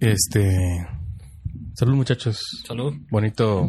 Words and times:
Este. 0.00 0.86
Salud, 1.74 1.94
muchachos. 1.94 2.40
Salud. 2.66 2.94
Bonito 3.10 3.68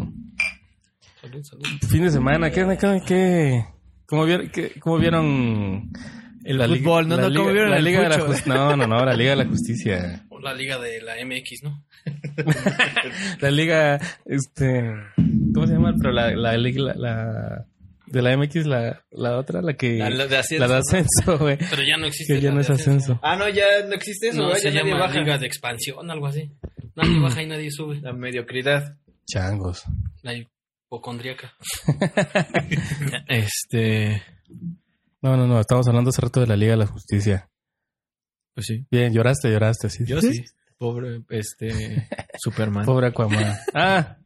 Salud, 1.22 1.44
salud. 1.44 1.66
fin 1.90 2.04
de 2.04 2.12
semana. 2.12 2.52
¿Qué, 2.52 2.66
qué, 2.80 3.02
qué- 3.06 3.66
cómo, 4.06 4.26
vieron, 4.26 4.50
qué- 4.50 4.80
cómo 4.80 4.98
vieron 4.98 5.92
El 6.44 6.58
la 6.58 6.68
fútbol, 6.68 7.08
no, 7.08 7.18
no, 7.18 7.28
liga, 7.30 7.40
¿cómo 7.42 7.52
vieron 7.54 7.72
la 7.72 7.80
Liga 7.80 8.02
de 8.02 8.10
la 8.10 8.20
fucho? 8.20 8.28
Jus- 8.34 8.46
No, 8.48 8.76
no, 8.78 8.88
no, 8.88 9.06
la 9.06 9.14
Liga 9.14 9.32
de 9.32 9.36
la 9.38 9.46
Justicia. 9.46 10.26
O 10.30 10.40
La 10.40 10.54
liga 10.54 10.80
de 10.80 11.02
la 11.02 11.14
MX, 11.26 11.64
¿no? 11.64 11.84
La 13.42 13.52
Liga, 13.52 14.00
este. 14.26 14.94
¿Cómo 15.54 15.68
se 15.68 15.74
llama? 15.74 15.94
Pero 16.00 16.12
la, 16.14 16.32
la 16.36 16.58
Liga, 16.58 16.82
la, 16.84 16.94
la- 16.96 17.66
de 18.08 18.22
la 18.22 18.38
MX, 18.38 18.66
la, 18.68 19.04
la 19.12 19.38
otra, 19.38 19.62
la 19.62 19.74
que. 19.74 19.98
La- 19.98 20.10
la 20.10 20.28
de 20.28 20.38
ascenso, 20.38 20.62
la 20.62 20.68
de 20.68 20.74
¿no? 20.74 20.80
ascenso, 20.80 21.38
güey. 21.40 21.58
Pero 21.58 21.84
ya 21.84 21.98
no 21.98 22.06
existe. 22.06 22.36
Que 22.36 22.42
ya 22.42 22.52
no 22.52 22.62
es 22.62 22.70
ascenso. 22.70 23.20
Ah, 23.22 23.36
no, 23.36 23.50
ya 23.50 23.66
no 23.88 23.94
existe 23.96 24.30
eso, 24.30 24.38
No, 24.44 24.58
ya 24.58 24.70
nadie 24.72 24.90
llama 24.92 25.00
baja. 25.08 25.20
liga 25.20 25.38
de 25.38 25.46
expansión, 25.48 26.10
algo 26.10 26.28
así. 26.28 26.50
Nadie 26.96 27.20
baja 27.22 27.42
y 27.44 27.48
nadie 27.48 27.70
sube. 27.72 28.00
La 28.02 28.14
mediocridad. 28.14 28.96
Changos. 29.26 29.84
La 30.22 30.34
hipocondriaca. 30.36 31.54
Este. 33.28 34.24
No, 35.22 35.36
no, 35.36 35.48
no, 35.48 35.60
estamos 35.60 35.88
hablando 35.88 36.10
hace 36.10 36.22
rato 36.22 36.40
de 36.40 36.48
la 36.48 36.56
Liga 36.56 36.72
de 36.72 36.78
la 36.78 36.88
Justicia. 36.88 37.50
Pues 38.54 38.68
sí. 38.68 38.86
Bien, 38.90 39.14
lloraste, 39.14 39.50
lloraste, 39.52 39.90
sí. 39.90 40.04
Yo 40.06 40.22
sí. 40.22 40.44
Pobre, 40.78 41.22
este. 41.30 42.08
Superman. 42.40 42.86
Pobre 42.86 43.08
Aquaman. 43.08 43.56
ah. 43.74 44.18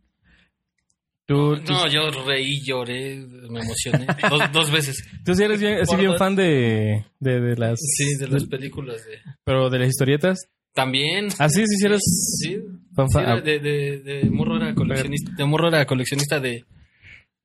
Tú, 1.26 1.56
tú, 1.64 1.72
No, 1.72 1.88
yo 1.88 2.10
reí, 2.26 2.62
lloré, 2.66 3.26
me 3.50 3.62
emocioné. 3.62 4.06
Dos, 4.30 4.52
dos 4.52 4.72
veces. 4.72 5.02
tú 5.24 5.34
sí 5.34 5.44
eres 5.44 5.62
bien, 5.62 5.80
así 5.80 5.96
bien 5.96 6.18
fan 6.18 6.36
de, 6.36 7.06
de, 7.20 7.40
de 7.40 7.56
las... 7.56 7.80
Sí, 7.80 8.16
de 8.18 8.28
las 8.28 8.46
películas 8.48 8.98
de. 9.06 9.20
Pero 9.46 9.70
de 9.70 9.80
las 9.80 9.88
historietas. 9.88 10.40
También. 10.74 11.30
Ah, 11.40 11.48
sí, 11.48 11.62
sí, 11.68 11.76
sí 11.78 11.86
eres 11.86 12.02
Sí. 12.42 12.58
fan, 12.96 13.08
Sí, 13.08 13.14
fan. 13.14 13.24
era 13.24 13.42
de, 13.42 13.60
de, 13.60 14.00
de 14.00 14.30
morro 14.30 14.58
era 14.58 14.74
coleccionista. 14.76 15.32
De 15.38 15.46
morro 15.46 15.70
era 15.70 15.86
coleccionista 15.86 16.40
de, 16.42 16.66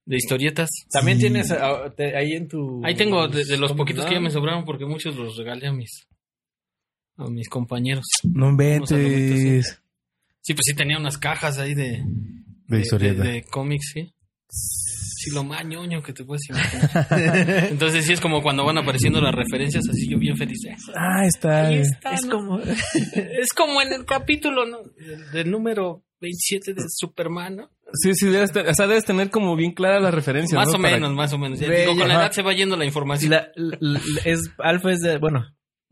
de 0.04 0.16
historietas. 0.16 0.68
También 0.90 1.18
Sí. 1.18 1.24
tienes 1.24 1.52
ah, 1.52 1.92
ahí 2.16 2.32
en 2.32 2.48
tu. 2.48 2.80
Ahí 2.84 2.96
tengo 2.96 3.28
de, 3.28 3.44
de 3.44 3.56
los 3.58 3.70
¿Cómo 3.70 3.84
poquitos 3.84 4.06
que 4.06 4.14
ya 4.14 4.20
me 4.20 4.30
sobraron 4.30 4.64
porque 4.64 4.84
muchos 4.86 5.14
los 5.14 5.36
regalé 5.36 5.68
a 5.68 5.72
mis 5.72 6.08
a 7.16 7.28
mis 7.30 7.48
compañeros. 7.48 8.04
no 8.24 8.50
inventes. 8.50 9.82
Sí, 10.42 10.54
pues 10.54 10.62
sí 10.64 10.74
tenía 10.74 10.98
unas 10.98 11.18
cajas 11.18 11.58
ahí 11.58 11.74
de 11.74 12.02
De 12.68 12.80
historieta. 12.80 13.22
de, 13.24 13.32
de 13.32 13.42
cómics, 13.44 13.90
sí. 13.94 14.12
Sí, 14.48 15.30
lo 15.34 15.42
más 15.42 15.64
ñoño 15.66 16.02
que 16.02 16.12
te 16.12 16.24
puedes 16.24 16.48
imaginar. 16.48 17.68
Entonces 17.70 18.04
sí 18.04 18.12
es 18.12 18.20
como 18.20 18.42
cuando 18.42 18.64
van 18.64 18.78
apareciendo 18.78 19.20
las 19.20 19.34
referencias, 19.34 19.82
así 19.90 20.08
yo 20.08 20.18
bien 20.18 20.36
feliz. 20.36 20.60
de, 20.62 20.76
Ah, 20.94 21.26
está. 21.26 21.66
Ahí 21.66 21.76
eh. 21.78 21.80
está, 21.80 22.14
Es 22.14 22.26
¿no? 22.26 22.36
como. 22.36 22.58
Es 23.14 23.52
como 23.56 23.82
en 23.82 23.92
el 23.92 24.04
capítulo, 24.04 24.66
¿no? 24.66 24.78
Del, 24.96 25.30
del 25.32 25.50
número 25.50 26.04
27 26.20 26.74
de 26.74 26.82
Superman, 26.88 27.56
¿no? 27.56 27.70
Sí, 27.94 28.14
sí, 28.14 28.26
debes, 28.28 28.50
o 28.54 28.74
sea, 28.74 28.86
debes 28.86 29.04
tener 29.04 29.30
como 29.30 29.56
bien 29.56 29.72
claras 29.72 30.02
las 30.02 30.14
referencias. 30.14 30.54
Más 30.58 30.68
¿no? 30.68 30.78
o 30.78 30.82
Para- 30.82 30.94
menos, 30.96 31.12
más 31.14 31.32
o 31.32 31.38
menos. 31.38 31.58
Ya 31.58 31.68
Ve, 31.68 31.80
digo, 31.82 31.96
con 31.96 32.08
la 32.08 32.14
edad 32.14 32.32
se 32.32 32.42
va 32.42 32.52
yendo 32.52 32.76
la 32.76 32.84
información. 32.84 33.30
La- 33.32 33.48
la- 33.56 33.78
la- 33.80 34.00
es, 34.24 34.40
Alfa 34.58 34.92
es 34.92 35.00
de. 35.00 35.18
Bueno, 35.18 35.44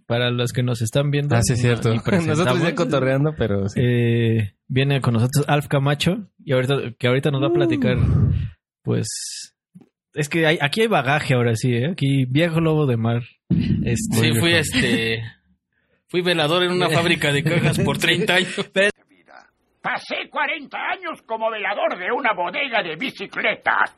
para 0.06 0.30
los 0.30 0.52
que 0.52 0.62
nos 0.62 0.82
están 0.82 1.10
viendo. 1.10 1.34
Ah, 1.36 1.40
sí, 1.42 1.54
es 1.54 1.60
cierto. 1.60 1.92
Nosotros 1.94 2.62
ya 2.62 2.74
cotorreando, 2.74 3.34
pero 3.36 3.68
sí. 3.68 3.80
eh, 3.82 4.54
viene 4.68 5.00
con 5.00 5.14
nosotros 5.14 5.44
Alf 5.48 5.68
Camacho. 5.68 6.28
Y 6.44 6.52
ahorita, 6.52 6.74
que 6.98 7.08
ahorita 7.08 7.30
nos 7.30 7.42
va 7.42 7.48
a 7.48 7.52
platicar. 7.52 7.96
Pues. 8.82 9.06
Es 10.14 10.28
que 10.28 10.46
hay, 10.46 10.58
aquí 10.60 10.82
hay 10.82 10.86
bagaje 10.86 11.34
ahora 11.34 11.54
sí, 11.56 11.74
¿eh? 11.74 11.90
Aquí, 11.90 12.24
viejo 12.26 12.60
lobo 12.60 12.86
de 12.86 12.96
mar. 12.96 13.22
Este, 13.84 14.16
Sí, 14.16 14.32
fui 14.38 14.52
este. 14.54 15.22
Fui 16.08 16.22
velador 16.22 16.62
en 16.62 16.70
una 16.72 16.88
fábrica 16.90 17.32
de 17.32 17.42
cajas 17.42 17.78
por 17.80 17.98
30 17.98 18.34
años. 18.34 18.70
Pasé 19.82 20.30
40 20.30 20.78
años 20.78 21.20
como 21.26 21.50
velador 21.50 21.98
de 21.98 22.10
una 22.10 22.32
bodega 22.32 22.82
de 22.82 22.96
bicicletas. 22.96 23.96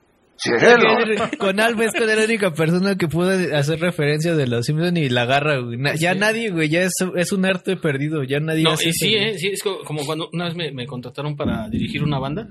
Con 1.38 1.60
Alf 1.60 1.80
es 1.80 1.92
la 1.98 2.24
única 2.24 2.52
persona 2.54 2.96
que 2.96 3.08
pudo 3.08 3.30
hacer 3.56 3.80
referencia 3.80 4.34
de 4.34 4.46
los 4.46 4.66
Simpsons 4.66 4.98
y 4.98 5.08
la 5.08 5.22
agarra, 5.22 5.58
güey. 5.58 5.78
Na- 5.78 5.94
Ya 5.94 6.12
Sí. 6.12 6.18
nadie, 6.18 6.50
güey, 6.50 6.68
ya 6.68 6.82
es, 6.82 6.92
es 7.16 7.32
un 7.32 7.44
arte 7.46 7.76
perdido. 7.76 8.22
Ya 8.24 8.40
nadie 8.40 8.62
No, 8.62 8.72
hace 8.72 8.86
y 8.86 8.88
eso, 8.90 8.98
sí, 9.06 9.14
eh, 9.14 9.38
sí, 9.38 9.48
es 9.48 9.62
co- 9.62 9.80
como 9.84 10.04
cuando 10.04 10.28
una 10.32 10.44
vez 10.46 10.54
me, 10.54 10.70
me 10.72 10.86
contrataron 10.86 11.36
para 11.36 11.68
dirigir 11.68 12.02
una 12.02 12.18
banda. 12.18 12.48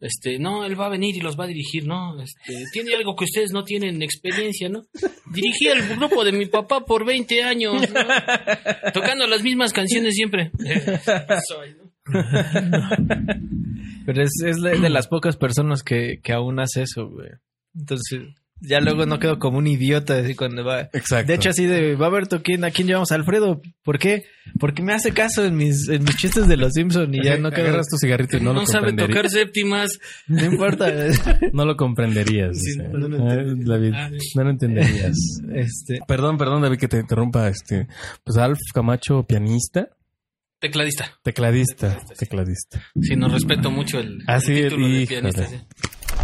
Este, 0.00 0.38
no, 0.38 0.64
él 0.64 0.80
va 0.80 0.86
a 0.86 0.90
venir 0.90 1.16
y 1.16 1.20
los 1.20 1.36
va 1.38 1.42
a 1.44 1.48
dirigir, 1.48 1.84
¿no? 1.84 2.22
Este, 2.22 2.64
tiene 2.72 2.94
algo 2.94 3.16
que 3.16 3.24
ustedes 3.24 3.50
no 3.52 3.64
tienen 3.64 4.00
experiencia, 4.00 4.68
¿no? 4.68 4.84
Dirigí 5.34 5.66
el 5.66 5.96
grupo 5.96 6.24
de 6.24 6.30
mi 6.30 6.46
papá 6.46 6.84
por 6.84 7.04
20 7.04 7.42
años, 7.42 7.74
¿no? 7.82 7.82
Tocando 8.94 9.26
las 9.26 9.42
mismas 9.42 9.72
canciones 9.72 10.14
siempre. 10.14 10.52
Soy, 11.48 11.74
¿no? 11.76 11.87
Pero 14.06 14.22
es, 14.22 14.30
es 14.44 14.60
de, 14.62 14.88
las 14.90 15.08
pocas 15.08 15.36
personas 15.36 15.82
que, 15.82 16.20
que 16.22 16.32
aún 16.32 16.60
hace 16.60 16.82
eso, 16.82 17.08
güey. 17.08 17.30
Entonces, 17.74 18.20
ya 18.60 18.80
luego 18.80 19.06
no 19.06 19.20
quedo 19.20 19.38
como 19.38 19.58
un 19.58 19.68
idiota 19.68 20.18
así 20.18 20.34
cuando 20.34 20.64
va. 20.64 20.88
Exacto. 20.92 21.28
De 21.28 21.34
hecho, 21.34 21.50
así 21.50 21.66
de, 21.66 21.94
va 21.94 22.06
a 22.06 22.10
ver 22.10 22.26
¿tú 22.26 22.42
quién, 22.42 22.64
a 22.64 22.70
quién 22.70 22.88
llevamos 22.88 23.12
a 23.12 23.14
Alfredo. 23.14 23.62
¿Por 23.84 23.98
qué? 23.98 24.24
Porque 24.58 24.82
me 24.82 24.92
hace 24.92 25.12
caso 25.12 25.44
en 25.44 25.56
mis, 25.56 25.88
en 25.88 26.02
mis 26.02 26.16
chistes 26.16 26.48
de 26.48 26.56
los 26.56 26.72
Simpsons 26.72 27.14
y 27.14 27.22
ya 27.22 27.36
no 27.36 27.50
quedo. 27.50 27.68
Agarras 27.68 27.86
tu 27.88 27.96
cigarrito 27.98 28.36
y 28.36 28.40
no, 28.40 28.52
No, 28.52 28.60
lo 28.60 28.66
sabe 28.66 28.92
tocar 28.94 29.28
séptimas. 29.28 29.90
No 30.26 30.44
importa. 30.44 30.88
No 31.52 31.64
lo 31.64 31.76
comprenderías. 31.76 32.58
Sí, 32.58 32.78
no 32.78 32.98
lo 32.98 33.16
entenderías. 33.16 33.66
David, 33.66 33.92
Ah, 33.94 34.10
no 34.34 34.44
lo 34.44 34.50
entenderías. 34.50 35.16
este, 35.54 36.00
perdón, 36.06 36.36
perdón, 36.36 36.62
David, 36.62 36.78
que 36.78 36.88
te 36.88 36.98
interrumpa. 36.98 37.48
Este, 37.48 37.86
pues 38.24 38.38
Alf 38.38 38.58
Camacho, 38.74 39.24
pianista, 39.24 39.90
Tecladista. 40.60 41.12
tecladista, 41.22 41.98
tecladista. 42.18 42.82
Sí, 43.00 43.14
no 43.16 43.28
respeto 43.28 43.70
mucho 43.70 44.00
el, 44.00 44.18
Ah, 44.26 44.36
el 44.36 44.40
sí, 44.42 44.54
título 44.54 44.88
de 44.88 45.06
pianista. 45.06 45.46
Sí, 45.46 45.56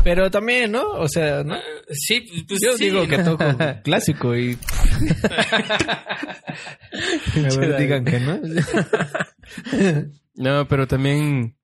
pero 0.03 0.31
también, 0.31 0.73
¿no? 0.73 0.83
O 0.95 1.09
sea, 1.09 1.45
¿no? 1.45 1.55
Ah, 1.55 1.61
sí, 1.91 2.21
pues 2.49 2.61
Yo 2.63 2.77
sí. 2.77 2.85
digo 2.87 3.07
que 3.07 3.19
toco 3.19 3.45
clásico 3.85 4.37
y. 4.37 4.59
a 7.37 7.59
ver, 7.59 7.79
digan 7.79 8.05
que 8.05 8.21
no. 8.21 8.41
No, 10.35 10.67
pero 10.69 10.87
también, 10.87 11.57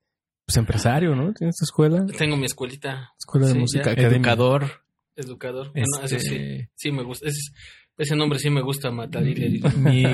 pues 0.45 0.57
empresario, 0.57 1.15
¿no? 1.15 1.33
Tienes 1.33 1.55
tu 1.57 1.65
escuela, 1.65 2.05
Tengo 2.17 2.37
mi 2.37 2.45
escuelita. 2.45 3.11
escuela 3.19 3.47
de 3.47 3.53
Sí, 3.53 3.59
música. 3.59 3.91
Educador. 3.91 4.83
Educador. 5.15 5.71
Bueno, 5.73 5.87
eso 6.03 6.19
sí. 6.19 6.35
Este- 6.35 6.69
Sí, 6.75 6.91
me 6.91 7.03
gusta. 7.03 7.27
Ese, 7.27 7.39
ese 7.97 8.15
nombre 8.15 8.39
sí 8.39 8.49
me 8.49 8.61
gusta 8.61 8.91
matar 8.91 9.27
y 9.27 9.59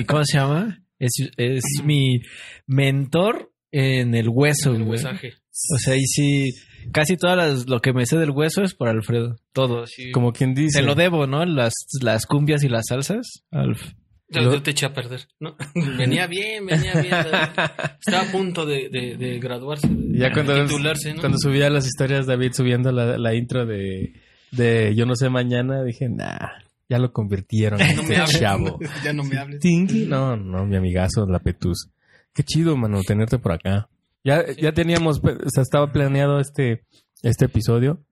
¿cómo 0.05 0.25
se 0.25 0.37
llama? 0.37 0.83
Es, 0.99 1.11
es 1.37 1.63
mi 1.83 2.21
mentor 2.65 3.51
en 3.71 4.15
el 4.15 4.29
hueso, 4.29 4.71
El 4.71 4.83
güey. 4.83 4.91
huesaje. 4.91 5.33
O 5.73 5.77
sea, 5.77 5.95
y 5.95 6.05
sí, 6.05 6.51
casi 6.93 7.17
todo 7.17 7.35
lo 7.67 7.79
que 7.79 7.93
me 7.93 8.05
sé 8.05 8.17
del 8.17 8.31
hueso 8.31 8.61
es 8.63 8.73
por 8.75 8.87
Alfredo. 8.89 9.35
Todo. 9.53 9.87
sí. 9.87 10.11
Como 10.11 10.31
quien 10.31 10.53
dice. 10.53 10.79
Te 10.79 10.85
lo 10.85 10.95
debo, 10.95 11.25
¿no? 11.27 11.45
Las, 11.45 11.73
las 12.01 12.25
cumbias 12.25 12.63
y 12.63 12.69
las 12.69 12.85
salsas. 12.89 13.43
Alf. 13.51 13.93
Yo, 14.29 14.41
yo 14.41 14.61
te 14.61 14.71
eché 14.71 14.85
a 14.85 14.93
perder. 14.93 15.21
¿no? 15.39 15.55
venía 15.97 16.27
bien, 16.27 16.65
venía 16.65 16.93
bien. 17.01 17.13
Estaba 18.05 18.27
a 18.27 18.31
punto 18.31 18.65
de, 18.65 18.89
de, 18.89 19.15
de 19.17 19.39
graduarse. 19.39 19.87
De, 19.87 20.19
Ya 20.19 20.31
cuando, 20.33 20.53
de 20.53 20.63
titularse, 20.65 21.13
¿no? 21.13 21.21
cuando 21.21 21.37
subía 21.39 21.69
las 21.69 21.87
historias, 21.87 22.25
David 22.27 22.51
subiendo 22.53 22.91
la, 22.91 23.17
la 23.17 23.33
intro 23.35 23.65
de, 23.65 24.13
de 24.51 24.93
Yo 24.95 25.05
no 25.05 25.15
sé 25.15 25.29
mañana, 25.29 25.81
dije, 25.83 26.09
nah, 26.09 26.49
ya 26.89 26.99
lo 26.99 27.11
convirtieron 27.11 27.81
en 27.81 27.95
no 27.95 28.03
me 28.03 28.09
este 28.09 28.17
hables. 28.17 28.39
chavo. 28.39 28.79
ya 29.03 29.13
no 29.13 29.23
me 29.23 29.37
hables. 29.37 29.59
Tinky, 29.59 30.05
no, 30.05 30.35
no, 30.37 30.65
mi 30.65 30.77
amigazo, 30.77 31.25
la 31.25 31.39
Petus. 31.39 31.89
Qué 32.33 32.43
chido, 32.43 32.77
mano, 32.77 33.01
tenerte 33.01 33.39
por 33.39 33.53
acá. 33.53 33.89
Ya, 34.23 34.45
ya 34.55 34.73
teníamos, 34.73 35.19
o 35.23 35.49
sea, 35.49 35.63
estaba 35.63 35.91
planeado 35.91 36.39
este, 36.39 36.85
este 37.23 37.45
episodio. 37.45 38.03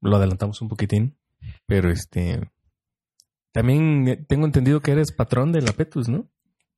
Lo 0.00 0.16
adelantamos 0.16 0.60
un 0.60 0.68
poquitín. 0.68 1.16
Pero 1.66 1.90
este. 1.90 2.50
También 3.52 4.08
eh, 4.08 4.24
tengo 4.28 4.46
entendido 4.46 4.80
que 4.80 4.92
eres 4.92 5.12
patrón 5.12 5.52
de 5.52 5.62
la 5.62 5.72
Petus, 5.72 6.08
¿no? 6.08 6.28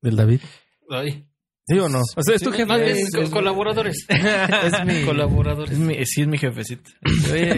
Del 0.01 0.15
David. 0.15 0.41
Ay, 0.89 1.26
¿Sí 1.69 1.77
o 1.79 1.89
no? 1.89 1.99
O 2.15 2.21
sea, 2.23 2.35
es 2.35 2.41
tu 2.41 2.49
Más 2.49 2.57
jefe. 2.59 2.77
bien, 2.83 2.97
es- 2.97 3.11
co- 3.13 3.21
es- 3.23 3.29
colaboradores. 3.29 4.05
es 4.09 4.85
mi... 4.85 5.01
Colaboradores. 5.05 5.71
Es 5.73 5.79
mi, 5.79 5.95
sí, 6.05 6.21
es 6.21 6.27
mi 6.27 6.37
jefecito. 6.37 6.89
Soy, 7.27 7.49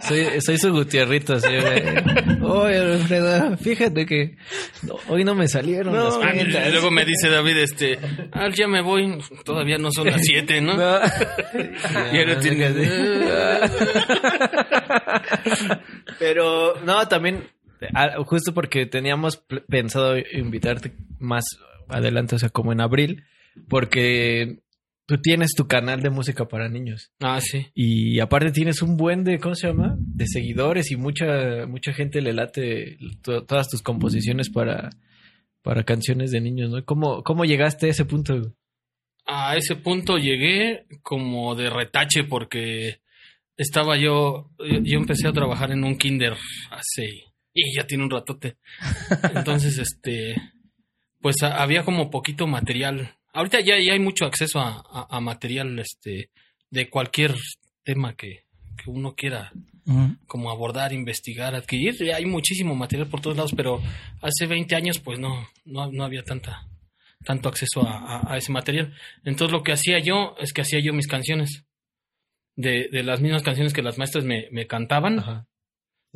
soy, 0.08 0.40
soy 0.40 0.58
su 0.58 0.72
Gutierrito. 0.72 1.34
Así, 1.34 1.48
de, 1.52 2.38
Oye, 2.42 2.78
Alfredo, 2.78 3.56
fíjate 3.58 4.04
que 4.04 4.36
no- 4.82 4.96
hoy 5.08 5.22
no 5.22 5.34
me 5.36 5.46
salieron 5.46 5.94
las 5.94 6.14
Ah, 6.16 6.30
y 6.34 6.38
cuentas. 6.38 6.72
luego 6.72 6.90
me 6.90 7.04
dice 7.04 7.28
David, 7.28 7.56
este, 7.58 7.98
ah, 8.32 8.48
ya 8.52 8.66
me 8.66 8.80
voy, 8.82 9.16
todavía 9.44 9.78
no 9.78 9.92
son 9.92 10.06
las 10.08 10.20
siete, 10.22 10.60
¿no? 10.60 10.74
No. 10.74 10.98
Y 12.12 12.18
ahora 12.18 12.40
tiene- 12.40 12.74
Pero 16.18 16.80
no, 16.84 17.06
también 17.08 17.44
justo 18.26 18.52
porque 18.52 18.86
teníamos 18.86 19.36
pensado 19.68 20.16
invitarte 20.32 20.92
más 21.20 21.44
adelante, 21.88 22.36
o 22.36 22.38
sea, 22.38 22.48
como 22.50 22.72
en 22.72 22.80
abril, 22.80 23.24
porque 23.68 24.60
tú 25.06 25.18
tienes 25.20 25.54
tu 25.56 25.66
canal 25.66 26.02
de 26.02 26.10
música 26.10 26.46
para 26.48 26.68
niños 26.68 27.10
Ah, 27.20 27.40
sí. 27.40 27.66
y 27.74 28.20
aparte 28.20 28.50
tienes 28.52 28.82
un 28.82 28.96
buen 28.96 29.24
de 29.24 29.38
¿cómo 29.38 29.54
se 29.54 29.66
llama? 29.68 29.96
de 29.98 30.26
seguidores 30.26 30.90
y 30.90 30.96
mucha 30.96 31.66
mucha 31.66 31.92
gente 31.92 32.20
le 32.20 32.32
late 32.34 32.98
to- 33.22 33.44
todas 33.44 33.68
tus 33.68 33.82
composiciones 33.82 34.50
para 34.50 34.90
para 35.62 35.84
canciones 35.84 36.30
de 36.30 36.40
niños, 36.40 36.70
¿no? 36.70 36.84
¿Cómo 36.84 37.22
cómo 37.22 37.44
llegaste 37.44 37.86
a 37.86 37.90
ese 37.90 38.04
punto? 38.04 38.54
A 39.26 39.56
ese 39.56 39.76
punto 39.76 40.16
llegué 40.18 40.86
como 41.02 41.54
de 41.54 41.68
retache 41.70 42.24
porque 42.24 43.00
estaba 43.56 43.98
yo, 43.98 44.50
yo 44.58 44.98
empecé 44.98 45.26
a 45.28 45.32
trabajar 45.32 45.72
en 45.72 45.84
un 45.84 45.98
kinder 45.98 46.34
hace, 46.70 47.24
y 47.52 47.76
ya 47.76 47.86
tiene 47.86 48.04
un 48.04 48.10
ratote. 48.10 48.56
Entonces, 49.34 49.78
este, 49.78 50.36
pues 51.20 51.42
a- 51.42 51.62
había 51.62 51.84
como 51.84 52.10
poquito 52.10 52.46
material. 52.46 53.14
Ahorita 53.32 53.60
ya, 53.60 53.78
ya 53.78 53.92
hay 53.92 53.98
mucho 54.00 54.24
acceso 54.24 54.60
a, 54.60 54.82
a- 54.90 55.06
a 55.16 55.20
material, 55.20 55.78
este, 55.78 56.30
de 56.70 56.88
cualquier 56.90 57.34
tema 57.84 58.14
que, 58.14 58.44
que 58.76 58.90
uno 58.90 59.14
quiera 59.14 59.52
como 60.26 60.50
abordar, 60.50 60.92
investigar, 60.92 61.54
adquirir. 61.54 61.94
Hay 62.14 62.26
muchísimo 62.26 62.74
material 62.74 63.08
por 63.08 63.20
todos 63.22 63.36
lados, 63.36 63.52
pero 63.56 63.80
hace 64.20 64.46
20 64.46 64.74
años 64.76 64.98
pues 64.98 65.18
no, 65.18 65.48
no, 65.64 65.90
no 65.90 66.04
había 66.04 66.22
tanta, 66.22 66.66
tanto 67.24 67.48
acceso 67.48 67.82
a, 67.86 67.98
a- 68.18 68.32
a 68.34 68.36
ese 68.36 68.52
material. 68.52 68.94
Entonces 69.24 69.52
lo 69.52 69.62
que 69.62 69.72
hacía 69.72 69.98
yo 69.98 70.34
es 70.40 70.52
que 70.52 70.60
hacía 70.60 70.80
yo 70.80 70.92
mis 70.92 71.06
canciones. 71.08 71.64
De, 72.60 72.88
de 72.90 73.04
las 73.04 73.20
mismas 73.20 73.44
canciones 73.44 73.72
que 73.72 73.82
las 73.82 73.98
maestras 73.98 74.24
me, 74.24 74.48
me 74.50 74.66
cantaban. 74.66 75.46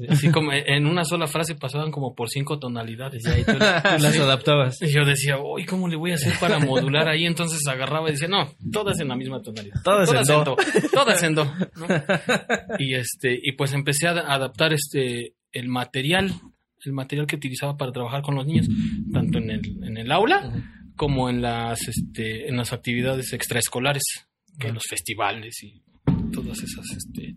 Así 0.08 0.30
como 0.30 0.52
en 0.52 0.86
una 0.86 1.04
sola 1.04 1.26
frase 1.26 1.54
pasaban 1.54 1.90
como 1.90 2.14
por 2.14 2.30
cinco 2.30 2.58
tonalidades. 2.58 3.24
Y 3.26 3.28
ahí 3.28 3.44
tú, 3.44 3.52
tú 3.52 3.58
las 3.58 4.18
adaptabas. 4.18 4.80
Y 4.80 4.88
yo 4.88 5.04
decía, 5.04 5.38
uy, 5.38 5.66
¿cómo 5.66 5.86
le 5.88 5.96
voy 5.96 6.12
a 6.12 6.14
hacer 6.14 6.32
para 6.40 6.58
modular 6.58 7.08
ahí? 7.08 7.26
Entonces 7.26 7.60
agarraba 7.68 8.08
y 8.08 8.12
decía, 8.12 8.28
no, 8.28 8.50
todas 8.72 8.98
en 9.00 9.08
la 9.08 9.16
misma 9.16 9.42
tonalidad. 9.42 9.82
Todas 9.84 10.08
en 10.12 10.24
do. 10.24 10.44
do. 10.44 10.56
Todas 10.92 11.22
en 11.22 11.34
do. 11.34 11.44
¿no? 11.44 11.86
Y 12.78 12.94
este, 12.94 13.38
y 13.40 13.52
pues 13.52 13.72
empecé 13.74 14.08
a 14.08 14.12
a 14.12 14.34
adaptar 14.34 14.72
este 14.72 15.34
el 15.52 15.68
material, 15.68 16.32
el 16.84 16.92
material 16.92 17.26
que 17.26 17.36
utilizaba 17.36 17.76
para 17.76 17.92
trabajar 17.92 18.22
con 18.22 18.34
los 18.34 18.46
niños, 18.46 18.68
tanto 19.12 19.38
en 19.38 19.50
el, 19.50 19.84
en 19.84 19.96
el 19.96 20.10
aula 20.10 20.52
como 20.96 21.30
en 21.30 21.42
las 21.42 21.88
este, 21.88 22.48
en 22.48 22.56
las 22.56 22.72
actividades 22.72 23.32
extraescolares, 23.32 24.02
que 24.58 24.72
los 24.72 24.84
festivales 24.88 25.62
y 25.62 25.82
todas 26.32 26.58
esas 26.58 26.86
este, 26.96 27.36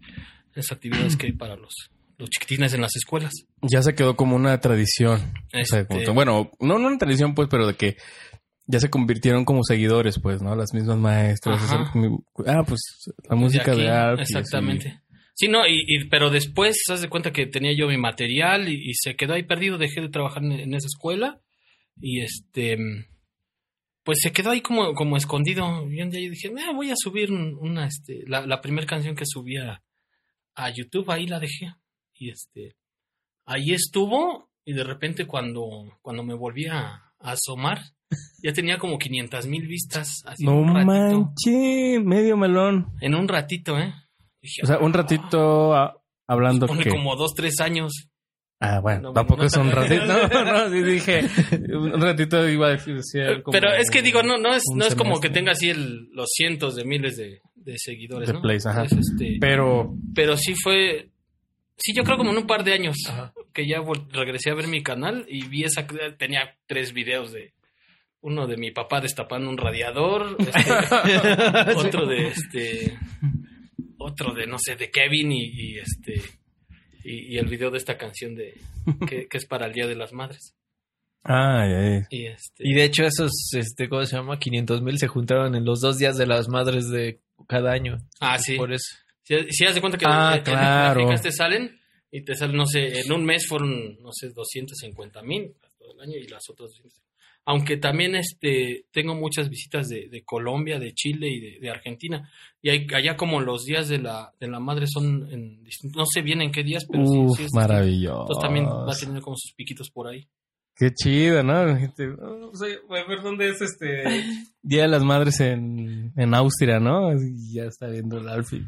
esas 0.54 0.72
actividades 0.74 1.16
que 1.18 1.28
hay 1.28 1.34
para 1.34 1.56
los, 1.56 1.74
los 2.18 2.30
chiquitines 2.30 2.74
en 2.74 2.82
las 2.82 2.96
escuelas. 2.96 3.34
Ya 3.62 3.82
se 3.82 3.94
quedó 3.96 4.16
como 4.16 4.36
una 4.36 4.60
tradición. 4.60 5.34
O 5.54 5.66
sea, 5.66 5.82
Este- 5.82 6.10
bueno, 6.12 6.52
no, 6.60 6.80
no 6.80 6.88
una 6.88 6.98
tradición, 6.98 7.34
pues, 7.36 7.48
pero 7.50 7.68
de 7.68 7.76
que 7.76 7.98
ya 8.68 8.80
se 8.80 8.90
convirtieron 8.90 9.46
como 9.46 9.64
seguidores, 9.64 10.20
pues, 10.22 10.42
¿no? 10.42 10.56
Las 10.56 10.74
mismas 10.74 10.98
maestras. 10.98 11.62
Hacer 11.62 11.80
ah, 12.48 12.64
pues, 12.68 12.82
la 13.30 13.36
música 13.36 13.76
de, 13.76 13.90
aquí, 13.90 14.22
así. 14.22 14.22
Exactamente. 14.34 15.02
Sí, 15.36 15.48
no, 15.50 15.68
y, 15.68 15.84
y- 15.86 16.06
pero 16.10 16.30
después, 16.30 16.78
haz 16.90 17.02
de 17.02 17.10
cuenta 17.10 17.32
que 17.34 17.46
tenía 17.46 17.74
yo 17.74 17.88
mi 17.88 17.98
material 17.98 18.70
y, 18.70 18.90
y 18.90 18.94
se 18.94 19.16
quedó 19.16 19.34
ahí 19.34 19.44
perdido, 19.44 19.78
dejé 19.78 20.00
de 20.02 20.10
trabajar 20.10 20.44
en, 20.44 20.54
en 20.54 20.74
esa 20.74 20.88
escuela 20.88 21.42
y 22.00 22.22
este, 22.22 22.78
pues 24.04 24.20
se 24.22 24.32
quedó 24.32 24.52
ahí 24.52 24.62
como, 24.62 24.94
como 24.94 25.18
escondido. 25.18 25.88
Y 25.92 26.02
un 26.02 26.10
día 26.10 26.22
yo 26.22 26.30
dije, 26.30 26.52
"Ah, 26.66 26.72
voy 26.74 26.92
a 26.92 26.96
subir 26.96 27.32
un- 27.32 27.58
una, 27.60 27.86
este, 27.88 28.24
la, 28.28 28.46
la 28.46 28.62
primera 28.62 28.88
canción 28.88 29.16
que 29.16 29.26
subí 29.26 29.58
a, 29.58 29.82
a 30.56 30.70
YouTube, 30.70 31.10
ahí 31.12 31.28
la 31.28 31.40
dejé. 31.40 31.74
Y 32.18 32.30
este, 32.30 32.76
ahí 33.46 33.72
estuvo 33.74 34.50
y 34.66 34.74
de 34.74 34.84
repente 34.84 35.28
cuando, 35.28 35.98
cuando 36.02 36.24
me 36.24 36.34
volví 36.34 36.66
a, 36.68 36.96
a 37.20 37.32
asomar, 37.32 37.80
ya 38.44 38.54
tenía 38.54 38.78
como 38.78 38.98
500 38.98 39.46
mil 39.48 39.68
vistas. 39.68 40.24
Así 40.26 40.44
No 40.46 40.56
un 40.58 40.74
ratito. 40.74 40.86
manches, 40.88 42.04
medio 42.04 42.38
melón. 42.38 42.88
En 43.02 43.16
un 43.16 43.28
ratito, 43.28 43.78
¿eh? 43.78 43.94
Dije, 44.42 44.62
O 44.64 44.66
sea, 44.68 44.78
un 44.80 44.94
ratito 44.94 45.74
ah, 45.76 45.96
hablando 46.28 46.68
Pone 46.68 46.84
que... 46.84 46.90
como 46.90 47.16
dos, 47.16 47.34
tres 47.36 47.60
años. 47.60 48.10
Ah, 48.62 48.80
bueno, 48.80 49.10
No, 49.10 49.14
tampoco 49.14 49.42
no, 49.42 49.48
es 49.48 49.58
un 49.58 49.70
ratito. 49.72 50.06
No, 50.32 50.46
no, 50.46 50.70
sí 50.70 50.82
dije. 50.82 51.22
Un 51.76 52.00
ratito 52.02 52.48
iba 52.48 52.68
a 52.68 52.70
decir. 52.72 53.44
como 53.44 53.52
Pero 53.52 53.74
es 53.74 53.90
que 53.92 54.02
digo, 54.02 54.24
no, 54.24 54.38
no 54.38 54.54
es, 54.56 54.64
no 54.74 54.86
es 54.86 54.96
como 54.96 55.20
que 55.20 55.30
tenga 55.30 55.52
así 55.52 55.70
el, 55.70 56.08
los 56.14 56.30
cientos 56.34 56.76
de 56.76 56.86
miles 56.86 57.18
de, 57.18 57.42
de 57.54 57.76
seguidores, 57.78 58.28
De 58.28 58.34
¿no? 58.34 58.42
plays, 58.42 58.66
ajá. 58.66 58.86
Es, 58.86 58.94
este, 58.94 59.38
Pero 59.42 59.94
pero 60.16 60.38
sí 60.38 60.56
fue, 60.64 61.10
sí, 61.78 61.94
yo 61.96 62.04
creo 62.04 62.18
como 62.18 62.32
en 62.32 62.38
un 62.38 62.48
par 62.48 62.64
de 62.64 62.74
años 62.74 62.98
que 63.54 63.68
ya 63.68 63.78
regresé 64.12 64.52
a 64.52 64.56
ver 64.56 64.68
mi 64.68 64.84
canal 64.84 65.26
y 65.28 65.48
vi 65.48 65.64
esa, 65.64 65.88
tenía 66.18 66.56
tres 66.68 66.94
videos 66.94 67.32
de 67.32 67.54
uno 68.22 68.48
de 68.48 68.58
mi 68.58 68.72
papá 68.72 69.02
destapando 69.02 69.50
un 69.50 69.58
radiador, 69.58 70.36
este, 70.40 71.76
otro 71.76 72.08
de 72.08 72.28
este, 72.28 72.98
otro 73.98 74.34
de 74.34 74.48
no 74.48 74.58
sé 74.58 74.76
de 74.76 74.90
Kevin 74.90 75.32
y, 75.32 75.46
y, 75.46 75.78
este 75.78 76.22
y, 77.04 77.36
y 77.36 77.38
el 77.38 77.48
video 77.48 77.70
de 77.70 77.78
esta 77.78 77.98
canción 77.98 78.36
de 78.36 78.60
que, 79.08 79.28
que 79.28 79.38
es 79.38 79.46
para 79.46 79.68
el 79.68 79.74
Día 79.74 79.86
de 79.86 79.96
las 79.96 80.12
Madres 80.12 80.56
ay. 81.24 82.02
y 82.10 82.26
este 82.28 82.68
Y 82.68 82.74
de 82.74 82.84
hecho 82.84 83.04
esos, 83.04 83.32
este, 83.54 83.90
¿cómo 83.90 84.04
se 84.06 84.16
llama? 84.16 84.40
500 84.40 84.82
mil 84.82 84.98
se 84.98 85.08
juntaron 85.08 85.56
en 85.56 85.66
los 85.66 85.82
dos 85.82 85.98
días 85.98 86.18
de 86.18 86.28
las 86.28 86.48
madres 86.48 86.90
de 86.90 87.20
cada 87.48 87.72
año. 87.74 87.98
ah 88.20 88.38
sí 88.40 88.58
Por 88.58 88.74
eso. 88.74 88.96
Si, 89.26 89.36
si 89.52 89.66
haz 89.66 89.74
de 89.76 89.82
cuenta 89.82 89.98
que 89.98 90.06
Ah, 90.08 90.34
en- 90.34 90.38
en 90.38 90.44
claro. 90.44 91.10
te 91.22 91.32
salen 91.32 91.80
y 92.12 92.22
te 92.24 92.36
salen, 92.36 92.56
no 92.56 92.66
sé, 92.68 93.02
en 93.02 93.12
un 93.12 93.26
mes 93.26 93.46
fueron, 93.48 93.98
no 94.02 94.12
sé, 94.14 94.30
250 94.30 95.22
mil 95.24 95.54
todo 95.78 95.94
el 95.94 96.00
año 96.00 96.18
y 96.18 96.28
las 96.28 96.48
otras 96.50 96.70
200. 96.70 97.02
Aunque 97.48 97.78
también 97.78 98.16
este, 98.16 98.86
tengo 98.92 99.14
muchas 99.14 99.50
visitas 99.50 99.88
de, 99.88 100.10
de 100.10 100.24
Colombia, 100.24 100.80
de 100.80 100.94
Chile 100.94 101.28
y 101.30 101.40
de, 101.40 101.60
de 101.60 101.70
Argentina. 101.70 102.28
Y 102.62 102.70
hay, 102.70 102.88
allá 102.96 103.16
como 103.18 103.40
los 103.40 103.66
días 103.66 103.88
de 103.88 104.00
la, 104.00 104.34
de 104.40 104.48
la 104.48 104.60
madre 104.60 104.86
son 104.88 105.28
en 105.32 105.64
no 105.96 106.06
sé 106.08 106.22
bien 106.24 106.42
en 106.42 106.52
qué 106.52 106.64
días, 106.64 106.86
pero 106.92 107.06
sí- 107.06 107.18
Uf, 107.20 107.38
sí, 107.38 107.44
es 107.46 107.54
maravilloso. 107.54 108.22
Entonces 108.22 108.42
también 108.44 108.66
va 108.66 108.96
teniendo 108.96 109.22
como 109.22 109.36
sus 109.38 109.54
piquitos 109.54 109.90
por 109.92 110.08
ahí. 110.08 110.28
Qué 110.78 110.92
chido, 110.94 111.42
¿no? 111.42 111.62
Oh, 112.22 112.52
voy 112.90 113.00
a 113.00 113.08
ver 113.08 113.22
dónde 113.24 113.50
es 113.50 113.62
este 113.62 114.04
Día 114.62 114.82
de 114.82 114.88
las 114.90 115.04
Madres 115.04 115.40
en, 115.40 116.12
en 116.18 116.34
Austria, 116.34 116.80
¿no? 116.80 117.14
Y 117.14 117.54
ya 117.54 117.64
está 117.64 117.88
viendo 117.88 118.18
el 118.18 118.28
Alfie. 118.28 118.64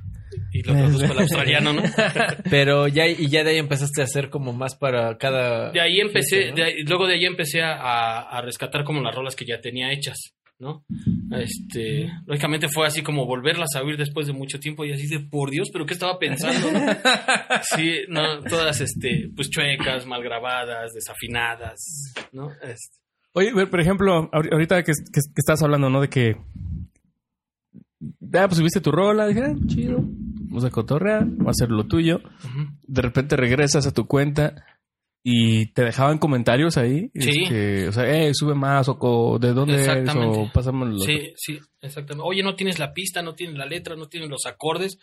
Y 0.54 0.62
lo 0.64 0.74
traduzco 0.74 1.12
al 1.12 1.20
australiano, 1.24 1.74
¿no? 1.74 1.82
Pero 2.50 2.88
ya, 2.88 3.08
y 3.08 3.28
ya 3.28 3.44
de 3.44 3.50
ahí 3.52 3.58
empezaste 3.58 4.02
a 4.02 4.06
hacer 4.06 4.30
como 4.30 4.54
más 4.54 4.76
para 4.76 5.18
cada... 5.18 5.72
De 5.72 5.82
ahí 5.82 6.00
empecé, 6.00 6.52
de 6.54 6.64
ahí- 6.64 6.84
luego 6.84 7.08
de 7.08 7.16
ahí 7.16 7.26
empecé 7.26 7.62
a- 7.62 8.22
a 8.22 8.42
rescatar 8.42 8.84
como 8.86 9.02
las 9.02 9.14
rolas 9.16 9.36
que 9.36 9.46
ya 9.46 9.60
tenía 9.60 9.92
hechas, 9.92 10.36
¿no? 10.60 10.84
Este, 11.32 12.10
lógicamente 12.26 12.68
fue 12.70 12.88
así 12.88 13.02
como 13.04 13.26
volverlas 13.26 13.70
a 13.76 13.84
oír 13.84 13.98
después 13.98 14.28
de 14.28 14.34
mucho 14.34 14.60
tiempo 14.60 14.86
y 14.86 14.92
así 14.92 15.08
de, 15.08 15.20
por 15.20 15.50
Dios, 15.52 15.70
pero 15.72 15.86
¿qué 15.86 15.94
estaba 15.94 16.18
pensando? 16.20 16.72
no? 16.72 16.80
Sí, 17.76 17.94
no, 18.10 18.42
todas, 18.44 18.82
este, 18.82 19.30
pues 19.36 19.50
chuecas, 19.50 20.06
mal 20.06 20.24
grabadas, 20.24 20.94
desafinadas, 20.94 22.14
¿no? 22.32 22.52
Este, 22.62 22.98
Oye, 23.34 23.54
ver, 23.54 23.70
por 23.70 23.80
ejemplo, 23.82 24.32
ahori- 24.32 24.52
ahorita 24.52 24.82
que, 24.84 24.92
que, 24.92 25.22
que 25.22 25.40
estás 25.42 25.62
hablando, 25.62 25.90
¿no? 25.92 26.02
De 26.02 26.10
que. 26.10 26.38
Ah, 28.34 28.48
pues 28.48 28.58
subiste 28.58 28.82
tu 28.82 28.92
rola, 28.92 29.28
dije, 29.28 29.44
ah, 29.44 29.56
chido. 29.68 30.00
Vamos 30.02 30.64
a 30.66 30.70
cotorrear, 30.72 31.26
vamos 31.26 31.48
a 31.48 31.52
hacer 31.52 31.70
lo 31.70 31.86
tuyo. 31.88 32.22
De 32.88 33.02
repente 33.02 33.36
regresas 33.36 33.86
a 33.86 33.94
tu 33.94 34.08
cuenta 34.08 34.66
y 35.29 35.65
te 35.74 35.84
dejaban 35.84 36.19
comentarios 36.19 36.77
ahí. 36.77 37.12
Sí. 37.13 37.43
este, 37.43 37.88
o 37.89 37.91
sea, 37.91 38.03
eh, 38.05 38.31
sube 38.34 38.55
más, 38.55 38.88
o 38.89 39.38
de 39.39 39.51
dónde 39.53 39.84
eres, 39.84 40.10
o 40.15 40.50
pásame. 40.53 40.98
Sí, 41.00 41.34
sí, 41.36 41.60
exactamente. 41.81 42.24
Oye, 42.25 42.43
no 42.43 42.55
tienes 42.55 42.79
la 42.79 42.93
pista, 42.93 43.22
no 43.22 43.36
tienes 43.36 43.57
la 43.57 43.65
letra, 43.65 43.96
no 43.98 44.07
tienes 44.07 44.29
los 44.29 44.46
acordes. 44.46 44.98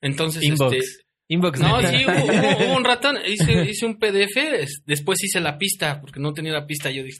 Entonces, 0.00 0.44
Inbox. 0.44 0.76
este, 0.76 1.04
Inbox. 1.26 1.58
No, 1.58 1.80
sí, 1.80 1.86
hubo, 2.06 2.12
hubo- 2.12 2.66
hubo 2.68 2.76
un 2.76 2.84
ratón. 2.84 3.16
Hice, 3.26 3.64
hice 3.68 3.84
un 3.86 3.98
PDF, 3.98 4.36
es- 4.60 4.82
después 4.86 5.18
hice 5.24 5.40
la 5.40 5.58
pista, 5.58 6.00
porque 6.00 6.20
no 6.20 6.32
tenía 6.32 6.52
la 6.52 6.66
pista. 6.66 6.90
Yo 6.92 7.02
dije, 7.02 7.18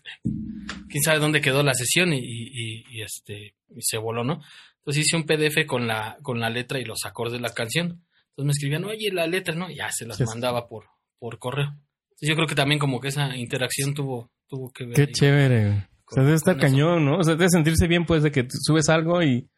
quién 0.88 1.02
sabe 1.02 1.18
dónde 1.18 1.40
quedó 1.40 1.62
la 1.64 1.74
sesión 1.74 2.12
y, 2.12 2.18
y- 2.20 2.84
y, 2.88 3.02
este 3.02 3.54
y 3.74 3.80
se 3.80 3.98
voló, 3.98 4.22
¿no? 4.22 4.40
Entonces 4.78 5.06
hice 5.06 5.16
un 5.16 5.24
PDF 5.24 5.66
con 5.66 5.86
la, 5.88 6.18
con 6.22 6.38
la 6.38 6.50
letra 6.50 6.78
y 6.78 6.84
los 6.84 7.04
acordes 7.04 7.32
de 7.32 7.40
la 7.40 7.52
canción. 7.52 8.04
Entonces 8.28 8.44
me 8.46 8.50
escribían, 8.52 8.84
oye, 8.84 9.10
la 9.12 9.26
letra, 9.26 9.54
¿no? 9.56 9.68
Ya 9.70 9.90
se 9.90 10.06
las 10.06 10.18
Sí. 10.18 10.24
mandaba 10.24 10.68
por, 10.68 10.84
por 11.18 11.38
correo. 11.38 11.74
Yo 12.20 12.34
creo 12.34 12.46
que 12.46 12.54
también 12.54 12.78
como 12.78 13.00
que 13.00 13.08
esa 13.08 13.36
interacción 13.36 13.94
tuvo, 13.94 14.30
tuvo 14.48 14.70
que 14.72 14.84
ver. 14.86 14.94
Qué 14.94 15.06
chévere. 15.12 15.88
O 16.06 16.14
sea, 16.14 16.22
debe 16.22 16.36
estar 16.36 16.56
con 16.56 16.64
eso. 16.64 16.74
cañón, 16.76 17.04
¿no? 17.04 17.18
O 17.18 17.22
sea, 17.22 17.34
debe 17.34 17.48
sentirse 17.50 17.86
bien, 17.88 18.04
pues, 18.06 18.22
de 18.22 18.30
que 18.30 18.46
subes 18.48 18.88
algo 18.88 19.22
y, 19.22 19.48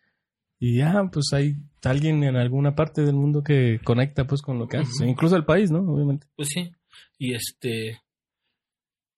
y 0.58 0.78
ya, 0.78 1.02
pues 1.12 1.26
hay 1.32 1.54
alguien 1.84 2.22
en 2.25 2.36
alguna 2.36 2.75
parte 2.75 3.02
del 3.02 3.14
mundo 3.14 3.42
que 3.42 3.80
conecta, 3.84 4.26
pues, 4.26 4.42
con 4.42 4.58
lo 4.58 4.66
que 4.68 4.78
haces. 4.78 5.00
Ujú. 5.00 5.08
Incluso 5.10 5.36
el 5.36 5.44
país, 5.44 5.70
¿no? 5.70 5.80
Obviamente. 5.80 6.26
Pues 6.36 6.48
sí. 6.48 6.70
Y 7.18 7.34
este. 7.34 8.00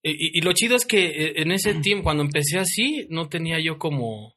Y, 0.02 0.11
y- 0.11 0.38
y 0.38 0.40
lo 0.42 0.52
chido 0.52 0.76
es 0.76 0.85
que 0.87 1.07
eh, 1.07 1.33
en 1.42 1.52
ese 1.52 1.75
tiempo, 1.75 2.04
cuando 2.04 2.23
empecé 2.25 2.59
así, 2.59 3.07
no 3.11 3.28
tenía 3.28 3.59
yo 3.62 3.78
como, 3.78 4.35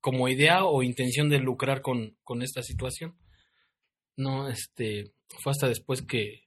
como 0.00 0.28
idea 0.28 0.64
o 0.64 0.82
intención 0.82 1.28
de 1.28 1.38
lucrar 1.38 1.80
con, 1.82 2.16
con 2.22 2.42
esta 2.42 2.62
situación. 2.62 3.16
No, 4.16 4.48
este. 4.48 5.12
Fue 5.42 5.50
hasta 5.52 5.68
después 5.68 6.02
que. 6.02 6.42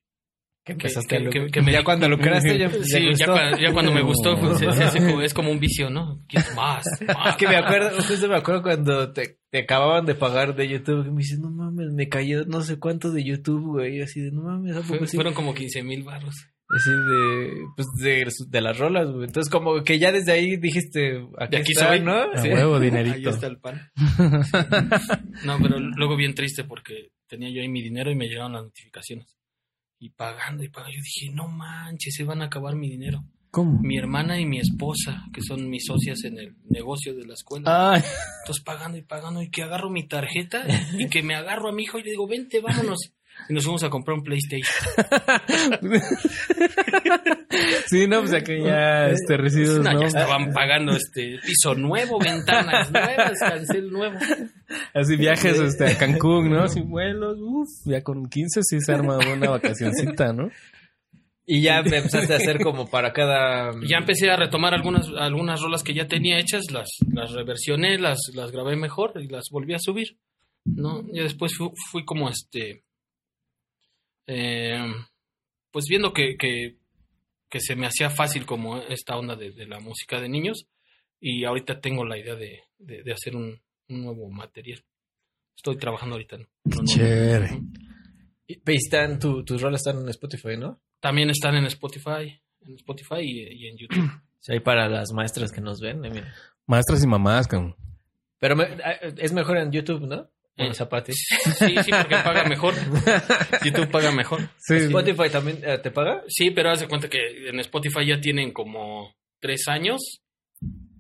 Que 0.66 0.74
que- 0.74 0.88
empezaste 0.88 1.08
que- 1.08 1.16
a 1.16 1.20
que- 1.20 1.26
lucrar. 1.26 1.52
que 1.52 1.62
me 1.62 1.72
ya 1.72 1.78
di- 1.78 1.84
cuando 1.86 2.10
lucraste 2.10 2.58
ya, 2.58 2.70
Sí, 2.84 2.94
ya 2.94 3.00
ya, 3.00 3.08
gustó. 3.10 3.34
cua- 3.36 3.60
ya 3.62 3.72
cuando 3.72 3.92
me 3.94 4.02
gustó, 4.02 4.36
pues, 4.40 4.58
se- 4.58 4.72
se 4.72 4.84
hace 4.84 4.98
como- 5.00 5.22
es 5.22 5.34
como 5.36 5.52
un 5.52 5.60
vicio, 5.60 5.90
¿no? 5.92 6.24
Más, 6.56 6.84
más. 7.08 7.30
Es 7.30 7.36
que 7.38 7.48
me 7.48 7.56
acuerdo, 7.58 7.92
justo 8.02 8.28
me 8.28 8.36
acuerdo 8.36 8.64
cuando 8.64 9.14
te, 9.14 9.38
te 9.52 9.60
acababan 9.60 10.06
de 10.08 10.16
pagar 10.16 10.56
de 10.56 10.68
YouTube, 10.68 11.04
que 11.06 11.12
me 11.12 11.18
dices, 11.18 11.38
no 11.40 11.52
mames, 11.52 11.94
me 11.94 12.10
cayó 12.10 12.46
no 12.46 12.62
sé 12.62 12.80
cuánto 12.80 13.12
de 13.12 13.24
YouTube, 13.24 13.64
güey, 13.74 14.02
así 14.02 14.20
de, 14.22 14.32
no 14.32 14.42
mames, 14.42 14.76
¿a 14.76 14.82
poco 14.82 14.98
Fue- 14.98 15.08
sí?" 15.08 15.18
Fueron 15.18 15.36
como 15.36 15.54
15 15.54 15.84
mil 15.84 16.02
barros. 16.04 16.34
Así 16.68 16.90
de, 16.90 17.52
pues 17.76 17.86
de, 18.02 18.28
de 18.50 18.62
las 18.62 18.80
rolas, 18.80 19.12
güey. 19.12 19.26
Entonces 19.26 19.52
como 19.52 19.84
que 19.84 20.00
ya 20.00 20.12
desde 20.12 20.32
ahí 20.32 20.58
dijiste, 20.58 21.24
aquí, 21.38 21.52
De 21.52 21.58
aquí 21.62 21.72
está, 21.74 21.90
soy. 21.90 22.00
¿no? 22.00 22.14
A 22.34 22.38
Sí. 22.42 22.50
huevo, 22.50 22.76
Ahí 22.78 22.82
dinerito. 22.86 23.30
está 23.30 23.46
el 23.46 23.60
pan. 23.60 23.82
No, 25.46 25.58
pero 25.62 25.80
luego 25.80 26.16
bien 26.16 26.34
triste 26.34 26.64
porque 26.64 27.10
tenía 27.28 27.50
yo 27.52 27.62
ahí 27.62 27.70
mi 27.70 27.84
dinero 27.84 28.10
y 28.10 28.16
me 28.16 28.28
llegaron 28.28 28.54
las 28.54 28.64
notificaciones. 28.64 29.28
Y 30.06 30.10
pagando 30.12 30.64
y 30.64 30.70
pagando. 30.70 30.96
Yo 30.96 31.02
dije, 31.02 31.34
no 31.34 31.48
manches, 31.48 32.14
se 32.14 32.24
van 32.24 32.44
a 32.44 32.46
acabar 32.46 32.76
mi 32.76 32.92
dinero. 32.92 33.24
¿Cómo? 33.50 33.80
Mi 33.82 33.98
hermana 33.98 34.40
y 34.40 34.46
mi 34.46 34.60
esposa, 34.60 35.24
que 35.34 35.42
son 35.42 35.68
mis 35.68 35.84
socias 35.84 36.24
en 36.26 36.38
el 36.38 36.56
negocio 36.70 37.16
de 37.16 37.26
la 37.26 37.34
escuela. 37.34 37.94
Ay, 37.94 38.04
Entonces 38.42 38.64
pagando 38.64 39.00
y 39.00 39.02
pagando 39.02 39.42
y 39.42 39.50
que 39.50 39.64
agarro 39.64 39.90
mi 39.90 40.08
tarjeta 40.08 40.64
y 41.00 41.10
que 41.10 41.24
me 41.24 41.34
agarro 41.34 41.70
a 41.70 41.72
mi 41.72 41.82
hijo 41.82 41.98
y 41.98 42.04
le 42.04 42.12
digo, 42.12 42.28
vente, 42.28 42.62
vámonos. 42.62 43.14
Y 43.48 43.54
nos 43.54 43.64
fuimos 43.64 43.84
a 43.84 43.90
comprar 43.90 44.18
un 44.18 44.24
PlayStation. 44.24 44.76
sí, 47.88 48.08
no, 48.08 48.20
pues 48.22 48.32
ya 48.32 48.42
que 48.42 48.64
ya, 48.64 49.08
este, 49.08 49.38
residuos, 49.38 49.84
No, 49.84 49.94
¿no? 49.94 50.02
ya 50.02 50.08
estaban 50.08 50.52
pagando 50.52 50.94
este 50.94 51.40
piso 51.46 51.76
nuevo, 51.76 52.18
ventanas 52.20 52.92
nuevas, 52.92 53.40
cancel 53.40 53.92
nuevo. 53.92 54.18
Así 54.94 55.16
viajes, 55.16 55.60
este, 55.60 55.92
a 55.92 55.98
Cancún, 55.98 56.50
¿no? 56.50 56.68
Sin 56.68 56.90
vuelos, 56.90 57.38
uff, 57.40 57.70
ya 57.86 58.02
con 58.02 58.28
15 58.28 58.62
sí 58.64 58.80
se 58.82 58.94
arma 58.94 59.18
una 59.18 59.52
vacacioncita, 59.52 60.34
¿no? 60.34 60.50
Y 61.48 61.62
ya 61.62 61.84
me 61.84 61.98
empezaste 61.98 62.34
a 62.34 62.38
hacer 62.38 62.60
como 62.60 62.90
para 62.90 63.14
cada... 63.14 63.72
Y 63.80 63.90
ya 63.90 63.98
empecé 63.98 64.32
a 64.32 64.36
retomar 64.36 64.74
algunas, 64.74 65.08
algunas 65.20 65.62
rolas 65.62 65.84
que 65.84 65.94
ya 65.94 66.08
tenía 66.08 66.40
hechas, 66.40 66.64
las, 66.72 66.90
las 67.14 67.32
reversioné, 67.34 68.00
las, 68.00 68.18
las 68.34 68.52
grabé 68.52 68.76
mejor 68.76 69.14
y 69.22 69.28
las 69.28 69.50
volví 69.52 69.76
a 69.76 69.80
subir. 69.80 70.18
¿no? 70.66 71.04
Y 71.12 71.20
después 71.20 71.54
fui, 71.56 71.70
fui 71.92 72.04
como 72.04 72.30
este. 72.30 72.84
Eh, 74.28 74.78
pues 75.72 75.86
viendo 75.90 76.14
que, 76.14 76.36
que, 76.38 76.78
que 77.50 77.60
se 77.60 77.76
me 77.76 77.88
hacía 77.88 78.10
fácil 78.10 78.46
como 78.46 78.78
esta 78.78 79.18
onda 79.18 79.36
de, 79.36 79.52
de 79.52 79.66
la 79.68 79.80
música 79.80 80.20
de 80.22 80.30
niños. 80.30 80.68
Y 81.20 81.44
ahorita 81.46 81.80
tengo 81.80 82.06
la 82.06 82.18
idea 82.18 82.36
de, 82.36 82.62
de, 82.78 83.04
de 83.04 83.14
hacer 83.14 83.36
un, 83.36 83.60
un 83.90 84.02
nuevo 84.04 84.30
material. 84.30 84.84
Estoy 85.56 85.78
trabajando 85.78 86.16
ahorita. 86.16 86.38
nuevo. 86.38 86.84
Chévere. 86.86 87.50
Y 88.48 88.60
están, 88.76 89.18
tu- 89.20 89.44
tus 89.44 89.62
rolas 89.62 89.82
están 89.86 90.02
en 90.04 90.10
Spotify, 90.10 90.58
¿no? 90.58 90.80
También 91.00 91.30
están 91.30 91.56
en 91.56 91.66
Spotify, 91.66 92.40
en 92.62 92.76
Spotify 92.76 93.22
y, 93.22 93.42
y 93.64 93.68
en 93.68 93.78
YouTube. 93.78 94.10
Sí, 94.46 94.52
ahí 94.52 94.60
para 94.60 94.88
las 94.88 95.12
maestras 95.12 95.52
que 95.52 95.60
nos 95.60 95.80
ven. 95.80 96.06
eh, 96.06 96.10
mira. 96.12 96.32
Maestras 96.68 97.04
y 97.04 97.08
mamás, 97.08 97.48
cabrón. 97.48 97.76
Pero 98.38 98.56
me- 98.56 98.66
ah, 98.84 98.92
es 99.18 99.34
mejor 99.34 99.58
en 99.58 99.72
YouTube, 99.72 100.02
¿no? 100.06 100.30
Bueno, 100.58 100.74
Zapati. 100.74 101.12
Sí, 101.14 101.76
sí, 101.84 101.92
porque 101.92 102.16
paga 102.24 102.46
mejor. 102.46 102.74
YouTube 103.64 103.92
paga 103.92 104.12
mejor. 104.12 104.50
Sí, 104.58 104.76
Spotify 104.76 105.30
también 105.30 105.60
eh, 105.64 105.78
te 105.80 105.92
paga. 105.92 106.24
Sí, 106.28 106.52
pero 106.52 106.72
haz 106.72 106.80
de 106.80 106.88
cuenta 106.88 107.10
que 107.10 107.50
en 107.50 107.60
Spotify 107.60 108.06
ya 108.08 108.20
tienen 108.22 108.54
como 108.54 109.14
tres 109.40 109.68
años. 109.68 110.22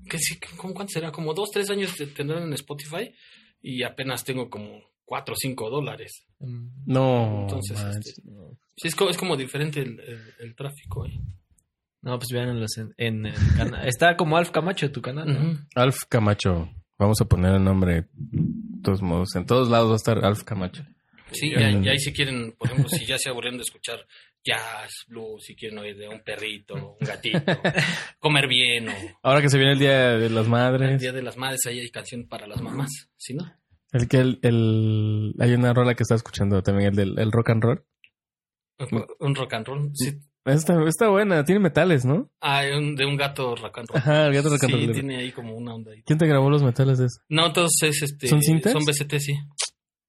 ¿Qué 0.09 0.19
sí? 0.19 0.37
¿Cómo 0.57 0.73
cuánto 0.73 0.91
será? 0.91 1.11
Como 1.11 1.33
dos, 1.33 1.49
tres 1.51 1.69
años 1.69 1.95
te- 1.95 2.07
tendrán 2.07 2.43
en 2.43 2.53
Spotify 2.53 3.11
y 3.61 3.81
apenas 3.83 4.23
tengo 4.23 4.49
como 4.49 4.81
cuatro 5.05 5.33
o 5.33 5.37
cinco 5.37 5.69
dólares. 5.69 6.25
No. 6.85 7.41
Entonces, 7.43 7.79
este, 7.81 8.21
no. 8.29 8.57
Sí, 8.77 8.89
es, 8.89 8.95
co- 8.95 9.09
es 9.09 9.17
como 9.17 9.37
diferente 9.37 9.79
el, 9.81 9.99
el- 10.01 10.33
el 10.39 10.55
tráfico 10.55 11.05
ahí. 11.05 11.19
No, 12.01 12.19
pues 12.19 12.29
véanlos 12.31 12.77
en, 12.77 12.93
en 12.97 13.25
el 13.25 13.33
canal. 13.57 13.87
Está 13.87 14.15
como 14.17 14.37
Alf 14.37 14.51
Camacho 14.51 14.91
tu 14.91 15.01
canal, 15.01 15.27
¿no? 15.33 15.59
Alf 15.75 15.95
Camacho. 16.07 16.69
Vamos 16.99 17.19
a 17.19 17.25
poner 17.25 17.55
el 17.55 17.63
nombre 17.63 18.05
todos 18.85 19.01
modos. 19.01 19.35
En 19.35 19.45
todos 19.45 19.69
lados 19.69 19.89
va 19.89 19.93
a 19.93 19.97
estar 19.97 20.23
Alf 20.23 20.43
Camacho. 20.43 20.83
Sí, 21.31 21.49
y 21.49 21.55
ahí, 21.55 21.81
y 21.83 21.89
ahí 21.89 21.99
si 21.99 22.13
quieren, 22.13 22.53
por 22.57 22.69
ejemplo, 22.69 22.87
si 22.89 23.05
ya 23.05 23.17
se 23.17 23.29
aburrieron 23.29 23.57
de 23.57 23.63
escuchar 23.63 24.05
jazz, 24.43 24.91
blues, 25.07 25.43
si 25.43 25.55
quieren 25.55 25.79
oír 25.79 25.97
de 25.97 26.07
un 26.07 26.21
perrito, 26.23 26.75
un 26.75 27.05
gatito, 27.05 27.39
comer 28.19 28.47
bien 28.47 28.87
o 28.89 28.93
Ahora 29.23 29.41
que 29.41 29.49
se 29.49 29.57
viene 29.57 29.73
el 29.73 29.79
Día 29.79 30.17
de 30.17 30.29
las 30.29 30.45
el 30.45 30.51
Madres. 30.51 31.01
Día 31.01 31.11
de 31.11 31.23
las 31.23 31.35
Madres, 31.35 31.61
ahí 31.65 31.79
hay 31.79 31.89
canción 31.89 32.27
para 32.27 32.45
las 32.47 32.61
mamás, 32.61 32.91
¿sí 33.17 33.33
no? 33.33 33.51
El 33.91 34.07
que 34.07 34.17
el, 34.17 34.39
el- 34.43 35.33
hay 35.39 35.53
una 35.53 35.73
rola 35.73 35.95
que 35.95 36.03
está 36.03 36.15
escuchando 36.15 36.61
también, 36.61 36.89
el 36.91 36.95
del 36.95 37.19
el 37.19 37.31
rock 37.31 37.49
and 37.49 37.63
roll. 37.63 37.83
Un 39.19 39.35
rock 39.35 39.53
and 39.53 39.67
roll. 39.67 39.89
Sí. 39.93 40.19
Está, 40.45 40.75
está 40.87 41.09
buena, 41.09 41.43
tiene 41.43 41.59
metales, 41.59 42.05
¿no? 42.05 42.29
Ah, 42.39 42.61
un- 42.77 42.95
de 42.95 43.05
un 43.05 43.17
gato 43.17 43.55
rock 43.55 43.79
and 43.79 43.87
roll. 43.89 43.97
Ajá, 43.97 44.27
el 44.27 44.33
gato 44.33 44.49
rock 44.49 44.63
and 44.65 44.73
Sí, 44.79 44.91
tiene 44.93 45.17
ahí 45.17 45.31
como 45.31 45.55
una 45.55 45.73
onda 45.73 45.91
ahí. 45.91 46.03
¿Quién 46.05 46.19
te 46.19 46.27
grabó 46.27 46.49
los 46.51 46.61
metales 46.63 46.99
de 46.99 47.07
eso? 47.07 47.19
No, 47.29 47.47
entonces 47.47 48.01
este 48.03 48.27
¿Son 48.27 48.41
cintas? 48.43 48.71
Son 48.73 48.85
BCT, 48.85 49.19
sí. 49.19 49.33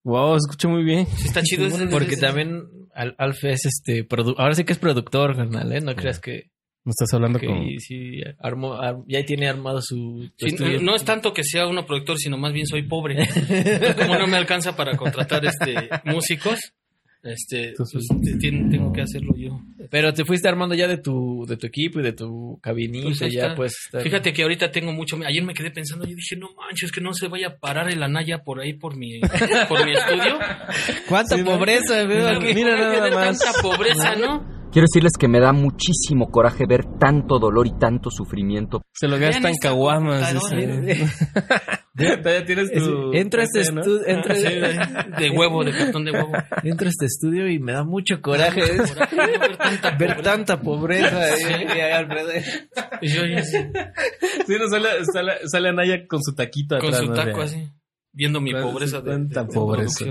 Wow, 0.05 0.35
se 0.35 0.47
escucha 0.49 0.69
muy 0.69 0.85
bien. 0.85 1.07
Sí, 1.07 1.26
está 1.28 1.43
chido. 1.43 1.66
ese- 1.66 1.87
Porque 1.88 2.12
ese- 2.14 2.21
también 2.21 2.64
Al- 2.95 3.14
Alf 3.19 3.45
es 3.45 3.64
este 3.66 4.07
produ- 4.09 4.35
ahora 4.38 4.55
sí 4.55 4.64
que 4.64 4.73
es 4.73 4.78
productor, 4.78 5.37
carnal, 5.37 5.73
¿eh? 5.73 5.81
No 5.81 5.95
creas 5.97 6.19
que, 6.21 6.50
No 6.85 6.90
estás 6.90 7.12
hablando 7.14 7.38
que 7.38 7.47
con... 7.47 7.66
sí 7.78 8.21
armó, 8.38 8.75
ar- 8.75 9.02
ya 9.09 9.25
tiene 9.25 9.49
armado 9.49 9.81
su 9.83 10.31
Sí, 10.38 10.47
estudio. 10.47 10.81
no 10.81 10.95
es 10.95 11.05
tanto 11.05 11.33
que 11.35 11.43
sea 11.45 11.66
uno 11.66 11.85
productor, 11.85 12.16
sino 12.19 12.38
más 12.38 12.52
bien 12.52 12.66
soy 12.66 12.83
pobre. 12.85 13.16
Como 13.99 14.16
no 14.19 14.26
me 14.28 14.37
alcanza 14.37 14.76
para 14.76 14.97
contratar 14.97 15.45
este 15.45 15.90
músicos, 16.05 16.59
este 17.26 17.68
Entonces- 17.71 18.06
pues, 18.09 18.38
tengo 18.38 18.92
que 18.92 19.02
hacerlo 19.02 19.35
yo. 19.37 19.61
Pero 19.90 20.12
te 20.12 20.25
fuiste 20.25 20.49
armando 20.49 20.75
ya 20.75 20.88
de 20.88 20.99
tu 20.99 21.45
de 21.47 21.56
tu 21.56 21.66
equipo 21.66 22.00
y 22.00 22.02
de 22.02 22.12
tu 22.12 22.59
cabinita, 22.62 23.09
Pues 23.18 23.33
ya 23.33 23.54
pues 23.54 23.75
estar- 23.87 24.02
Fíjate 24.02 24.33
que 24.33 24.42
ahorita 24.42 24.71
tengo 24.71 24.92
mucho. 24.92 25.16
Ayer 25.25 25.45
me 25.45 25.54
quedé 25.54 25.71
pensando, 25.71 26.04
yo 26.04 26.14
dije, 26.16 26.37
no 26.37 26.49
manches, 26.56 26.90
que 26.90 27.00
no 27.00 27.12
se 27.14 27.28
vaya 27.28 27.49
a 27.49 27.56
parar 27.59 27.88
el 27.90 28.02
anaya 28.02 28.38
por 28.42 28.61
ahí 28.61 28.73
por 28.75 28.97
mi, 28.97 29.21
por 29.68 29.85
mi 29.85 29.92
estudio. 29.92 30.38
cuánta 31.09 31.37
pobreza, 31.45 32.04
veo 32.04 32.26
Mira, 32.26 32.37
aquí. 32.38 32.54
mira 32.54 32.76
nada 32.76 33.11
más. 33.11 33.38
Tanta 33.38 33.61
pobreza, 33.62 34.16
¿no? 34.16 34.56
Quiero 34.73 34.87
decirles 34.93 35.13
que 35.19 35.27
me 35.29 35.41
da 35.41 35.53
muchísimo 35.53 36.31
coraje 36.31 36.65
ver 36.69 36.85
tanto 36.99 37.39
dolor 37.39 37.67
y 37.67 37.73
tanto 37.79 38.11
sufrimiento. 38.11 38.83
Se 38.93 39.07
lo 39.09 39.13
gasta 39.19 39.31
Vean 39.41 39.47
en 39.47 39.53
esta 39.53 39.69
caguamas. 39.69 40.35
todavía 42.23 42.45
tienes 42.45 42.73
tu... 42.73 43.13
Entra 43.15 43.41
a 43.43 43.45
este 43.45 43.61
estudio, 43.63 44.07
entra, 44.07 44.35
Sí, 44.35 44.43
de, 44.43 44.79
de 45.19 45.31
huevo, 45.31 45.65
de 45.65 45.73
cartón 45.73 46.05
de 46.05 46.11
huevo. 46.13 46.31
entra 46.63 46.89
a 46.89 46.91
este 46.91 47.07
estudio 47.07 47.49
y 47.49 47.59
me 47.59 47.73
da 47.73 47.85
mucho 47.85 48.21
coraje 48.21 48.61
Coraje, 48.61 48.77
¿no? 49.17 49.39
ver 49.39 49.57
tanta 49.57 49.91
ver 49.97 50.09
pobreza. 50.17 50.23
tanta 50.23 50.61
pobreza 50.61 51.29
eh, 51.37 51.67
y 53.01 53.09
yo 53.09 53.23
Sí, 54.47 54.55
no, 54.61 54.69
sale, 54.69 54.89
sale, 55.11 55.33
sale 55.49 55.69
Anaya 55.71 56.07
con 56.07 56.23
su 56.23 56.35
taquito 56.35 56.77
con 56.79 56.89
atrás. 56.89 57.01
su 57.03 57.09
¿no? 57.09 57.15
taco 57.15 57.41
así, 57.41 57.67
viendo 58.13 58.41
mi 58.43 58.51
¿Cuánta- 58.53 58.71
pobreza 58.71 59.01
de, 59.01 59.05
cuánta 59.11 59.41
de- 59.43 59.47
de 59.49 59.55
pobreza? 59.55 60.05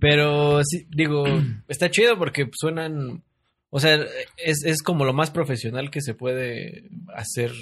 Pero 0.00 0.60
sí, 0.64 0.86
digo, 0.90 1.24
está 1.68 1.90
chido 1.90 2.16
porque 2.18 2.48
suenan, 2.52 3.22
o 3.70 3.80
sea, 3.80 3.98
es, 4.36 4.64
es 4.64 4.82
como 4.82 5.04
lo 5.04 5.12
más 5.12 5.30
profesional 5.30 5.90
que 5.90 6.00
se 6.00 6.14
puede 6.14 6.88
hacer. 7.14 7.52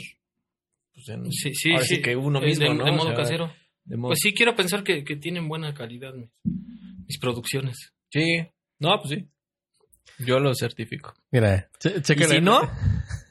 pues, 0.95 1.09
en- 1.09 1.33
Sí, 1.33 1.53
sí, 1.55 1.73
ahora 1.73 1.85
sí. 1.85 2.01
que 2.03 2.17
uno 2.17 2.41
mismo, 2.41 2.65
de, 2.69 2.75
¿no? 2.75 2.85
de 2.85 2.91
O 2.91 2.95
modo 2.95 3.07
sea, 3.09 3.17
casero. 3.17 3.53
de 3.85 3.97
modo- 3.97 4.11
Pues 4.11 4.21
sí, 4.23 4.33
quiero 4.35 4.55
pensar 4.57 4.83
que, 4.83 5.05
que 5.05 5.17
tienen 5.17 5.49
buena 5.49 5.75
calidad 5.75 6.15
mis, 6.15 6.31
mis 7.07 7.19
producciones. 7.19 7.77
Sí, 8.11 8.47
no, 8.79 8.99
pues 9.03 9.15
sí. 9.19 9.29
Yo 10.25 10.39
lo 10.41 10.55
certifico. 10.55 11.13
Mira, 11.31 11.69
che- 11.79 11.97
Y 11.99 12.25
si 12.25 12.41
no, 12.41 12.61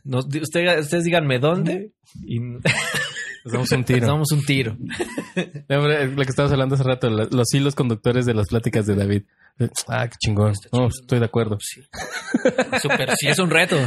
nos, 0.04 0.26
usted- 0.28 0.80
ustedes 0.82 1.04
díganme 1.04 1.40
dónde 1.40 1.92
y 2.24 2.38
nos 3.46 3.54
Nos 3.54 3.54
damos 3.54 3.72
un 3.72 3.84
tiro. 3.84 4.08
damos 4.08 4.32
un 4.32 4.44
tiro. 4.46 4.78
No, 5.70 5.88
lo 5.88 6.16
que 6.24 6.30
estabas 6.30 6.52
hablando 6.52 6.76
hace 6.76 6.84
rato, 6.84 7.10
los 7.10 7.54
hilos 7.54 7.76
conductores 7.76 8.26
de 8.26 8.34
las 8.34 8.48
pláticas 8.48 8.86
de 8.86 8.96
David. 8.96 9.24
Ah, 9.88 10.08
qué 10.08 10.16
chingón. 10.24 10.54
No, 10.72 10.88
estoy 10.88 11.20
de 11.20 11.26
acuerdo. 11.26 11.58
Sí. 11.60 11.82
Super 12.82 13.12
sí. 13.18 13.28
Es 13.28 13.40
un 13.40 13.50
reto. 13.50 13.78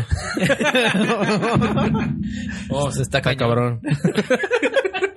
Oh, 2.70 2.90
Se 2.92 3.02
está 3.02 3.18
está 3.18 3.34
cabrón. 3.36 3.80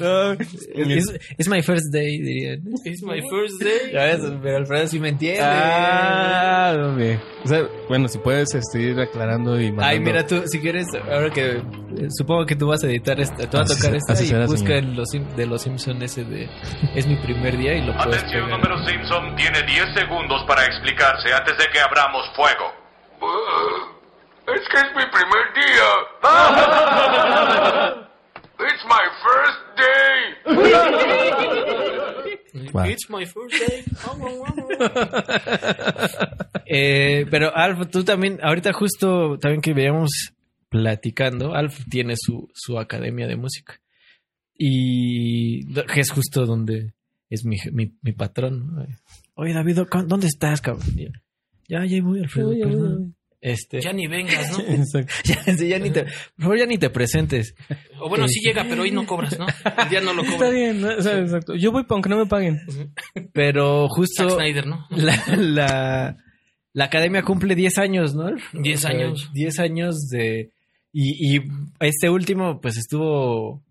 No, 0.00 0.32
es, 0.32 1.18
es 1.38 1.48
my 1.48 1.62
first 1.62 1.92
day, 1.92 2.18
dirían. 2.20 2.60
It's 2.84 3.02
my 3.02 3.20
first 3.28 3.60
day. 3.62 3.92
Ya 3.92 4.04
ves, 4.04 4.20
pero 4.42 4.56
Alfredo 4.58 4.86
sí 4.86 5.00
me 5.00 5.08
entiende. 5.10 5.40
Ah, 5.42 6.74
hombre. 6.76 7.20
O 7.44 7.48
sea, 7.48 7.62
bueno, 7.88 8.08
si 8.08 8.18
puedes 8.18 8.54
este, 8.54 8.80
ir 8.80 8.98
aclarando 9.00 9.60
y 9.60 9.66
mandando. 9.72 9.86
Ay, 9.86 10.00
mira 10.00 10.26
tú, 10.26 10.42
si 10.46 10.60
quieres, 10.60 10.86
ahora 11.10 11.30
que 11.30 11.52
eh, 11.56 11.62
supongo 12.16 12.44
que 12.46 12.56
tú 12.56 12.66
vas 12.68 12.82
a 12.84 12.86
editar 12.88 13.18
esta, 13.20 13.48
tú 13.48 13.56
vas 13.58 13.70
a 13.70 13.74
Así- 13.74 13.82
tocar 13.82 13.94
esta 13.96 14.12
así 14.14 14.24
y 14.24 14.28
será, 14.28 14.46
busca 14.46 14.58
señor. 14.68 14.84
en 14.84 14.96
los, 14.96 15.08
de 15.36 15.46
los 15.46 15.62
Simpsons 15.62 16.02
ese 16.02 16.24
de 16.24 16.48
es 16.94 17.06
mi 17.06 17.16
primer 17.16 17.56
día 17.56 17.74
y 17.74 17.84
lo 17.86 17.92
puedes 17.96 18.18
Atención, 18.18 18.44
pegar. 18.46 18.58
número 18.60 18.86
Simpson 18.86 19.36
tiene 19.36 19.62
10 19.62 19.94
segundos 19.94 20.44
para 20.46 20.64
explicarse 20.64 21.32
antes 21.32 21.56
de 21.58 21.64
que 21.72 21.78
abramos 21.80 22.22
fuego. 22.34 22.72
Es 24.46 24.60
que 24.68 24.76
es 24.78 24.94
mi 24.94 25.04
primer 25.10 25.54
día. 25.54 25.88
It's 28.58 28.84
my 28.86 29.06
first 29.22 29.58
day. 29.76 30.34
Wow. 32.72 32.84
It's 32.86 33.10
my 33.10 33.26
first 33.26 33.54
day. 33.68 33.84
Eh, 36.68 37.26
pero 37.30 37.54
Alf, 37.54 37.88
tú 37.90 38.02
también, 38.02 38.40
ahorita 38.42 38.72
justo 38.72 39.38
también 39.38 39.60
que 39.60 39.72
veíamos 39.72 40.32
platicando, 40.68 41.54
Alf 41.54 41.84
tiene 41.88 42.14
su, 42.16 42.50
su 42.54 42.76
academia 42.78 43.28
de 43.28 43.36
música. 43.36 43.80
Y 44.58 45.64
es 45.94 46.10
justo 46.10 46.44
donde 46.44 46.92
es 47.30 47.44
mi, 47.44 47.56
mi, 47.72 47.92
mi 48.02 48.12
patrón. 48.12 48.88
Oye, 49.34 49.52
David, 49.52 49.78
¿dónde 50.06 50.26
estás, 50.26 50.60
cabrón? 50.60 50.86
Ya, 51.68 51.84
ya 51.84 52.02
voy, 52.02 52.20
Alfredo. 52.20 52.50
perdón. 52.50 53.15
Este, 53.40 53.80
Ya 53.80 53.92
ni 53.92 54.06
vengas, 54.06 54.50
¿no? 54.52 54.64
Exacto. 54.68 55.12
ya, 55.24 55.54
ya 55.54 55.78
ni 55.78 55.90
te, 55.90 56.04
por 56.04 56.12
favor, 56.42 56.58
ya 56.58 56.66
ni 56.66 56.78
te 56.78 56.90
presentes. 56.90 57.54
O 58.00 58.08
bueno, 58.08 58.26
sí 58.28 58.40
llega, 58.40 58.64
pero 58.68 58.82
hoy 58.82 58.90
no 58.90 59.06
cobras, 59.06 59.38
¿no? 59.38 59.46
El 59.82 59.88
día 59.88 60.00
no 60.00 60.12
lo 60.14 60.22
Está 60.22 60.34
cobras. 60.34 60.52
bien, 60.52 60.80
¿no? 60.80 60.88
O 60.96 61.02
sea, 61.02 61.18
exacto. 61.18 61.54
Yo 61.54 61.70
voy 61.72 61.84
aunque 61.88 62.08
no 62.08 62.16
me 62.18 62.26
paguen. 62.26 62.58
Pero 63.32 63.88
justo 63.88 64.30
Snyder, 64.30 64.66
¿no? 64.66 64.86
la, 64.90 65.22
la, 65.36 66.16
la 66.72 66.84
academia 66.84 67.22
cumple 67.22 67.54
10 67.54 67.78
años, 67.78 68.14
¿no? 68.14 68.30
10 68.52 68.78
O 68.78 68.80
sea, 68.80 68.90
años. 68.90 69.30
10 69.32 69.58
años 69.60 70.08
de... 70.08 70.50
Y, 70.92 71.36
y 71.36 71.42
este 71.80 72.08
último, 72.08 72.60
pues 72.60 72.76
estuvo... 72.78 73.62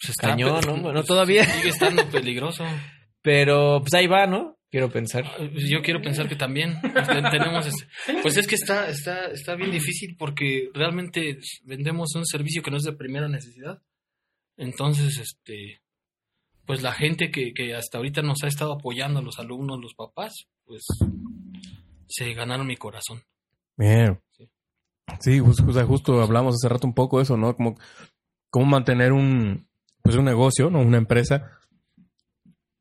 Pues 0.00 0.10
Está 0.10 0.28
cañón, 0.28 0.60
¿no? 0.66 0.72
Bueno, 0.74 0.92
pues, 1.00 1.06
todavía. 1.06 1.44
Sigue 1.44 1.70
estando 1.70 2.04
peligroso. 2.08 2.64
Pero 3.22 3.80
pues 3.80 3.94
ahí 3.94 4.06
va, 4.06 4.26
¿no? 4.26 4.55
Quiero 4.70 4.90
pensar. 4.90 5.24
Yo 5.54 5.80
quiero 5.82 6.02
pensar 6.02 6.28
que 6.28 6.36
también 6.36 6.80
Ten- 6.82 7.30
tenemos 7.30 7.66
este- 7.66 7.86
pues 8.22 8.36
es 8.36 8.46
que 8.46 8.56
está 8.56 8.88
está 8.88 9.26
está 9.26 9.54
bien 9.54 9.70
difícil 9.70 10.16
porque 10.18 10.70
realmente 10.74 11.38
vendemos 11.64 12.14
un 12.16 12.26
servicio 12.26 12.62
que 12.62 12.70
no 12.70 12.76
es 12.76 12.82
de 12.82 12.92
primera 12.92 13.28
necesidad. 13.28 13.80
Entonces, 14.56 15.18
este 15.18 15.80
pues 16.66 16.82
la 16.82 16.92
gente 16.92 17.30
que, 17.30 17.54
que 17.54 17.74
hasta 17.76 17.98
ahorita 17.98 18.22
nos 18.22 18.42
ha 18.42 18.48
estado 18.48 18.72
apoyando, 18.72 19.22
los 19.22 19.38
alumnos, 19.38 19.78
los 19.80 19.94
papás, 19.94 20.48
pues 20.64 20.84
se 22.08 22.34
ganaron 22.34 22.66
mi 22.66 22.76
corazón. 22.76 23.22
Bien. 23.76 24.20
Sí, 25.20 25.38
jus- 25.38 25.60
o 25.64 25.72
sea, 25.72 25.84
justo 25.84 26.20
hablamos 26.20 26.56
hace 26.56 26.68
rato 26.68 26.88
un 26.88 26.94
poco 26.94 27.18
de 27.18 27.22
eso, 27.22 27.36
¿no? 27.36 27.54
Como 27.54 27.78
cómo 28.50 28.66
mantener 28.66 29.12
un 29.12 29.68
pues 30.02 30.16
un 30.16 30.24
negocio, 30.24 30.70
¿no? 30.70 30.80
Una 30.80 30.98
empresa. 30.98 31.52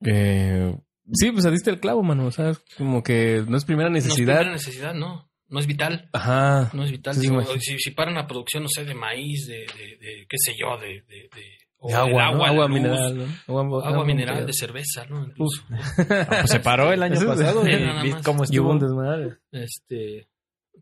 que 0.04 0.76
sí, 1.14 1.32
pues 1.32 1.50
diste 1.52 1.70
el 1.70 1.80
clavo, 1.80 2.04
mano. 2.04 2.26
O 2.28 2.32
sea, 2.32 2.50
es 2.52 2.60
como 2.78 3.04
que 3.04 3.44
no 3.48 3.58
es 3.58 3.66
primera 3.66 3.90
No 3.90 3.98
es 3.98 4.06
necesidad. 4.06 4.36
primera 4.38 4.52
necesidad, 4.56 4.94
no. 4.94 5.30
No 5.48 5.60
es 5.60 5.68
vital. 5.68 6.10
Ajá. 6.12 6.72
No 6.74 6.84
es 6.84 6.92
vital. 6.92 7.14
Sí, 7.14 7.22
Digo, 7.22 7.42
si, 7.60 7.78
si 7.78 7.92
paran 7.92 8.16
la 8.16 8.26
producción, 8.28 8.64
no 8.64 8.70
sé, 8.70 8.84
de 8.84 8.96
maíz, 8.96 9.46
de, 9.48 9.60
de, 9.60 9.98
de 9.98 10.26
qué 10.28 10.38
sé 10.38 10.54
yo, 10.60 10.78
de, 10.80 11.04
de, 11.08 11.30
o 11.78 11.96
agua, 11.96 12.26
agua 12.28 12.68
luz, 12.68 12.70
mineral, 12.70 13.18
¿no? 13.18 13.26
Agua, 13.62 13.88
Agua 13.88 14.06
mineral, 14.06 14.44
de 14.46 14.54
cerveza, 14.54 15.06
¿no? 15.08 15.24
Incluso. 15.26 15.64
Pues 15.98 16.50
se 16.50 16.60
paró 16.60 16.92
el 16.92 17.04
año 17.04 17.16
pasado. 17.28 17.64
Sí, 17.64 17.72
y 17.72 18.10
más. 18.10 18.24
cómo 18.24 18.44
Y 18.50 18.58
hubo 18.60 18.72
un 18.72 18.78
estuvo. 18.78 19.02
desmadre. 19.04 19.38
Este, 19.52 20.28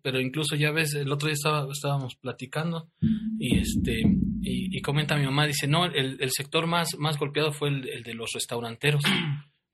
pero 0.01 0.22
incluso 0.22 0.56
ya 0.56 0.72
ves, 0.72 0.94
el 0.96 1.12
otro 1.12 1.27
día 1.27 1.34
estaba, 1.34 1.68
estábamos 1.70 2.15
platicando 2.15 2.89
y 3.38 3.60
este, 3.60 4.00
y, 4.42 4.77
y 4.77 4.82
comenta 4.82 5.18
mi 5.18 5.25
mamá, 5.25 5.46
dice, 5.46 5.68
no, 5.68 5.84
el, 5.86 6.18
el 6.22 6.32
sector 6.32 6.68
más, 6.68 6.89
más 6.98 7.18
golpeado 7.18 7.51
fue 7.51 7.68
el, 7.68 7.89
el 7.89 8.03
de 8.03 8.13
los 8.13 8.32
restauranteros. 8.34 9.03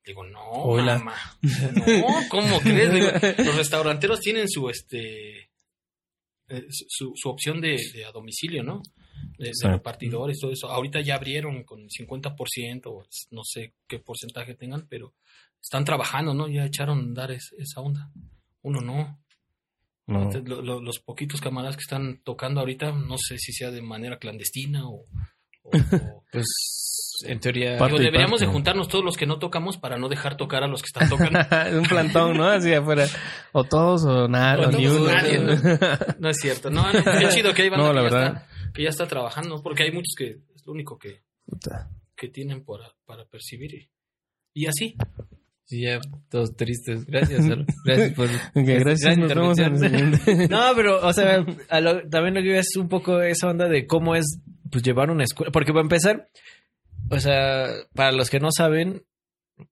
Digo, 0.10 0.24
no, 0.26 0.42
Hola. 0.52 0.98
mamá. 0.98 1.16
No, 1.42 2.08
¿cómo 2.30 2.60
crees? 2.62 2.92
Digo, 2.92 3.08
los 3.46 3.56
restauranteros 3.56 4.20
tienen 4.22 4.50
su, 4.50 4.68
este, 4.70 5.52
eh, 6.48 6.66
su, 6.70 7.14
su 7.16 7.30
opción 7.30 7.62
de, 7.62 7.78
de 7.94 8.06
a 8.06 8.12
domicilio, 8.12 8.64
¿no? 8.64 8.82
De, 9.38 9.52
repartidores, 9.70 10.40
todo 10.40 10.52
eso. 10.52 10.68
Ahorita 10.70 11.02
ya 11.02 11.16
abrieron 11.16 11.64
con 11.64 11.88
50%, 11.88 12.82
o 12.88 13.06
no 13.32 13.44
sé 13.44 13.76
qué 13.88 14.00
porcentaje 14.00 14.56
tengan, 14.56 14.88
pero 14.90 15.14
están 15.62 15.86
trabajando, 15.86 16.34
¿no? 16.34 16.48
Ya 16.48 16.66
echaron 16.66 17.14
es- 17.32 17.54
esa 17.60 17.82
onda. 17.82 18.12
Uno 18.64 18.82
no. 18.82 19.22
No. 20.08 20.24
Entonces, 20.24 20.50
lo- 20.50 20.64
lo- 20.64 20.82
los 20.82 21.00
poquitos 21.00 21.40
camaradas 21.40 21.76
que 21.76 21.82
están 21.84 22.22
tocando 22.24 22.62
ahorita, 22.62 22.94
no 22.94 23.18
sé 23.20 23.38
si 23.38 23.54
sea 23.54 23.70
de 23.70 23.84
manera 23.84 24.18
clandestina 24.18 24.90
o... 24.90 25.06
o- 25.74 26.24
Pues 26.32 26.46
en 27.28 27.40
teoría. 27.40 27.78
Parte 27.78 27.94
Digo, 27.94 28.02
y 28.02 28.06
deberíamos 28.06 28.40
parte. 28.40 28.46
de 28.46 28.52
juntarnos 28.52 28.88
todos 28.88 29.04
los 29.04 29.18
que 29.18 29.26
no 29.26 29.40
tocamos 29.40 29.78
para 29.78 29.98
no 29.98 30.08
dejar 30.10 30.38
tocar 30.38 30.64
a 30.64 30.68
los 30.68 30.82
que 30.82 30.88
están 30.88 31.10
tocando. 31.10 31.40
un 31.80 31.86
plantón, 31.86 32.38
¿no? 32.38 32.46
Así 32.48 32.72
afuera. 32.74 33.08
O 33.52 33.64
todos 33.64 34.06
o 34.06 34.28
nada, 34.28 34.68
O 34.68 34.70
o 34.70 34.72
ni 34.72 34.86
uno. 34.88 35.06
nadie, 35.12 35.40
¿no? 35.40 35.54
No 36.20 36.30
es 36.30 36.38
cierto. 36.38 36.70
No, 36.70 36.84
no, 36.94 37.04
qué 37.04 37.28
chido 37.30 37.54
que 37.54 37.64
hay 37.64 37.70
banda 37.70 37.86
No, 37.88 37.92
que, 37.92 37.96
la 37.96 38.02
ya 38.04 38.10
verdad. 38.16 38.28
está, 38.46 38.72
que 38.74 38.84
ya 38.84 38.90
está 38.90 39.08
trabajando, 39.08 39.62
porque 39.64 39.84
hay 39.84 39.92
muchos 39.92 40.14
que 40.18 40.38
es 40.56 40.66
lo 40.66 40.72
único 40.74 40.98
que, 41.00 41.24
Puta. 41.46 41.90
que 42.16 42.28
tienen 42.30 42.64
para, 42.64 42.94
para 43.06 43.26
percibir. 43.26 43.74
Y, 43.74 43.90
y 44.54 44.68
así. 44.68 44.96
Sí, 45.66 45.82
ya 45.82 46.00
todos 46.30 46.56
tristes. 46.56 47.06
Gracias. 47.06 47.46
Gracias 47.86 48.14
por. 48.14 48.26
Ok, 48.28 48.66
gracias, 48.66 49.18
gran 49.18 49.20
nos 49.20 49.30
vemos 49.30 49.60
en 49.60 49.66
el 49.66 49.74
intervención. 49.76 50.20
siguiente. 50.20 50.48
No, 50.56 50.62
pero, 50.76 51.06
o 51.06 51.14
sea, 51.14 51.46
a 51.70 51.80
lo- 51.82 52.08
también 52.10 52.34
lo 52.36 52.42
que 52.42 52.48
veo 52.50 52.60
es 52.60 52.76
un 52.78 52.88
poco 52.88 53.22
esa 53.22 53.48
onda 53.50 53.68
de 53.68 53.86
cómo 53.86 54.16
es 54.16 54.26
pues 54.72 54.84
llevar 54.84 55.12
una 55.12 55.24
escuela. 55.24 55.52
Porque 55.52 55.72
para 55.72 55.84
empezar, 55.84 56.30
o 57.10 57.20
sea, 57.20 57.68
para 57.94 58.12
los 58.12 58.30
que 58.30 58.40
no 58.40 58.50
saben, 58.56 59.04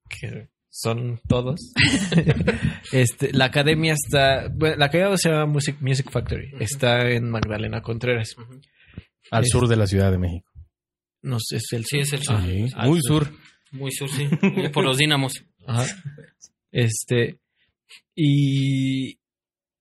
que 0.10 0.50
son 0.70 1.20
todos, 1.28 1.74
este, 2.92 3.34
la 3.34 3.46
academia 3.46 3.94
está, 3.94 4.48
bueno, 4.54 4.76
la 4.78 4.86
academia 4.86 5.18
se 5.18 5.30
llama 5.30 5.46
Music, 5.46 5.78
Music 5.80 6.10
Factory, 6.12 6.54
está 6.60 7.10
en 7.10 7.30
Magdalena 7.30 7.82
Contreras. 7.82 8.36
Al 9.32 9.46
sur 9.46 9.68
de 9.68 9.76
la 9.76 9.88
Ciudad 9.88 10.12
de 10.12 10.18
México. 10.18 10.52
No 11.22 11.40
sé, 11.40 11.58
es 11.58 11.74
el 11.74 11.86
Sí, 11.86 12.00
es 12.00 12.14
el 12.14 12.24
sur. 12.24 12.42
Sí, 12.42 12.68
muy 12.76 13.02
sur. 13.02 13.26
sur. 13.26 13.38
Muy 13.72 13.92
sur, 13.92 14.10
sí. 14.10 14.30
Por 14.74 14.86
los 14.86 14.98
dínamos. 14.98 15.34
Ajá. 15.66 15.86
Este. 16.72 17.40
Y. 18.16 19.20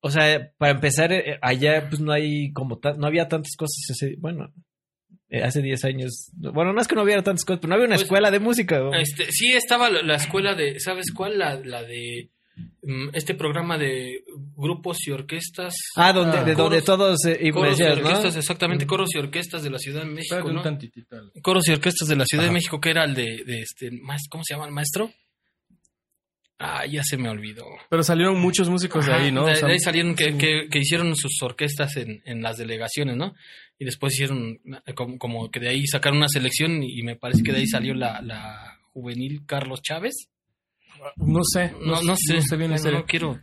O 0.00 0.10
sea, 0.10 0.52
para 0.56 0.72
empezar, 0.72 1.12
eh, 1.12 1.38
allá 1.42 1.88
pues 1.88 2.00
no 2.00 2.12
hay 2.12 2.52
como 2.52 2.80
no 2.96 3.06
había 3.06 3.28
tantas 3.28 3.56
cosas 3.56 3.76
hace, 3.90 4.14
bueno, 4.18 4.52
hace 5.42 5.60
10 5.62 5.84
años. 5.84 6.30
Bueno, 6.34 6.72
no 6.72 6.80
es 6.80 6.88
que 6.88 6.94
no 6.94 7.02
hubiera 7.02 7.22
tantas 7.22 7.44
cosas, 7.44 7.60
pero 7.60 7.68
no 7.70 7.74
había 7.74 7.86
una 7.86 7.96
Pues, 7.96 8.04
escuela 8.04 8.30
de 8.30 8.38
música. 8.40 8.78
¿no? 8.78 8.94
Este, 8.94 9.26
sí, 9.30 9.52
estaba 9.52 9.90
la, 9.90 10.02
la 10.02 10.16
escuela 10.16 10.54
de, 10.54 10.78
¿sabes 10.80 11.06
cuál? 11.12 11.38
La, 11.38 11.56
la 11.56 11.82
de 11.82 12.30
mm, 12.82 13.08
este 13.12 13.34
programa 13.34 13.76
de 13.76 14.22
grupos 14.56 14.98
y 15.06 15.10
orquestas. 15.10 15.74
ah, 15.96 16.12
donde, 16.12 16.38
de 16.38 16.54
coros- 16.54 16.56
donde 16.56 16.82
todos 16.82 17.24
eh, 17.26 17.38
y 17.40 17.44
me 17.46 17.52
Coros 17.52 17.80
y 17.80 17.82
orquestas, 17.82 18.36
exactamente, 18.36 18.86
coros 18.86 19.10
y 19.14 19.18
orquestas 19.18 19.62
de 19.62 19.70
la 19.70 19.78
Ciudad 19.78 20.02
de 20.04 20.10
México, 20.10 20.52
¿no? 20.52 20.62
Coros 21.42 21.68
y 21.68 21.72
orquestas 21.72 22.08
de 22.08 22.16
la 22.16 22.24
Ciudad 22.24 22.44
Ajá. 22.44 22.52
de 22.52 22.54
México, 22.54 22.80
que 22.80 22.90
era 22.90 23.04
el 23.04 23.14
de, 23.14 23.42
de 23.44 23.60
este, 23.60 23.90
¿cómo 24.30 24.44
se 24.44 24.54
llama 24.54 24.66
el 24.66 24.72
maestro? 24.72 25.10
Ah, 26.58 26.86
ya 26.86 27.02
se 27.04 27.18
me 27.18 27.28
olvidó. 27.28 27.66
Pero 27.90 28.02
salieron 28.02 28.40
muchos 28.40 28.70
músicos 28.70 29.04
de 29.06 29.12
ahí, 29.12 29.30
¿no? 29.30 29.44
De, 29.44 29.52
O 29.52 29.56
sea, 29.56 29.66
de 29.68 29.74
ahí 29.74 29.78
salieron 29.80 30.14
que, 30.14 30.38
que- 30.38 30.68
que 30.70 30.78
hicieron 30.78 31.14
sus 31.14 31.40
orquestas 31.42 31.96
en, 31.96 32.22
en 32.24 32.40
las 32.40 32.56
delegaciones, 32.56 33.16
¿no? 33.16 33.34
Y 33.78 33.84
después 33.84 34.14
hicieron 34.14 34.58
como, 34.94 35.18
como 35.18 35.50
que 35.50 35.60
de 35.60 35.68
ahí 35.68 35.86
sacaron 35.86 36.16
una 36.16 36.28
selección 36.28 36.82
y, 36.82 37.02
me 37.02 37.14
parece 37.16 37.42
que 37.42 37.52
de 37.52 37.58
ahí 37.58 37.66
salió 37.66 37.94
la, 37.94 38.22
la 38.22 38.78
juvenil 38.92 39.42
Carlos 39.44 39.82
Chávez. 39.82 40.30
no 41.16 41.40
sé. 41.44 41.72
No, 41.80 42.00
no 42.02 42.16
sé. 42.16 42.36
No 42.36 42.40
sé 42.42 42.56
bien 42.56 42.70
no 42.70 43.04
quiero. 43.04 43.38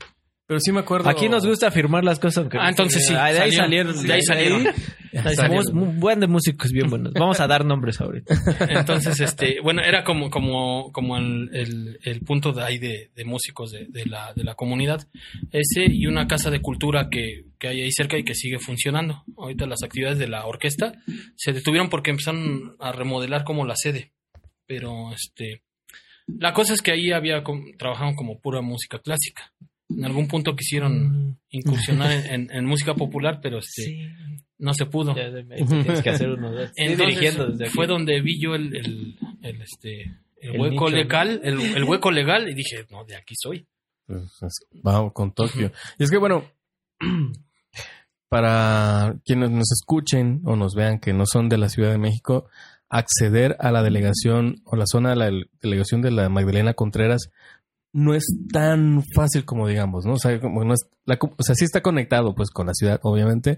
Pero 0.46 0.60
sí 0.60 0.72
me 0.74 0.82
acuerdo. 0.82 1.10
Aquí 1.10 1.30
nos 1.30 1.46
gusta 1.48 1.68
afirmar 1.68 2.04
las 2.04 2.20
cosas. 2.20 2.40
aunque- 2.40 2.58
Ah, 2.60 2.70
entonces 2.70 3.06
sí, 3.08 3.14
Ah, 3.18 3.32
de 3.32 3.40
ahí 3.40 3.52
salieron, 3.54 4.06
de 4.06 4.14
ahí 4.14 4.22
salieron. 4.22 4.68
Ahí 4.68 5.36
salieron. 5.36 5.64
somos 5.64 5.68
un 5.68 6.00
buen 6.02 6.20
de 6.20 6.28
músicos 6.28 6.72
bien 6.72 6.90
buenos. 6.90 7.14
Vamos 7.14 7.40
a 7.40 7.48
dar 7.48 7.64
nombres 7.64 8.02
ahorita. 8.02 8.34
Entonces, 8.70 9.20
este, 9.22 9.62
bueno, 9.62 9.82
era 9.82 10.04
como, 10.04 10.30
como, 10.30 10.92
como 10.92 11.18
el, 11.18 11.50
el, 11.54 12.00
el 12.04 12.20
punto 12.22 12.52
de 12.52 12.62
ahí 12.64 12.78
de, 12.78 13.12
de 13.16 13.24
músicos 13.26 13.72
de, 13.72 13.86
de 13.88 14.06
la, 14.06 14.34
de 14.34 14.44
la 14.44 14.56
comunidad. 14.56 15.08
Ese 15.52 15.86
y 15.90 16.08
una 16.08 16.28
casa 16.28 16.50
de 16.52 16.62
cultura 16.62 17.10
que, 17.10 17.46
que 17.58 17.68
hay 17.70 17.82
ahí 17.82 17.92
cerca 17.92 18.18
y 18.18 18.24
que 18.26 18.36
sigue 18.36 18.60
funcionando. 18.60 19.24
Ahorita 19.38 19.66
las 19.66 19.82
actividades 19.84 20.18
de 20.20 20.28
la 20.28 20.46
orquesta 20.46 20.94
se 21.38 21.54
detuvieron 21.54 21.90
porque 21.90 22.12
empezaron 22.12 22.76
a 22.80 22.92
remodelar 22.92 23.44
como 23.46 23.66
la 23.66 23.76
sede. 23.78 24.12
Pero, 24.66 25.14
este, 25.14 25.62
la 26.28 26.52
cosa 26.54 26.74
es 26.74 26.82
que 26.82 26.92
ahí 26.92 27.12
había, 27.12 27.44
trabajaban 27.78 28.16
como 28.16 28.40
pura 28.42 28.62
música 28.62 29.00
clásica. 29.00 29.54
En 29.98 30.06
algún 30.06 30.28
punto 30.28 30.56
quisieron 30.56 31.40
incursionar 31.50 32.12
en, 32.12 32.26
en- 32.34 32.52
en 32.52 32.66
música 32.66 32.94
popular, 32.96 33.40
pero 33.42 33.60
este, 33.60 34.14
no 34.58 34.74
se 34.74 34.86
pudo. 34.86 35.16
Ya, 35.16 35.30
de- 35.30 35.44
tienes 35.66 36.02
que 36.02 36.10
hacer 36.10 36.30
uno 36.30 36.52
de 36.52 36.70
Entonces, 36.76 36.98
dirigiendo 36.98 37.48
desde 37.48 37.66
aquí. 37.66 37.74
fue 37.74 37.88
donde 37.88 38.22
vi 38.22 38.40
yo 38.42 38.56
el, 38.56 38.76
el, 38.76 39.18
el, 39.42 39.62
este, 39.62 40.02
el, 40.38 40.56
El 40.56 40.62
hueco 40.62 40.86
nicho, 40.86 40.90
¿no? 40.90 40.98
legal, 40.98 41.42
el, 41.44 41.60
el 41.78 41.84
hueco 41.84 42.12
legal, 42.12 42.50
y 42.50 42.54
dije, 42.54 42.86
no, 42.92 43.04
de 43.06 43.16
aquí 43.16 43.36
soy. 43.38 43.68
Pues, 44.06 44.22
es- 44.42 44.68
vamos 44.84 45.14
con 45.14 45.32
Tokio. 45.34 45.72
Y 45.98 46.04
es 46.04 46.12
que, 46.12 46.18
bueno, 46.18 46.44
para 48.30 49.16
quienes 49.26 49.52
nos 49.52 49.72
escuchen 49.72 50.42
o 50.46 50.56
nos 50.56 50.74
vean 50.76 51.00
que 51.00 51.14
no 51.14 51.26
son 51.26 51.50
de 51.50 51.58
la 51.58 51.70
Ciudad 51.70 51.92
de 51.92 51.98
México, 51.98 52.48
acceder 52.90 53.56
a 53.60 53.72
la 53.72 53.84
delegación 53.84 54.62
o 54.66 54.76
la 54.76 54.86
zona 54.88 55.12
de 55.12 55.16
la 55.16 55.32
delegación 55.62 56.02
de 56.02 56.12
la 56.12 56.30
Magdalena 56.30 56.74
Contreras 56.74 57.30
no 57.94 58.16
es 58.16 58.26
tan 58.52 59.04
fácil 59.16 59.46
como 59.46 59.68
digamos, 59.68 60.06
¿no? 60.06 60.14
O 60.14 60.18
sea, 60.18 60.40
como 60.40 60.64
no 60.66 60.74
es, 60.74 60.82
la 61.06 61.18
o 61.22 61.44
sea, 61.44 61.56
sí 61.56 61.64
está 61.64 61.82
conectado 61.82 62.36
pues 62.36 62.50
con 62.50 62.68
la 62.68 62.74
ciudad, 62.74 63.00
obviamente, 63.04 63.58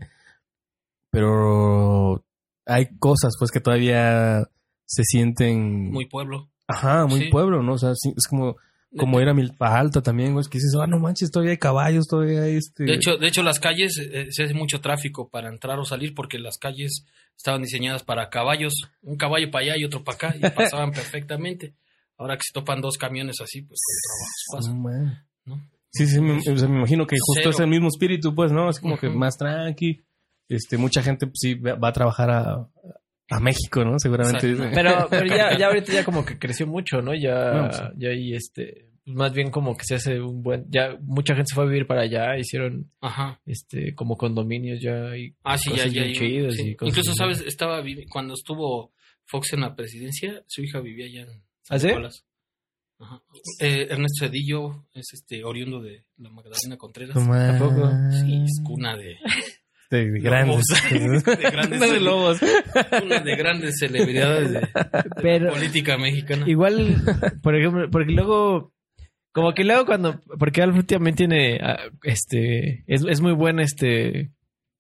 pero 1.10 2.24
hay 2.66 2.98
cosas 3.00 3.34
pues 3.40 3.52
que 3.52 3.62
todavía 3.62 4.48
se 4.86 5.04
sienten 5.04 5.92
Muy 5.92 6.06
pueblo. 6.06 6.50
ajá, 6.68 7.08
muy 7.08 7.22
sí. 7.22 7.30
pueblo, 7.32 7.64
¿no? 7.64 7.74
O 7.74 7.78
sea, 7.78 7.94
sí, 7.96 8.14
es 8.16 8.28
como 8.28 8.58
como 8.98 9.20
ir 9.20 9.28
a 9.28 9.34
Milpa 9.34 9.78
Alta 9.78 10.02
también, 10.02 10.34
güey, 10.34 10.42
es 10.42 10.48
que 10.48 10.58
dices, 10.58 10.74
ah, 10.82 10.88
no 10.88 11.00
manches, 11.00 11.32
todavía 11.32 11.52
hay 11.52 11.58
caballos, 11.58 12.08
todavía 12.08 12.44
hay 12.44 12.56
este... 12.56 12.86
De 12.86 12.94
hecho, 12.94 13.18
de 13.18 13.28
hecho, 13.28 13.44
las 13.44 13.60
calles 13.60 13.98
eh, 13.98 14.28
se 14.30 14.44
hace 14.44 14.54
mucho 14.54 14.80
tráfico 14.80 15.30
para 15.30 15.50
entrar 15.50 15.80
o 15.80 15.86
salir 15.86 16.14
porque 16.14 16.40
las 16.40 16.58
calles 16.58 17.06
estaban 17.36 17.62
diseñadas 17.62 18.04
para 18.04 18.30
caballos, 18.30 18.74
un 19.02 19.18
caballo 19.18 19.52
para 19.52 19.66
allá 19.66 19.78
y 19.78 19.84
otro 19.84 20.04
para 20.04 20.16
acá, 20.16 20.36
y 20.38 20.40
pasaban 20.56 20.92
perfectamente. 20.92 21.74
Ahora 22.18 22.36
que 22.38 22.44
se 22.46 22.54
topan 22.54 22.82
dos 22.82 22.98
camiones 22.98 23.36
así, 23.42 23.62
pues 23.64 23.80
con 24.50 24.62
trabajos. 24.62 25.18
¿no? 25.46 25.70
Sí, 25.92 26.06
sí, 26.08 26.20
me, 26.22 26.38
o 26.38 26.58
sea, 26.58 26.68
me 26.68 26.78
imagino 26.78 27.06
que 27.08 27.16
justo 27.20 27.42
Cero. 27.42 27.50
es 27.52 27.60
el 27.60 27.68
mismo 27.68 27.88
espíritu, 27.88 28.34
pues, 28.36 28.52
¿no? 28.52 28.70
Es 28.70 28.80
como 28.80 28.98
que 28.98 29.10
más 29.10 29.38
tranqui. 29.38 30.04
Este, 30.50 30.78
mucha 30.78 31.02
gente 31.02 31.26
pues, 31.28 31.38
sí 31.40 31.56
va 31.56 31.88
a 31.88 31.94
trabajar 31.94 32.30
a, 32.30 32.70
a 33.30 33.40
México, 33.40 33.84
¿no? 33.86 33.98
Seguramente. 34.00 34.52
Exacto. 34.52 34.72
Pero, 34.76 35.08
pero 35.10 35.26
ya, 35.36 35.58
ya 35.58 35.68
ahorita 35.68 35.92
ya 35.94 36.04
como 36.06 36.26
que 36.26 36.38
creció 36.38 36.68
mucho, 36.68 37.02
¿no? 37.02 37.14
Ya, 37.16 37.52
No, 37.54 37.72
sí. 37.74 37.82
ya 37.98 38.10
ahí 38.10 38.34
este, 38.36 38.90
pues 39.06 39.16
más 39.16 39.34
bien 39.34 39.52
como 39.52 39.76
que 39.78 39.86
se 39.86 39.96
hace 39.96 40.20
un 40.22 40.42
buen, 40.44 40.66
ya 40.70 40.98
mucha 41.02 41.34
gente 41.34 41.48
se 41.50 41.56
fue 41.56 41.64
a 41.64 41.68
vivir 41.68 41.88
para 41.88 42.02
allá, 42.02 42.38
hicieron 42.38 42.92
Ajá. 43.02 43.40
este 43.46 43.96
como 43.96 44.18
condominios 44.18 44.80
ya 44.82 45.16
y 45.18 45.34
Ah, 45.44 45.58
sí, 45.58 45.70
ya, 45.72 45.78
cosas 45.78 45.94
ya. 45.94 46.02
bien 46.04 46.14
ya. 46.14 46.20
chidas 46.20 46.56
Sí. 46.56 46.70
y 46.70 46.76
cosas 46.76 46.98
Incluso. 46.98 47.14
¿sabes? 47.16 47.42
Estaba 47.42 47.82
cuando 48.10 48.34
estuvo 48.34 48.94
Fox 49.28 49.54
en 49.54 49.62
la 49.62 49.76
presidencia, 49.76 50.44
su 50.48 50.62
hija 50.64 50.80
vivía 50.82 51.06
allá 51.06 51.22
en 51.32 51.42
¿Ah, 51.70 51.80
sí? 51.80 51.90
Ajá. 53.00 53.22
Eh, 53.60 53.88
Ernesto 53.90 54.26
Cedillo 54.26 54.86
es 54.94 55.08
este 55.14 55.44
oriundo 55.44 55.82
de 55.82 56.06
la 56.18 56.30
Magdalena 56.30 56.78
Contreras. 56.78 57.16
No, 57.16 57.22
man. 57.26 57.56
¿A 57.56 57.60
poco? 57.60 57.92
Sí, 58.12 58.44
es 58.46 58.62
cuna 58.64 58.96
de, 58.96 59.16
De, 59.92 60.12
de 60.12 60.20
grandes. 60.20 60.64
de 60.90 61.50
grandes, 61.52 61.80
de 61.82 62.00
lobos. 62.00 62.40
cuna 63.02 63.20
de 63.20 63.36
grandes 63.36 63.78
celebridades 63.80 64.52
de, 64.54 64.60
de 64.62 64.68
Pero- 65.22 65.46
la 65.48 65.52
política 65.52 65.98
mexicana. 65.98 66.46
Igual, 66.50 66.96
por 67.44 67.56
ejemplo, 67.56 67.90
porque 67.92 68.12
luego, 68.14 68.74
como 69.34 69.54
que 69.54 69.66
luego 69.66 69.86
cuando, 69.86 70.22
porque 70.40 70.62
Alfred 70.62 70.86
también 70.86 71.16
tiene, 71.18 71.60
ah, 71.62 71.78
este, 72.04 72.86
es, 72.88 73.04
es 73.10 73.20
muy 73.20 73.34
buen, 73.34 73.60
este, 73.60 74.32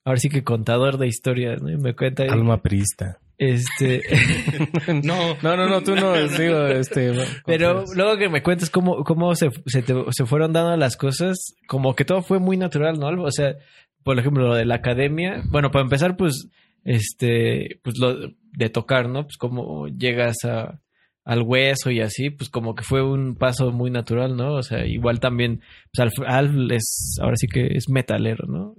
ahora 0.06 0.19
sí 0.19 0.30
que 0.30 0.43
contador 0.45 0.98
de 0.98 1.08
historias, 1.08 1.62
¿no? 1.62 1.69
Y 1.69 1.76
me 1.78 1.93
cuenta, 1.95 2.24
Alma 2.24 2.62
prista. 2.62 3.19
Este, 3.38 4.02
No, 5.04 5.36
No, 5.41 5.56
no, 5.58 5.67
no, 5.67 5.82
tú 5.82 5.95
no, 5.95 6.13
digo, 6.38 6.67
este. 6.67 7.12
pero 7.45 7.84
luego 7.95 8.17
que 8.17 8.30
me 8.30 8.43
cuentes 8.43 8.69
cómo, 8.69 9.04
cómo 9.04 9.36
se, 9.36 9.50
se, 9.65 9.82
te- 9.82 9.93
se 10.12 10.26
fueron 10.26 10.54
dando 10.54 10.76
las 10.78 10.98
cosas, 10.98 11.38
como 11.67 11.95
que 11.95 12.06
todo 12.06 12.21
fue 12.21 12.39
muy 12.39 12.58
natural, 12.58 13.00
¿no? 13.00 13.08
O 13.24 13.32
sea, 13.32 13.56
por 14.04 14.19
ejemplo, 14.19 14.48
lo 14.48 14.56
de 14.56 14.65
la 14.65 14.76
academia, 14.76 15.43
bueno, 15.50 15.71
para 15.71 15.84
empezar, 15.84 16.15
pues, 16.17 16.48
este, 16.84 17.80
pues 17.84 17.98
lo 18.00 18.15
de 18.52 18.69
tocar, 18.69 19.10
¿no? 19.10 19.24
Pues 19.24 19.38
cómo 19.38 19.88
llegas 19.88 20.38
a, 20.45 20.80
al 21.24 21.41
hueso 21.41 21.89
y 21.89 22.02
así, 22.02 22.30
pues 22.30 22.50
como 22.52 22.76
que 22.76 22.84
fue 22.84 23.02
un 23.02 23.36
paso 23.36 23.71
muy 23.71 23.89
natural, 23.89 24.36
¿no? 24.38 24.54
O 24.54 24.62
sea, 24.63 24.86
igual 24.86 25.19
también, 25.19 25.62
pues 25.91 26.00
Alf, 26.00 26.13
Alf 26.28 26.54
es, 26.71 27.17
ahora 27.21 27.36
sí 27.36 27.48
que 27.48 27.65
es 27.76 27.89
metalero, 27.89 28.45
¿no? 28.48 28.76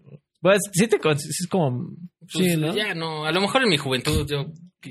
Pues 0.47 0.61
sí 0.73 0.87
te 0.87 0.97
es 0.97 1.47
como, 1.51 1.91
pues, 2.21 2.53
sí, 2.53 2.57
¿no? 2.57 2.75
ya 2.75 2.95
no. 2.95 3.25
A 3.25 3.33
lo 3.33 3.41
mejor 3.41 3.63
en 3.63 3.69
mi 3.69 3.77
juventud 3.77 4.27
yo. 4.29 4.47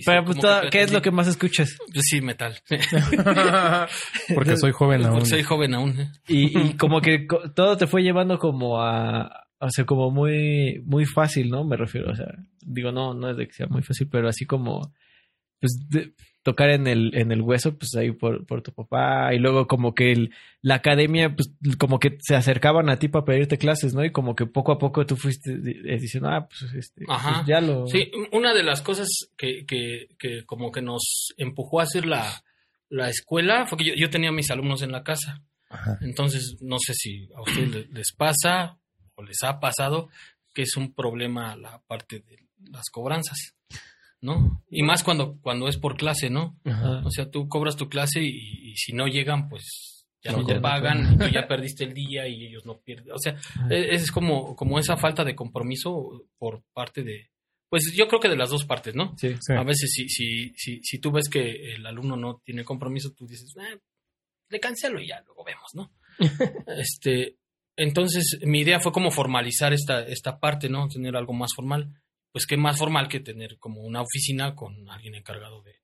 Pero 0.06 0.26
pues 0.26 0.38
¿qué 0.72 0.82
es 0.82 0.91
lo 0.91 1.02
que 1.02 1.12
más 1.12 1.28
escuchas? 1.28 1.78
Pues 1.94 2.06
sí, 2.10 2.20
metal. 2.20 2.58
Porque 4.36 4.58
soy 4.58 4.72
joven 4.72 5.06
aún. 5.06 5.13
Porque 5.13 5.30
soy 5.30 5.44
joven 5.44 5.74
aún. 5.74 6.00
¿eh? 6.00 6.12
Y, 6.28 6.60
y 6.60 6.74
como 6.78 7.02
que 7.02 7.28
co- 7.28 7.52
todo 7.54 7.78
te 7.78 7.88
fue 7.88 8.02
llevando 8.04 8.38
como 8.38 8.82
a, 8.82 9.46
o 9.60 9.70
sea, 9.70 9.86
como 9.86 10.12
muy, 10.12 10.82
muy 10.86 11.06
fácil, 11.06 11.50
¿no? 11.50 11.63
Me 11.63 11.78
refiero, 11.78 12.12
o 12.12 12.15
sea, 12.15 12.28
digo, 12.62 12.91
no, 12.91 13.13
no 13.13 13.30
es 13.30 13.38
de 13.38 13.48
que 13.48 13.54
sea 13.54 13.68
muy 13.68 13.84
fácil, 13.84 14.08
pero 14.12 14.28
así 14.28 14.46
como, 14.46 14.91
pues, 15.60 15.72
de- 15.89 16.13
tocar 16.44 16.70
en 16.70 16.86
el, 16.86 17.15
en 17.15 17.32
el 17.32 17.41
hueso, 17.41 17.76
pues 17.76 17.96
ahí 17.96 18.12
por, 18.12 18.46
por 18.46 18.62
tu 18.62 18.72
papá, 18.72 19.34
y 19.34 19.39
luego 19.39 19.65
como 19.65 19.96
que 19.96 20.12
el- 20.12 20.32
la 20.62 20.76
academia, 20.76 21.36
pues, 21.36 21.50
como 21.80 21.98
que 22.00 22.18
se 22.22 22.36
acercaban 22.36 22.88
a 22.89 23.00
ti 23.00 23.08
para 23.08 23.26
pedirte 23.26 23.58
clases, 23.58 23.96
¿no? 23.96 24.06
Y 24.06 24.12
como 24.12 24.36
que 24.36 24.46
poco 24.46 24.72
a 24.72 24.78
poco 24.78 25.08
tú 25.08 25.15
fuiste 25.15 25.54
eh, 25.54 25.98
diciendo, 26.00 26.30
ah, 26.30 26.48
pues, 26.48 26.72
este, 26.76 27.04
Ajá. 27.08 27.38
pues, 27.38 27.48
ya 27.48 27.62
lo... 27.62 27.88
Sí, 27.88 28.12
una 28.32 28.54
de 28.54 28.62
las 28.62 28.84
cosas 28.84 29.08
que, 29.36 29.65
que, 29.65 30.10
que 30.20 30.46
como 30.46 30.72
que 30.72 30.84
nos 30.84 31.34
empujó 31.38 31.80
a 31.80 31.84
hacer 31.84 32.06
la, 32.06 32.44
la 32.89 33.10
escuela 33.10 33.65
fue 33.65 33.80
que 33.80 33.86
yo, 33.86 33.94
yo 33.96 34.12
tenía 34.12 34.30
a 34.30 34.34
mis 34.34 34.52
alumnos 34.52 34.84
en 34.84 34.91
la 34.91 35.04
casa. 35.04 35.41
Ajá. 35.70 35.98
Entonces, 36.02 36.58
no 36.62 36.78
sé 36.78 36.94
si 36.94 37.28
a 37.36 37.41
ustedes 37.41 37.72
le- 37.72 37.88
les 37.91 38.13
pasa 38.15 38.78
o 39.15 39.24
les 39.24 39.41
ha 39.41 39.60
pasado 39.60 40.10
que 40.54 40.62
es 40.62 40.78
un 40.78 40.94
problema 40.94 41.56
la 41.56 41.82
parte 41.88 42.20
de 42.20 42.38
las 42.72 42.86
cobranzas, 42.91 43.55
¿no? 44.26 44.64
Y 44.70 44.84
más 44.84 45.04
cuando, 45.04 45.40
cuando 45.42 45.68
es 45.68 45.78
por 45.78 45.96
clase, 45.96 46.30
¿no? 46.30 46.60
Ajá. 46.66 47.02
O 47.06 47.12
sea, 47.12 47.30
tú 47.30 47.48
cobras 47.48 47.76
tu 47.78 47.88
clase 47.88 48.22
y, 48.22 48.72
y 48.72 48.76
si 48.76 48.92
no 48.94 49.08
llegan, 49.08 49.48
pues 49.48 50.06
ya 50.22 50.32
No, 50.32 50.44
te 50.46 50.56
no 50.56 50.62
pagan, 50.62 51.14
y 51.14 51.18
tú 51.18 51.28
ya 51.28 51.48
perdiste 51.48 51.84
el 51.84 51.94
día 51.94 52.28
y 52.28 52.48
ellos 52.48 52.66
no 52.66 52.80
pierden. 52.80 53.12
O 53.14 53.20
sea, 53.20 53.38
es, 53.70 54.02
es 54.04 54.12
como, 54.12 54.56
como 54.56 54.80
esa 54.80 54.98
falta 54.98 55.24
de 55.24 55.36
compromiso 55.36 56.26
por 56.40 56.64
parte 56.74 57.04
de, 57.04 57.30
pues 57.70 57.94
yo 57.96 58.08
creo 58.08 58.20
que 58.20 58.30
de 58.30 58.36
las 58.36 58.50
dos 58.50 58.66
partes, 58.66 58.96
¿no? 58.96 59.14
Sí. 59.18 59.36
Sí. 59.40 59.54
A 59.54 59.64
veces 59.64 59.92
si, 59.92 60.10
si, 60.10 60.50
si, 60.56 60.82
si 60.82 61.00
tú 61.00 61.12
ves 61.12 61.30
que 61.30 61.76
el 61.76 61.86
alumno 61.86 62.18
no 62.18 62.42
tiene 62.44 62.64
compromiso, 62.64 63.12
tú 63.14 63.28
dices, 63.28 63.54
"Ah, 63.60 63.78
le 64.50 64.60
cancelo 64.60 65.00
y 65.00 65.08
ya, 65.08 65.22
luego 65.22 65.44
vemos, 65.44 65.70
¿no? 65.76 65.92
este, 66.80 67.38
entonces 67.78 68.40
mi 68.44 68.62
idea 68.62 68.80
fue 68.80 68.92
como 68.92 69.12
formalizar 69.12 69.74
esta, 69.74 70.02
esta 70.08 70.40
parte, 70.40 70.70
¿no? 70.70 70.88
Tener 70.88 71.16
algo 71.16 71.34
más 71.34 71.52
formal. 71.56 71.92
Pues 72.36 72.45
qué 72.45 72.58
más 72.58 72.78
formal 72.78 73.08
que 73.08 73.21
tener 73.21 73.58
como 73.60 73.80
una 73.80 74.02
oficina 74.02 74.56
con 74.56 74.89
alguien 74.89 75.15
encargado 75.15 75.63
de, 75.63 75.76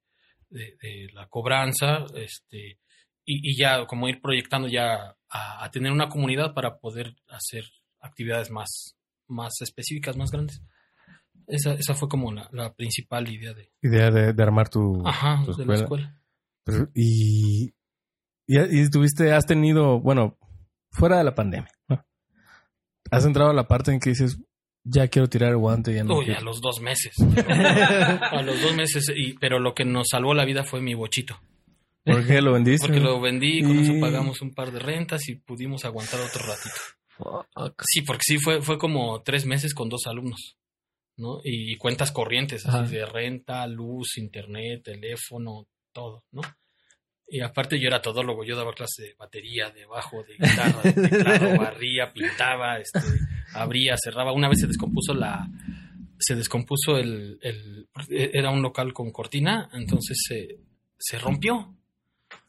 de, 0.50 0.76
de 0.82 1.08
la 1.14 1.26
cobranza, 1.30 2.06
este, 2.14 2.78
y, 3.24 3.52
y 3.52 3.56
ya 3.58 3.86
como 3.86 4.10
ir 4.10 4.20
proyectando 4.22 4.68
ya 4.68 5.16
a, 5.30 5.64
a 5.64 5.72
tener 5.72 5.94
una 5.94 6.10
comunidad 6.10 6.54
para 6.54 6.78
poder 6.78 7.16
hacer 7.30 7.64
actividades 8.02 8.52
más, 8.52 8.98
más 9.30 9.54
específicas, 9.62 10.18
más 10.18 10.30
grandes. 10.30 10.62
Esa, 11.48 11.74
esa 11.76 11.94
fue 11.94 12.10
como 12.10 12.34
la, 12.34 12.50
la 12.52 12.74
principal 12.74 13.30
idea 13.32 13.54
de, 13.54 13.72
Idea 13.82 14.12
de, 14.12 14.34
de 14.34 14.44
armar 14.44 14.68
tu, 14.68 15.08
ajá, 15.08 15.42
tu 15.46 15.54
de 15.54 15.66
la 15.66 15.76
escuela. 15.76 16.22
Pero- 16.66 16.90
y, 16.94 17.74
y, 18.46 18.60
y 18.60 18.90
tuviste, 18.90 19.32
has 19.32 19.46
tenido, 19.46 20.02
bueno, 20.02 20.38
fuera 20.92 21.18
de 21.18 21.24
la 21.24 21.34
pandemia, 21.34 21.72
¿no? 21.88 22.06
Has 23.10 23.24
entrado 23.24 23.52
a 23.52 23.54
la 23.54 23.70
parte 23.70 23.94
en 23.94 24.02
que 24.02 24.10
dices, 24.10 24.38
ya 24.84 25.08
quiero 25.08 25.30
tirar 25.30 25.52
el 25.52 25.58
guante, 25.58 25.94
ya 25.94 26.04
no 26.04 26.18
Uy, 26.18 26.26
quiero. 26.26 26.40
a 26.40 26.44
los 26.44 26.62
dos 26.62 26.80
meses. 26.82 27.14
a 27.20 28.42
los 28.42 28.62
dos 28.62 28.76
meses. 28.76 29.12
Y, 29.16 29.34
pero 29.34 29.60
lo 29.60 29.74
que 29.74 29.86
nos 29.86 30.08
salvó 30.10 30.34
la 30.34 30.46
vida 30.46 30.64
fue 30.64 30.82
mi 30.82 30.94
bochito. 30.94 31.40
¿Por 32.04 32.26
qué 32.26 32.42
lo 32.42 32.54
vendiste? 32.54 32.88
Porque 32.88 33.00
lo 33.00 33.22
vendí 33.22 33.60
y 33.60 33.64
con 33.64 33.78
eso 33.78 33.94
pagamos 34.00 34.42
un 34.42 34.54
par 34.54 34.72
de 34.72 34.80
rentas 34.80 35.30
y 35.30 35.36
pudimos 35.36 35.86
aguantar 35.86 36.20
otro 36.20 36.44
ratito. 36.46 37.76
Sí, 37.86 38.02
porque 38.02 38.24
sí, 38.26 38.40
fue, 38.40 38.62
fue 38.62 38.80
como 38.80 39.22
tres 39.22 39.46
meses 39.46 39.74
con 39.76 39.88
dos 39.90 40.08
alumnos. 40.08 40.58
¿no? 41.18 41.40
Y 41.44 41.78
cuentas 41.78 42.12
corrientes, 42.12 42.66
así 42.66 42.96
de 42.96 43.06
renta, 43.06 43.68
luz, 43.68 44.18
internet, 44.18 44.82
teléfono, 44.84 45.68
todo, 45.92 46.24
¿no? 46.32 46.42
Y 47.28 47.42
aparte 47.42 47.80
yo 47.80 47.88
era 47.88 48.02
todólogo, 48.02 48.44
yo 48.44 48.56
daba 48.58 48.74
clase 48.74 49.04
de 49.04 49.16
batería, 49.18 49.70
de 49.70 49.86
bajo, 49.86 50.24
de 50.24 50.34
guitarra, 50.34 50.82
de 50.82 51.10
teclado, 51.10 51.58
barría, 51.60 52.12
pintaba, 52.12 52.80
este, 52.80 53.00
abría, 53.54 53.96
cerraba. 54.02 54.32
Una 54.34 54.50
vez 54.50 54.60
se 54.62 54.68
descompuso 54.68 55.14
la, 55.14 55.48
se 56.20 56.36
descompuso 56.36 56.98
el, 56.98 57.38
el 57.42 57.88
era 58.10 58.50
un 58.52 58.62
local 58.62 58.94
con 58.94 59.12
cortina, 59.12 59.70
entonces 59.74 60.18
se, 60.28 60.60
se 60.98 61.20
rompió. 61.20 61.76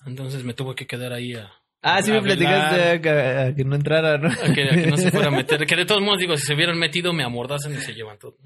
Entonces 0.07 0.45
me 0.45 0.55
tuve 0.55 0.75
que 0.75 0.87
quedar 0.87 1.13
ahí 1.13 1.35
a, 1.35 1.51
Ah, 1.85 2.01
sí 2.01 2.13
me 2.13 2.19
a 2.19 2.21
velar, 2.21 2.39
platicaste 2.39 2.83
a, 2.91 3.01
que- 3.03 3.11
a 3.51 3.55
que 3.57 3.65
no 3.65 3.75
entrara, 3.75 4.17
¿no? 4.19 4.29
a 4.29 4.55
que, 4.55 4.63
a 4.63 4.71
que 4.71 4.87
no 4.87 4.97
se 4.97 5.11
fuera 5.11 5.29
a 5.29 5.31
meter. 5.37 5.67
Que 5.67 5.75
de 5.77 5.85
todos 5.85 6.01
modos, 6.01 6.19
digo, 6.21 6.37
si 6.37 6.47
se 6.47 6.55
hubieran 6.55 6.79
metido, 6.79 7.13
me 7.13 7.25
amordazan 7.25 7.73
y 7.73 7.79
se 7.79 7.93
llevan 7.93 8.19
todo. 8.19 8.37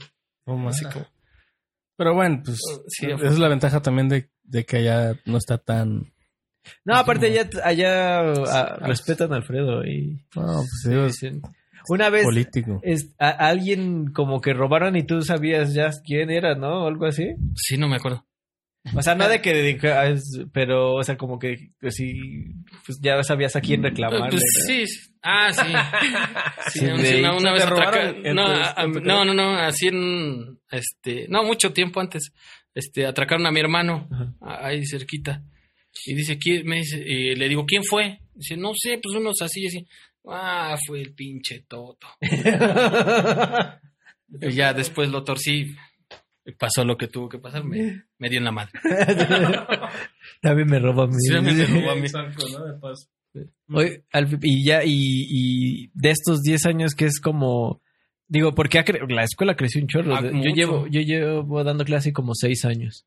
Más. 0.47 0.77
Así 0.77 0.87
como- 0.91 1.07
Pero 1.99 2.15
bueno, 2.15 2.41
pues 2.45 2.59
Sí, 2.89 3.07
esa 3.11 3.27
es 3.29 3.39
la 3.39 3.49
ventaja 3.49 3.83
también 3.83 4.09
de, 4.09 4.31
de 4.43 4.65
que 4.65 4.79
allá 4.79 5.15
no 5.27 5.37
está 5.37 5.59
tan... 5.59 6.13
No, 6.85 6.95
aparte 6.97 7.27
allá, 7.27 7.49
allá 7.63 8.21
ah, 8.21 8.77
respetan 8.81 9.33
a 9.33 9.37
Alfredo 9.37 9.85
y 9.85 10.25
No, 10.35 10.63
pues 10.63 10.85
digo, 10.89 11.05
dicen- 11.07 11.43
Una 11.89 12.11
vez 12.11 12.25
Político. 12.25 12.81
es, 12.83 13.15
a, 13.19 13.29
a 13.29 13.49
alguien 13.49 14.13
como 14.13 14.41
que 14.41 14.53
robaron 14.53 14.97
y 14.97 15.03
tú 15.05 15.23
sabías 15.23 15.75
ya 15.75 15.91
quién 16.05 16.31
era, 16.31 16.55
¿no? 16.55 16.85
O 16.85 16.89
algo 16.89 17.07
así. 17.07 17.29
Sí, 17.55 17.77
no 17.77 17.89
me 17.89 17.97
acuerdo. 17.97 18.25
O 18.95 19.03
sea, 19.03 19.17
no 19.17 19.29
de 19.29 19.41
que 19.43 20.17
pero, 20.53 20.95
o 20.95 21.03
sea, 21.03 21.17
como 21.17 21.41
que 21.41 21.71
pues, 21.81 21.97
sí, 21.97 22.13
pues 22.87 23.01
ya 23.03 23.21
sabías 23.25 23.57
a 23.57 23.61
quién 23.61 23.83
reclamar. 23.83 24.31
Pues 24.31 24.43
sí. 24.65 24.85
Ah, 25.23 25.53
sí. 25.53 25.63
Sí, 26.73 26.79
Sí, 26.81 26.85
una- 26.87 27.03
de- 27.03 27.19
una, 27.21 27.33
una 27.37 27.51
¿te 27.53 27.59
vez 27.59 27.69
robaron 27.69 28.09
atraca- 28.09 28.35
no, 28.35 28.47
a- 28.47 28.71
a- 28.81 28.85
entre- 28.85 29.03
no, 29.03 29.25
no, 29.25 29.35
no, 29.35 29.57
así 29.59 29.89
en 29.89 30.59
este, 30.71 31.27
no 31.29 31.43
mucho 31.45 31.73
tiempo 31.73 32.01
antes, 32.01 32.33
este, 32.75 33.07
atracaron 33.07 33.47
a 33.47 33.51
mi 33.51 33.59
hermano 33.61 34.09
Ajá. 34.41 34.67
ahí 34.67 34.87
cerquita 34.87 35.43
y 36.05 36.15
dice 36.15 36.39
quién, 36.39 36.65
me 36.67 36.77
dice, 36.77 37.03
y 37.05 37.35
le 37.35 37.49
digo 37.49 37.65
quién 37.67 37.83
fue, 37.83 38.21
dice 38.35 38.57
no 38.57 38.71
sé, 38.75 39.01
pues 39.03 39.17
unos 39.17 39.41
así 39.43 39.63
y 39.63 39.67
así, 39.67 39.87
ah, 40.27 40.77
fue 40.87 41.01
el 41.03 41.15
pinche 41.15 41.65
toto. 41.69 42.07
Y 44.41 44.51
ya 44.53 44.73
después 44.75 45.09
lo 45.09 45.23
torcí, 45.23 45.77
pasó 46.59 46.85
lo 46.85 46.97
que 46.97 47.07
tuvo 47.07 47.29
que 47.29 47.39
pasar, 47.39 47.63
me, 47.65 48.07
me 48.19 48.29
dio 48.29 48.39
en 48.39 48.45
la 48.45 48.51
madre. 48.51 48.73
También 50.43 50.69
me 50.69 50.79
robó 50.81 51.03
a 51.03 51.07
mí. 51.07 51.15
Sí, 51.19 51.33
también 51.33 51.57
me 51.57 51.65
robó 51.67 51.91
a 51.93 51.95
mí. 51.95 52.09
Oye, 53.73 54.05
al- 54.13 54.39
y 54.43 54.65
ya, 54.65 54.83
y, 54.85 54.91
y 55.29 55.91
de 55.95 56.11
estos 56.11 56.43
10 56.43 56.67
años 56.67 56.95
que 56.95 57.05
es 57.07 57.21
como, 57.21 57.81
digo, 58.27 58.53
porque 58.55 58.83
la 59.09 59.23
escuela 59.25 59.55
creció 59.57 59.81
un 59.81 59.87
chorro. 59.89 60.17
Ah, 60.17 60.23
De- 60.23 60.31
yo 60.31 60.35
mucho. 60.37 60.55
llevo, 60.55 60.87
yo 60.89 61.01
llevo 61.03 61.63
dando 61.65 61.85
clase 61.85 62.13
como 62.13 62.35
6 62.35 62.65
años. 62.65 63.07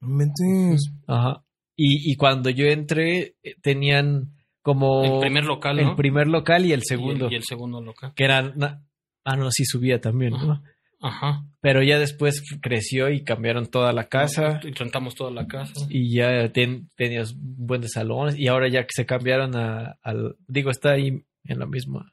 No 0.00 0.08
inventes. 0.10 0.92
Ajá. 1.08 1.44
Y, 1.76 2.12
y 2.12 2.16
cuando 2.16 2.48
yo 2.50 2.66
entré, 2.66 3.34
eh, 3.42 3.56
tenían 3.60 4.34
como 4.74 5.02
El 5.04 5.20
primer 5.20 5.44
local, 5.44 5.76
¿no? 5.76 5.90
el 5.90 5.96
primer 5.96 6.26
local 6.28 6.62
y 6.64 6.72
el 6.72 6.80
Y 6.80 6.82
el- 6.82 6.82
segundo. 6.84 7.28
Y 7.30 7.34
el, 7.36 7.42
segundo 7.44 7.80
local. 7.80 8.12
Que 8.14 8.24
eran, 8.24 8.52
na- 8.56 8.82
ah, 9.24 9.36
no, 9.36 9.50
sí 9.50 9.64
subía 9.64 10.00
también, 10.00 10.32
¿no? 10.34 10.52
Ajá. 10.52 10.62
Ajá. 11.00 11.44
Pero 11.60 11.82
ya 11.82 11.98
después 11.98 12.42
creció 12.60 13.08
y 13.08 13.22
cambiaron 13.24 13.66
toda 13.66 13.92
la 13.92 14.08
casa. 14.08 14.60
Y 14.64 14.72
rentamos 14.72 15.14
toda 15.14 15.30
la 15.30 15.46
casa. 15.46 15.72
y 15.88 16.12
ya 16.14 16.50
ten- 16.52 16.90
tenías 16.96 17.32
un 17.32 17.66
buen 17.66 17.80
de 17.80 17.88
salones 17.88 18.36
y 18.36 18.48
ahora 18.48 18.68
ya 18.68 18.82
que 18.82 18.90
se 18.94 19.06
cambiaron 19.06 19.56
a, 19.56 19.96
al 20.02 20.36
digo 20.48 20.70
está 20.70 20.92
ahí 20.92 21.22
en 21.44 21.58
la 21.58 21.66
misma 21.66 22.12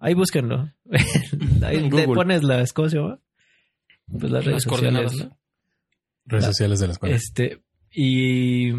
ahí 0.00 0.14
búsquenlo 0.14 0.70
ahí 1.64 1.76
En 1.78 1.90
le 1.94 2.06
pones 2.06 2.42
las 2.44 2.72
cosas 2.72 2.92
¿se 2.92 2.98
llama? 2.98 3.18
pues 4.10 4.30
las 4.30 4.44
redes 4.44 4.54
Las 4.54 4.62
sociales 4.64 4.92
coordenadas. 4.92 5.16
¿no? 5.30 5.38
Redes 6.26 6.44
sociales 6.44 6.78
de 6.80 6.86
la 6.86 6.92
escuela. 6.92 7.14
este 7.16 7.62
y 7.92 8.70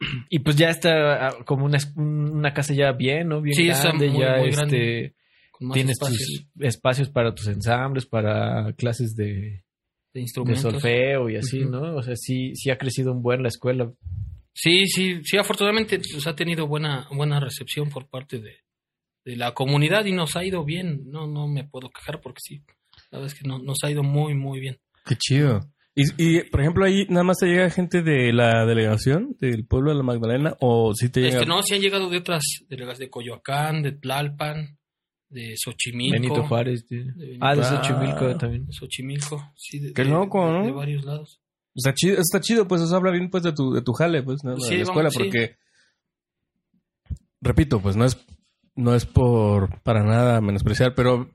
y 0.30 0.38
pues 0.40 0.56
ya 0.56 0.70
está 0.70 1.28
ah, 1.28 1.36
como 1.44 1.64
una, 1.64 1.78
una 1.96 2.52
casa 2.52 2.74
ya 2.74 2.92
bien 2.92 3.28
no 3.28 3.40
bien 3.40 3.56
Sí, 3.56 3.66
grande 3.66 4.08
muy, 4.10 4.20
ya 4.20 4.36
muy 4.36 4.48
este 4.48 4.56
grande. 4.56 5.14
Con 5.52 5.68
más 5.68 5.74
tienes 5.74 5.92
espacios 5.92 6.46
tus 6.54 6.64
espacios 6.66 7.08
para 7.08 7.34
tus 7.34 7.48
ensambles 7.48 8.06
para 8.06 8.72
clases 8.74 9.14
de, 9.14 9.24
de 9.24 9.64
de 10.14 10.20
instrumentos. 10.20 10.62
solfeo 10.62 11.30
y 11.30 11.36
así 11.36 11.64
no 11.64 11.96
o 11.96 12.02
sea 12.02 12.14
sí 12.16 12.54
sí 12.54 12.70
ha 12.70 12.78
crecido 12.78 13.12
un 13.12 13.22
buen 13.22 13.42
la 13.42 13.48
escuela 13.48 13.92
Sí, 14.58 14.86
sí, 14.86 15.20
sí, 15.22 15.36
afortunadamente 15.36 15.98
pues, 15.98 16.26
ha 16.26 16.34
tenido 16.34 16.66
buena, 16.66 17.06
buena 17.12 17.38
recepción 17.38 17.90
por 17.90 18.08
parte 18.08 18.38
de, 18.38 18.56
de 19.22 19.36
la 19.36 19.52
comunidad 19.52 20.06
y 20.06 20.12
nos 20.12 20.34
ha 20.34 20.46
ido 20.46 20.64
bien. 20.64 21.10
No, 21.10 21.26
no 21.26 21.46
me 21.46 21.64
puedo 21.64 21.90
quejar 21.90 22.22
porque 22.22 22.40
sí, 22.42 22.62
la 23.10 23.18
verdad 23.18 23.34
es 23.34 23.38
que 23.38 23.46
no, 23.46 23.58
nos 23.58 23.76
ha 23.84 23.90
ido 23.90 24.02
muy, 24.02 24.34
muy 24.34 24.58
bien. 24.58 24.78
Qué 25.04 25.14
chido. 25.16 25.60
Y, 25.98 26.02
y, 26.18 26.42
por 26.50 26.60
ejemplo, 26.60 26.84
ahí 26.84 27.06
nada 27.08 27.24
más 27.24 27.38
te 27.38 27.46
llega 27.46 27.70
gente 27.70 28.02
de 28.02 28.30
la 28.32 28.66
delegación 28.66 29.34
del 29.40 29.64
pueblo 29.66 29.90
de 29.90 29.96
la 29.96 30.02
Magdalena 30.02 30.54
o 30.60 30.92
si 30.94 31.08
te 31.08 31.20
llega. 31.22 31.36
Este, 31.38 31.46
no, 31.46 31.62
sí 31.62 31.74
han 31.74 31.80
llegado 31.80 32.10
de 32.10 32.18
otras 32.18 32.42
delegadas 32.68 32.98
de 32.98 33.08
Coyoacán, 33.08 33.82
de 33.82 33.92
Tlalpan, 33.92 34.76
de 35.30 35.54
Xochimilco. 35.56 36.12
Benito 36.20 36.42
Juárez 36.44 36.86
de 36.88 36.98
Benito- 36.98 37.38
ah 37.40 37.54
de 37.56 37.62
Ah. 37.62 37.64
Xochimilco 37.82 38.36
también 38.36 38.66
de 38.66 38.72
Xochimilco, 38.74 39.52
sí. 39.56 39.78
De, 39.78 39.92
Qué 39.94 40.04
de- 40.04 40.10
loco, 40.10 40.44
de- 40.46 40.52
¿no? 40.52 40.64
De 40.66 40.72
varios 40.72 41.04
lados. 41.06 41.40
Está 41.74 41.94
chido, 41.94 42.18
está 42.20 42.40
chido, 42.40 42.68
pues 42.68 42.82
eso 42.82 42.94
habla 42.94 43.10
bien 43.10 43.30
pues 43.30 43.42
de 43.42 43.52
tu, 43.54 43.72
de 43.72 43.80
tu 43.80 43.92
jale, 43.94 44.22
pues, 44.22 44.44
¿no? 44.44 44.56
Sí, 44.58 44.72
de 44.72 44.76
la 44.76 44.82
escuela, 44.82 45.08
vamos, 45.08 45.14
sí. 45.14 45.18
porque 45.18 45.56
repito, 47.40 47.80
pues 47.80 47.96
no 47.96 48.04
es, 48.04 48.18
no 48.74 48.94
es 48.94 49.06
por 49.06 49.80
para 49.82 50.02
nada 50.02 50.40
menospreciar, 50.40 50.94
pero 50.94 51.30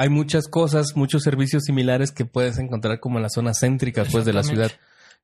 hay 0.00 0.08
muchas 0.08 0.48
cosas, 0.48 0.96
muchos 0.96 1.22
servicios 1.22 1.64
similares 1.64 2.10
que 2.10 2.24
puedes 2.24 2.58
encontrar 2.58 3.00
como 3.00 3.18
en 3.18 3.22
las 3.22 3.34
zonas 3.34 3.58
céntricas 3.60 4.08
pues 4.10 4.24
de 4.24 4.32
la 4.32 4.42
ciudad. 4.42 4.72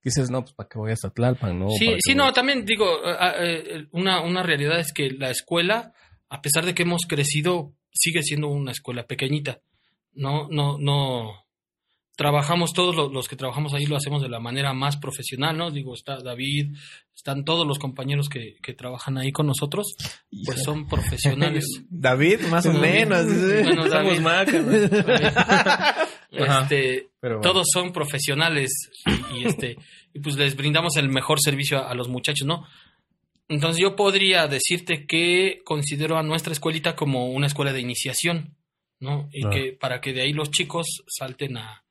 Dices, 0.05 0.29
no, 0.29 0.43
pues 0.43 0.53
para 0.53 0.69
qué 0.69 0.79
voy 0.79 0.93
hasta 0.93 1.09
Tlalpan, 1.09 1.59
¿no? 1.59 1.71
Sí, 1.71 1.87
¿Para 1.87 1.99
sí, 2.05 2.15
no, 2.15 2.31
también 2.35 2.67
digo, 2.67 2.85
eh, 3.07 3.17
eh, 3.41 3.87
una, 3.93 4.21
una 4.21 4.43
realidad 4.43 4.79
es 4.79 4.93
que 4.93 5.13
la 5.13 5.31
escuela, 5.31 5.95
a 6.29 6.43
pesar 6.43 6.67
de 6.67 6.75
que 6.75 6.83
hemos 6.83 7.07
crecido, 7.09 7.73
sigue 7.91 8.23
siendo 8.23 8.49
una 8.49 8.73
escuela 8.73 9.07
pequeñita. 9.07 9.61
No, 10.13 10.47
no, 10.51 10.77
no. 10.79 11.46
Trabajamos 12.17 12.73
todos 12.73 12.97
lo- 12.97 13.09
los, 13.11 13.29
que 13.29 13.37
trabajamos 13.37 13.75
ahí 13.75 13.85
lo 13.87 13.97
hacemos 13.97 14.23
de 14.23 14.29
la 14.31 14.41
manera 14.41 14.73
más 14.73 14.97
profesional, 14.97 15.57
¿no? 15.57 15.71
Digo, 15.71 15.95
está 15.95 16.19
David, 16.23 16.75
están 17.15 17.45
todos 17.45 17.67
los 17.67 17.79
compañeros 17.79 18.29
que, 18.31 18.57
que 18.63 18.73
trabajan 18.73 19.19
ahí 19.19 19.33
con 19.33 19.47
nosotros, 19.47 19.95
pues 20.47 20.63
son 20.63 20.89
profesionales. 20.89 21.65
David, 21.91 22.41
más 22.51 22.65
o 22.67 22.73
menos. 22.73 23.27
Bueno, 23.27 23.87
David. 23.89 24.21
Este, 26.31 27.09
Pero 27.21 27.39
bueno. 27.39 27.53
todos 27.53 27.67
son 27.73 27.93
profesionales 27.93 28.71
y, 29.07 29.39
y, 29.41 29.45
este 29.47 29.77
y 30.13 30.21
pues 30.21 30.37
les 30.37 30.57
brindamos 30.57 30.97
el 30.97 31.09
mejor 31.09 31.41
servicio 31.41 31.79
a, 31.79 31.91
a 31.91 31.95
los 31.95 32.09
muchachos, 32.09 32.47
¿no? 32.47 32.67
Entonces 33.49 33.81
yo 33.81 33.95
podría 33.97 34.47
decirte 34.49 35.07
que 35.07 35.61
considero 35.65 36.19
a 36.19 36.23
nuestra 36.23 36.53
escuelita 36.53 36.95
como 36.97 37.29
una 37.31 37.47
escuela 37.47 37.73
de 37.73 37.81
iniciación, 37.81 38.57
¿no? 39.01 39.29
Y 39.33 39.43
Claro. 39.43 39.57
que 39.57 39.73
para 39.73 40.01
que 40.01 40.13
de 40.13 40.23
ahí 40.23 40.33
los 40.33 40.51
chicos 40.51 40.87
salten 41.07 41.57
a, 41.57 41.85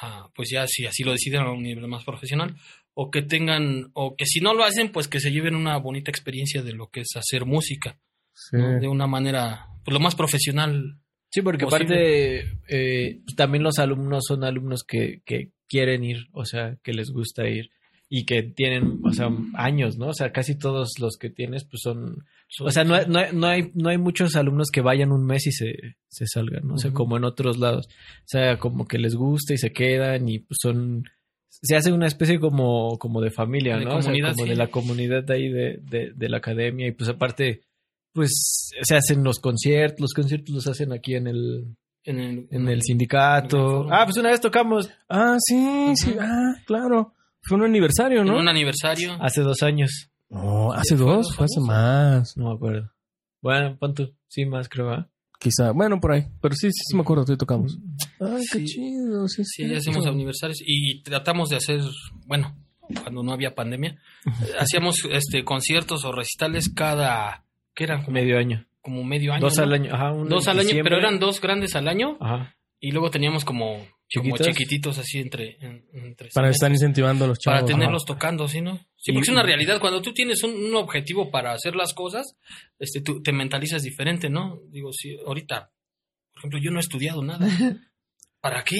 a, 0.00 0.28
pues 0.34 0.50
ya 0.50 0.66
si 0.66 0.86
así 0.86 1.04
lo 1.04 1.12
deciden 1.12 1.42
a 1.42 1.50
un 1.52 1.62
nivel 1.62 1.86
más 1.88 2.04
profesional 2.04 2.56
o 2.94 3.10
que 3.10 3.22
tengan 3.22 3.90
o 3.94 4.14
que 4.16 4.26
si 4.26 4.40
no 4.40 4.54
lo 4.54 4.64
hacen 4.64 4.90
pues 4.92 5.08
que 5.08 5.20
se 5.20 5.30
lleven 5.32 5.54
una 5.54 5.76
bonita 5.78 6.10
experiencia 6.10 6.62
de 6.62 6.72
lo 6.72 6.88
que 6.90 7.00
es 7.00 7.08
hacer 7.16 7.44
música, 7.46 7.98
Sí. 8.36 8.56
¿no? 8.56 8.80
De 8.80 8.88
una 8.88 9.06
manera 9.06 9.66
pues 9.84 9.92
lo 9.94 10.00
más 10.00 10.14
profesional 10.14 10.98
Sí, 11.30 11.42
porque 11.42 11.64
Posible. 11.64 11.84
aparte 12.44 12.58
eh, 12.68 13.20
también 13.36 13.64
los 13.64 13.78
alumnos 13.80 14.22
son 14.28 14.44
alumnos 14.44 14.84
que, 14.86 15.20
que 15.24 15.50
quieren 15.68 16.04
ir, 16.04 16.28
o 16.32 16.44
sea, 16.44 16.76
que 16.84 16.92
les 16.92 17.10
gusta 17.10 17.48
ir 17.48 17.70
y 18.08 18.26
que 18.26 18.42
tienen, 18.42 19.00
o 19.04 19.12
sea, 19.12 19.28
años, 19.54 19.96
¿no? 19.98 20.08
O 20.08 20.12
sea, 20.14 20.30
casi 20.32 20.56
todos 20.56 20.98
los 21.00 21.16
que 21.16 21.30
tienes 21.30 21.64
pues 21.64 21.80
son... 21.82 22.24
O 22.60 22.70
sea, 22.70 22.84
no, 22.84 22.94
hay- 22.94 23.06
no, 23.08 23.20
no, 23.32 23.46
hay, 23.48 23.70
no 23.74 23.88
hay 23.88 23.98
muchos 23.98 24.36
alumnos 24.36 24.70
que 24.70 24.82
vayan 24.82 25.10
un 25.10 25.24
mes 25.26 25.46
y 25.46 25.52
se, 25.52 25.74
se 26.08 26.26
salgan, 26.26 26.66
¿no? 26.68 26.74
O 26.74 26.78
sea, 26.78 26.92
como 26.92 27.16
en 27.16 27.24
otros 27.24 27.58
lados. 27.58 27.88
O 27.88 28.26
sea, 28.26 28.58
como 28.58 28.86
que 28.86 28.98
les 28.98 29.14
gusta 29.16 29.54
y 29.54 29.58
se 29.58 29.72
quedan 29.72 30.28
y 30.28 30.40
pues 30.40 30.58
son... 30.62 31.04
Se 31.48 31.76
hace 31.76 31.92
una 31.92 32.06
especie 32.06 32.38
como, 32.38 32.98
como 32.98 33.20
de 33.20 33.30
familia, 33.30 33.78
De 33.78 33.84
¿no? 33.84 33.96
O 33.96 34.02
sea, 34.02 34.10
comunidad, 34.12 34.32
como 34.34 34.44
sí. 34.44 34.50
de 34.50 34.56
la 34.56 34.66
comunidad 34.68 35.24
de 35.24 35.34
ahí 35.34 35.48
de, 35.48 35.78
de, 35.82 36.12
de 36.14 36.28
la 36.28 36.36
academia 36.38 36.86
y 36.88 36.92
pues 36.92 37.08
aparte 37.08 37.62
pues 38.12 38.70
se 38.82 38.94
hacen 38.96 39.24
los 39.24 39.38
conciertos, 39.40 40.00
los 40.00 40.12
conciertos 40.14 40.54
los 40.54 40.66
hacen 40.68 40.92
aquí 40.92 41.14
en 41.14 41.26
el, 41.26 41.76
en 42.04 42.18
el, 42.20 42.28
en 42.28 42.48
el 42.50 42.60
en 42.60 42.68
el 42.68 42.82
sindicato. 42.82 43.88
Ah, 43.90 44.04
pues 44.04 44.16
una 44.18 44.30
vez 44.30 44.40
tocamos 44.40 44.90
Ah, 45.08 45.36
sí, 45.40 45.92
sí, 45.96 46.14
ah, 46.20 46.54
claro. 46.66 47.12
Fue 47.46 47.56
un 47.58 47.64
aniversario, 47.64 48.20
en 48.22 48.26
¿no? 48.26 48.38
un 48.38 48.48
aniversario. 48.48 49.16
hace 49.20 49.42
dos 49.42 49.62
años. 49.62 50.10
No, 50.30 50.72
hace 50.72 50.96
¿Fue 50.96 51.06
dos, 51.06 51.34
fue 51.34 51.44
hace 51.46 51.60
más. 51.60 52.36
No 52.36 52.48
me 52.50 52.54
acuerdo. 52.56 52.90
Bueno, 53.42 53.76
¿cuánto? 53.78 54.10
Sí, 54.28 54.46
más 54.46 54.68
creo, 54.68 54.90
¿ah? 54.90 55.08
Quizá, 55.38 55.72
bueno, 55.72 56.00
por 56.00 56.12
ahí. 56.12 56.24
Pero 56.40 56.54
sí, 56.54 56.68
sí, 56.72 56.82
sí 56.88 56.96
me 56.96 57.02
acuerdo, 57.02 57.26
sí 57.26 57.36
tocamos. 57.36 57.78
Ay, 58.20 58.42
qué 58.50 58.58
Sí. 58.60 58.64
chido, 58.64 59.28
sí, 59.28 59.44
Sí, 59.44 59.68
ya 59.68 59.76
hacemos 59.78 60.06
aniversarios 60.06 60.58
y 60.64 61.02
tratamos 61.02 61.50
de 61.50 61.56
hacer, 61.56 61.80
bueno, 62.26 62.56
cuando 63.02 63.22
no 63.22 63.32
había 63.32 63.54
pandemia, 63.54 63.98
hacíamos 64.58 65.04
este 65.10 65.44
conciertos 65.44 66.04
o 66.04 66.12
recitales 66.12 66.70
cada, 66.74 67.44
¿qué 67.74 67.84
eran? 67.84 68.04
Como 68.04 68.14
Medio 68.14 68.38
año. 68.38 68.66
como 68.80 69.04
medio 69.04 69.32
año. 69.34 69.42
Dos 69.42 69.58
¿no? 69.58 69.64
al 69.64 69.72
año. 69.74 69.94
Ajá, 69.94 70.10
Dos 70.12 70.44
en 70.46 70.50
al 70.50 70.58
año, 70.58 70.66
diciembre. 70.68 70.82
pero 70.96 70.98
eran 71.06 71.18
dos 71.20 71.40
grandes 71.40 71.74
al 71.76 71.88
año 71.88 72.16
Ajá. 72.20 72.56
y 72.80 72.92
luego 72.92 73.10
teníamos 73.10 73.44
como, 73.44 73.76
como 74.14 74.36
¿Chiquitos? 74.36 74.46
chiquititos 74.56 74.98
así 74.98 75.18
entre, 75.18 75.56
en- 75.60 75.84
entre 75.92 76.28
Para 76.34 76.50
estar 76.50 76.70
incentivando 76.70 77.24
a 77.24 77.28
los 77.28 77.38
chavos. 77.38 77.60
para 77.60 77.66
Ajá. 77.72 77.78
tenerlos 77.78 78.04
tocando, 78.04 78.46
¿sí, 78.48 78.60
no? 78.60 78.76
Sí, 78.96 79.12
porque 79.12 79.24
es 79.24 79.32
una 79.32 79.42
realidad. 79.42 79.80
Cuando 79.80 80.00
tú 80.02 80.12
tienes 80.12 80.42
un, 80.44 80.52
un 80.54 80.74
objetivo 80.76 81.30
para 81.30 81.52
hacer 81.52 81.74
las 81.74 81.92
cosas, 81.94 82.36
este, 82.78 83.00
tú 83.00 83.22
te 83.22 83.32
mentalizas 83.32 83.82
diferente, 83.82 84.28
¿no? 84.30 84.60
Digo, 84.70 84.92
sí, 84.92 85.16
ahorita, 85.26 85.70
por 86.32 86.38
ejemplo, 86.40 86.58
yo 86.62 86.70
no 86.70 86.78
he 86.78 86.80
estudiado 86.80 87.22
nada. 87.22 87.46
¿Para 88.40 88.62
qué? 88.62 88.76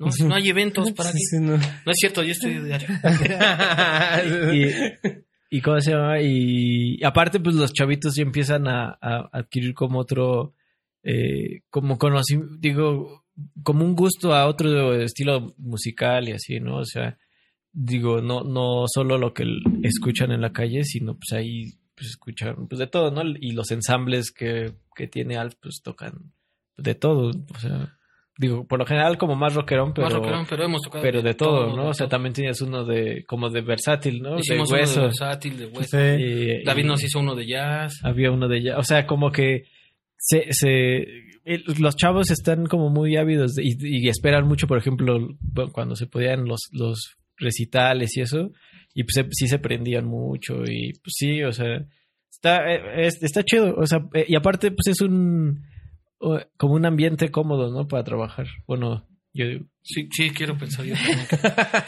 No, 0.00 0.10
si 0.10 0.24
no 0.24 0.34
hay 0.34 0.48
eventos, 0.48 0.90
¿para 0.92 1.10
Sí, 1.12 1.18
qué? 1.18 1.36
sí, 1.38 1.40
no. 1.40 1.56
No 1.56 1.92
es 1.92 1.96
cierto, 2.00 2.24
yo 2.24 2.32
estudio 2.32 2.64
diario. 2.64 2.88
y, 4.52 5.56
y 5.56 5.60
cómo 5.60 5.80
se 5.80 5.92
llama 5.92 6.20
y, 6.20 6.96
y 7.00 7.04
aparte 7.04 7.38
pues 7.40 7.54
los 7.54 7.72
chavitos 7.72 8.16
ya 8.16 8.22
empiezan 8.22 8.66
a, 8.66 8.98
a 9.00 9.28
adquirir 9.32 9.72
como 9.74 10.00
otro 10.00 10.54
eh, 11.04 11.60
como 11.70 11.96
conocimiento 11.98 12.56
digo 12.58 13.23
como 13.62 13.84
un 13.84 13.94
gusto 13.94 14.34
a 14.34 14.46
otro 14.46 14.94
estilo 14.94 15.54
musical 15.58 16.28
y 16.28 16.32
así 16.32 16.60
no 16.60 16.76
o 16.78 16.84
sea 16.84 17.18
digo 17.72 18.20
no 18.20 18.42
no 18.44 18.84
solo 18.86 19.18
lo 19.18 19.34
que 19.34 19.44
escuchan 19.82 20.30
en 20.32 20.40
la 20.40 20.52
calle 20.52 20.84
sino 20.84 21.14
pues 21.14 21.32
ahí 21.32 21.72
pues 21.96 22.10
escuchan 22.10 22.66
pues 22.68 22.78
de 22.78 22.86
todo 22.86 23.10
no 23.10 23.22
y 23.40 23.52
los 23.52 23.70
ensambles 23.70 24.30
que, 24.30 24.72
que 24.94 25.06
tiene 25.08 25.36
Alf 25.36 25.54
pues 25.60 25.80
tocan 25.82 26.32
de 26.76 26.96
todo. 26.96 27.30
O 27.54 27.58
sea, 27.60 27.96
digo, 28.36 28.66
por 28.66 28.80
lo 28.80 28.84
general 28.84 29.16
como 29.16 29.36
más 29.36 29.54
rockerón, 29.54 29.94
pero, 29.94 30.06
Más 30.08 30.14
rockerón, 30.14 30.44
pero 30.50 30.64
hemos 30.64 30.82
tocado 30.82 31.02
pero 31.04 31.22
de 31.22 31.34
todo, 31.34 31.76
¿no? 31.76 31.84
de 31.84 31.88
O 31.90 31.94
sea, 31.94 32.06
todo. 32.06 32.16
también 32.16 32.32
tienes 32.32 32.60
uno 32.62 32.84
de, 32.84 33.24
como 33.26 33.48
de 33.48 33.60
versátil, 33.60 34.20
¿no? 34.20 34.36
Hicimos 34.40 34.68
de 34.70 34.74
uno 34.82 34.90
de 34.92 35.00
versátil, 35.02 35.56
de 35.56 35.66
hueso. 35.66 35.96
Sí. 35.96 36.22
Y- 36.22 36.64
David 36.64 36.82
y- 36.84 36.86
nos 36.88 37.04
hizo 37.04 37.20
uno 37.20 37.36
de 37.36 37.46
jazz. 37.46 37.94
había 38.02 38.32
uno 38.32 38.48
de 38.48 38.58
ella. 38.58 38.78
O 38.78 38.82
sea, 38.82 39.06
como 39.06 39.30
que 39.30 39.66
se, 40.16 40.46
se 40.50 41.06
el- 41.44 41.64
los 41.78 41.96
chavos 41.96 42.30
están 42.30 42.66
como 42.66 42.90
muy 42.90 43.16
ávidos 43.16 43.54
de- 43.54 43.64
y, 43.64 43.76
y 43.80 44.08
esperan 44.08 44.46
mucho, 44.46 44.66
por 44.66 44.78
ejemplo, 44.78 45.18
cuando 45.72 45.96
se 45.96 46.06
podían 46.06 46.44
los, 46.46 46.60
los 46.72 47.16
recitales 47.36 48.16
y 48.16 48.20
eso, 48.22 48.50
y 48.94 49.04
pues 49.04 49.12
se- 49.14 49.28
sí 49.32 49.48
se 49.48 49.58
prendían 49.58 50.06
mucho 50.06 50.62
y 50.64 50.92
pues 51.02 51.12
sí, 51.16 51.42
o 51.42 51.52
sea, 51.52 51.84
está, 52.30 52.72
eh, 52.72 53.06
es- 53.06 53.22
está 53.22 53.42
chido, 53.42 53.74
o 53.76 53.86
sea, 53.86 53.98
eh, 54.14 54.24
y 54.28 54.36
aparte 54.36 54.70
pues 54.70 54.86
es 54.88 55.00
un 55.00 55.62
como 56.56 56.74
un 56.74 56.86
ambiente 56.86 57.30
cómodo, 57.30 57.70
¿no? 57.70 57.86
Para 57.86 58.02
trabajar. 58.04 58.46
Bueno, 58.66 59.06
yo 59.34 59.46
digo, 59.46 59.66
Sí, 59.82 60.08
sí, 60.10 60.30
quiero 60.30 60.56
pensar 60.56 60.86
yo 60.86 60.94
también 60.94 61.26
que, 61.28 61.36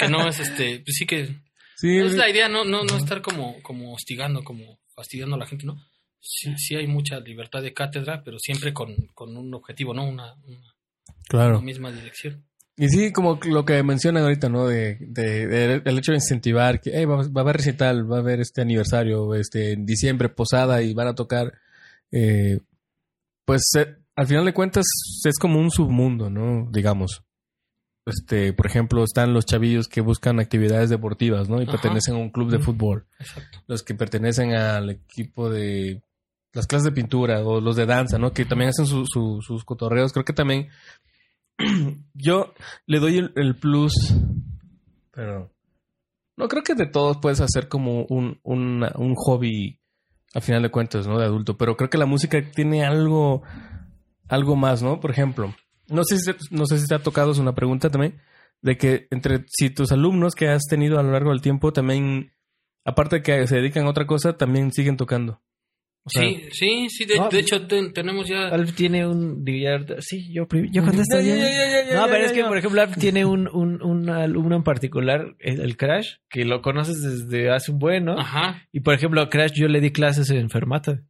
que 0.04 0.08
no 0.10 0.28
es 0.28 0.38
este, 0.40 0.80
pues 0.80 0.94
sí 0.98 1.06
que 1.06 1.28
Sí, 1.76 1.96
es 1.96 2.14
la 2.14 2.28
idea, 2.28 2.48
no, 2.48 2.64
no, 2.64 2.84
no 2.84 2.96
estar 2.96 3.22
como, 3.22 3.62
como 3.62 3.94
hostigando, 3.94 4.42
como 4.44 4.78
fastidiando 4.94 5.36
a 5.36 5.38
la 5.38 5.46
gente, 5.46 5.64
¿no? 5.66 5.76
Sí, 6.20 6.52
sí 6.56 6.74
hay 6.74 6.86
mucha 6.86 7.20
libertad 7.20 7.62
de 7.62 7.72
cátedra, 7.72 8.22
pero 8.24 8.38
siempre 8.38 8.72
con, 8.72 8.94
con 9.14 9.36
un 9.36 9.54
objetivo, 9.54 9.94
¿no? 9.94 10.04
Una, 10.04 10.34
una, 10.46 10.74
claro. 11.28 11.56
una 11.58 11.64
misma 11.64 11.92
dirección. 11.92 12.44
Y 12.78 12.88
sí, 12.88 13.10
como 13.12 13.38
lo 13.46 13.64
que 13.64 13.82
mencionan 13.82 14.24
ahorita, 14.24 14.48
¿no? 14.50 14.66
De, 14.66 14.96
de- 15.00 15.46
de- 15.46 15.82
el 15.84 15.98
hecho 15.98 16.12
de 16.12 16.16
incentivar 16.18 16.80
que 16.80 16.90
"Hey, 16.92 17.04
va, 17.06 17.16
va 17.16 17.40
a 17.40 17.44
haber 17.44 17.56
recital, 17.56 18.10
va 18.10 18.16
a 18.16 18.20
haber 18.20 18.40
este 18.40 18.60
aniversario, 18.60 19.34
este 19.34 19.72
en 19.72 19.86
diciembre 19.86 20.28
posada 20.28 20.82
y 20.82 20.92
van 20.92 21.08
a 21.08 21.14
tocar. 21.14 21.52
eh, 22.12 22.60
pues 23.44 23.62
eh, 23.78 23.96
al 24.16 24.26
final 24.26 24.44
de 24.44 24.52
cuentas 24.54 24.84
es 25.24 25.38
como 25.38 25.58
un 25.60 25.70
submundo, 25.70 26.28
¿no? 26.30 26.68
Digamos. 26.72 27.22
Este, 28.06 28.52
por 28.52 28.66
ejemplo, 28.66 29.02
están 29.02 29.34
los 29.34 29.46
chavillos 29.46 29.88
que 29.88 30.00
buscan 30.00 30.38
actividades 30.38 30.90
deportivas, 30.90 31.48
¿no? 31.48 31.58
Y 31.60 31.64
Ajá. 31.64 31.72
pertenecen 31.72 32.14
a 32.14 32.18
un 32.18 32.30
club 32.30 32.50
de 32.50 32.60
fútbol. 32.60 33.04
Exacto. 33.18 33.58
Los 33.66 33.82
que 33.82 33.94
pertenecen 33.96 34.52
al 34.54 34.90
equipo 34.90 35.50
de 35.50 36.02
las 36.52 36.66
clases 36.68 36.84
de 36.84 36.92
pintura 36.92 37.40
o 37.44 37.60
los 37.60 37.74
de 37.74 37.84
danza, 37.84 38.16
¿no? 38.18 38.32
Que 38.32 38.44
también 38.44 38.70
hacen 38.70 38.86
su- 38.86 39.06
su- 39.06 39.42
sus 39.42 39.64
cotorreos. 39.64 40.12
Creo 40.12 40.24
que 40.24 40.32
también 40.32 40.68
yo 42.14 42.54
le 42.86 43.00
doy 43.00 43.18
el, 43.18 43.32
el 43.34 43.56
plus, 43.56 43.92
pero 45.10 45.52
no 46.36 46.48
creo 46.48 46.62
que 46.62 46.74
de 46.74 46.86
todos 46.86 47.18
puedes 47.18 47.40
hacer 47.40 47.68
como 47.68 48.04
un, 48.04 48.38
una- 48.44 48.92
un 48.94 49.14
hobby 49.16 49.80
a 50.32 50.40
final 50.40 50.62
de 50.62 50.70
cuentas, 50.70 51.06
¿no? 51.08 51.18
De 51.18 51.24
adulto, 51.24 51.56
pero 51.56 51.76
creo 51.76 51.90
que 51.90 51.98
la 51.98 52.06
música 52.06 52.38
tiene 52.52 52.84
algo, 52.84 53.42
algo 54.28 54.54
más, 54.54 54.82
¿no? 54.82 55.00
Por 55.00 55.10
ejemplo, 55.10 55.54
no 55.88 56.04
sé 56.04 56.18
si, 56.18 56.30
no 56.50 56.66
sé 56.66 56.78
si 56.78 56.86
te 56.86 56.94
ha 56.94 56.98
tocado, 57.02 57.32
es 57.32 57.38
una 57.38 57.54
pregunta 57.54 57.90
también, 57.90 58.20
de 58.62 58.76
que 58.76 59.06
entre 59.10 59.44
si 59.48 59.70
tus 59.70 59.92
alumnos 59.92 60.34
que 60.34 60.48
has 60.48 60.64
tenido 60.68 60.98
a 60.98 61.02
lo 61.02 61.12
largo 61.12 61.30
del 61.30 61.40
tiempo 61.42 61.72
también, 61.72 62.32
aparte 62.84 63.16
de 63.16 63.22
que 63.22 63.46
se 63.46 63.56
dedican 63.56 63.86
a 63.86 63.90
otra 63.90 64.06
cosa, 64.06 64.36
también 64.36 64.72
siguen 64.72 64.96
tocando. 64.96 65.42
O 66.04 66.08
sea, 66.10 66.22
sí, 66.22 66.40
sí, 66.52 66.88
sí, 66.88 67.04
de, 67.04 67.16
No, 67.16 67.28
de 67.28 67.40
hecho 67.40 67.66
ten- 67.66 67.92
tenemos 67.92 68.28
ya... 68.28 68.46
Alf 68.46 68.76
tiene 68.76 69.04
un 69.08 69.44
sí, 69.98 70.32
yo, 70.32 70.46
yo 70.70 70.84
contesto 70.84 71.18
Ya, 71.20 71.34
ya, 71.34 71.34
ya. 71.34 71.50
ya, 71.50 71.50
ya, 71.50 71.84
ya, 71.88 71.94
No, 71.96 72.06
ya, 72.06 72.12
pero 72.12 72.18
ya, 72.20 72.26
es 72.26 72.32
que, 72.32 72.38
ya. 72.42 72.46
por 72.48 72.58
ejemplo, 72.58 72.80
Alf 72.80 72.96
tiene 72.96 73.24
un, 73.24 73.48
un, 73.48 73.82
un 73.82 74.08
alumno 74.08 74.54
en 74.54 74.62
particular, 74.62 75.34
el, 75.40 75.60
el 75.60 75.76
Crash, 75.76 76.18
que 76.30 76.44
lo 76.44 76.62
conoces 76.62 77.02
desde 77.02 77.50
hace 77.50 77.72
un 77.72 77.80
buen, 77.80 78.04
¿no? 78.04 78.20
Ajá. 78.20 78.62
Y, 78.70 78.80
por 78.80 78.94
ejemplo, 78.94 79.20
a 79.20 79.28
Crash 79.28 79.54
yo 79.56 79.66
le 79.66 79.80
di 79.80 79.90
clases 79.90 80.30
en 80.30 80.48
Fermata. 80.48 81.02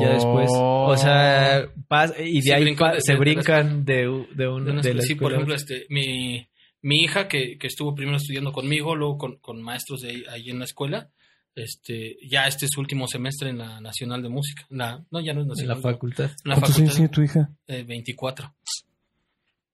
Ya 0.00 0.10
después. 0.14 0.48
Oh. 0.52 0.86
O 0.90 0.96
sea, 0.96 1.66
pas- 1.88 2.14
y 2.18 2.36
de 2.36 2.42
Se 2.42 2.54
ahí 2.54 2.62
brincan 2.62 3.00
se 3.00 3.12
de- 3.14 3.18
brincan 3.18 3.84
de, 3.84 3.94
de, 3.96 4.08
un, 4.08 4.64
De 4.64 4.70
una 4.72 4.80
de 4.80 4.94
la 4.94 5.02
sí, 5.02 5.14
por 5.16 5.32
ejemplo, 5.32 5.54
este, 5.54 5.86
mi, 5.88 6.46
mi 6.82 7.00
hija 7.02 7.26
que, 7.26 7.58
que 7.58 7.66
estuvo 7.66 7.94
primero 7.94 8.16
estudiando 8.18 8.52
conmigo, 8.52 8.94
luego 8.94 9.18
con, 9.18 9.36
con 9.38 9.60
maestros 9.60 10.00
de 10.02 10.10
ahí, 10.10 10.24
ahí 10.30 10.50
en 10.50 10.60
la 10.60 10.66
escuela, 10.66 11.10
este, 11.56 12.16
ya 12.28 12.46
este 12.46 12.66
es 12.66 12.70
su 12.74 12.80
último 12.80 13.06
semestre 13.08 13.50
en 13.50 13.58
la 13.58 13.80
Nacional 13.80 14.22
de 14.22 14.28
Música. 14.28 14.64
La, 14.70 15.04
no, 15.10 15.20
ya 15.20 15.32
no 15.34 15.40
es 15.40 15.44
en 15.46 15.48
nacional. 15.48 15.76
la 15.76 15.82
facultad. 15.82 16.24
en 16.26 16.30
la 16.44 16.54
¿Cuántos 16.54 16.78
años 16.78 16.92
facultad, 16.94 16.94
tiene 16.94 17.08
tu 17.08 17.22
hija? 17.22 17.50
eh, 17.66 17.82
24. 17.82 18.54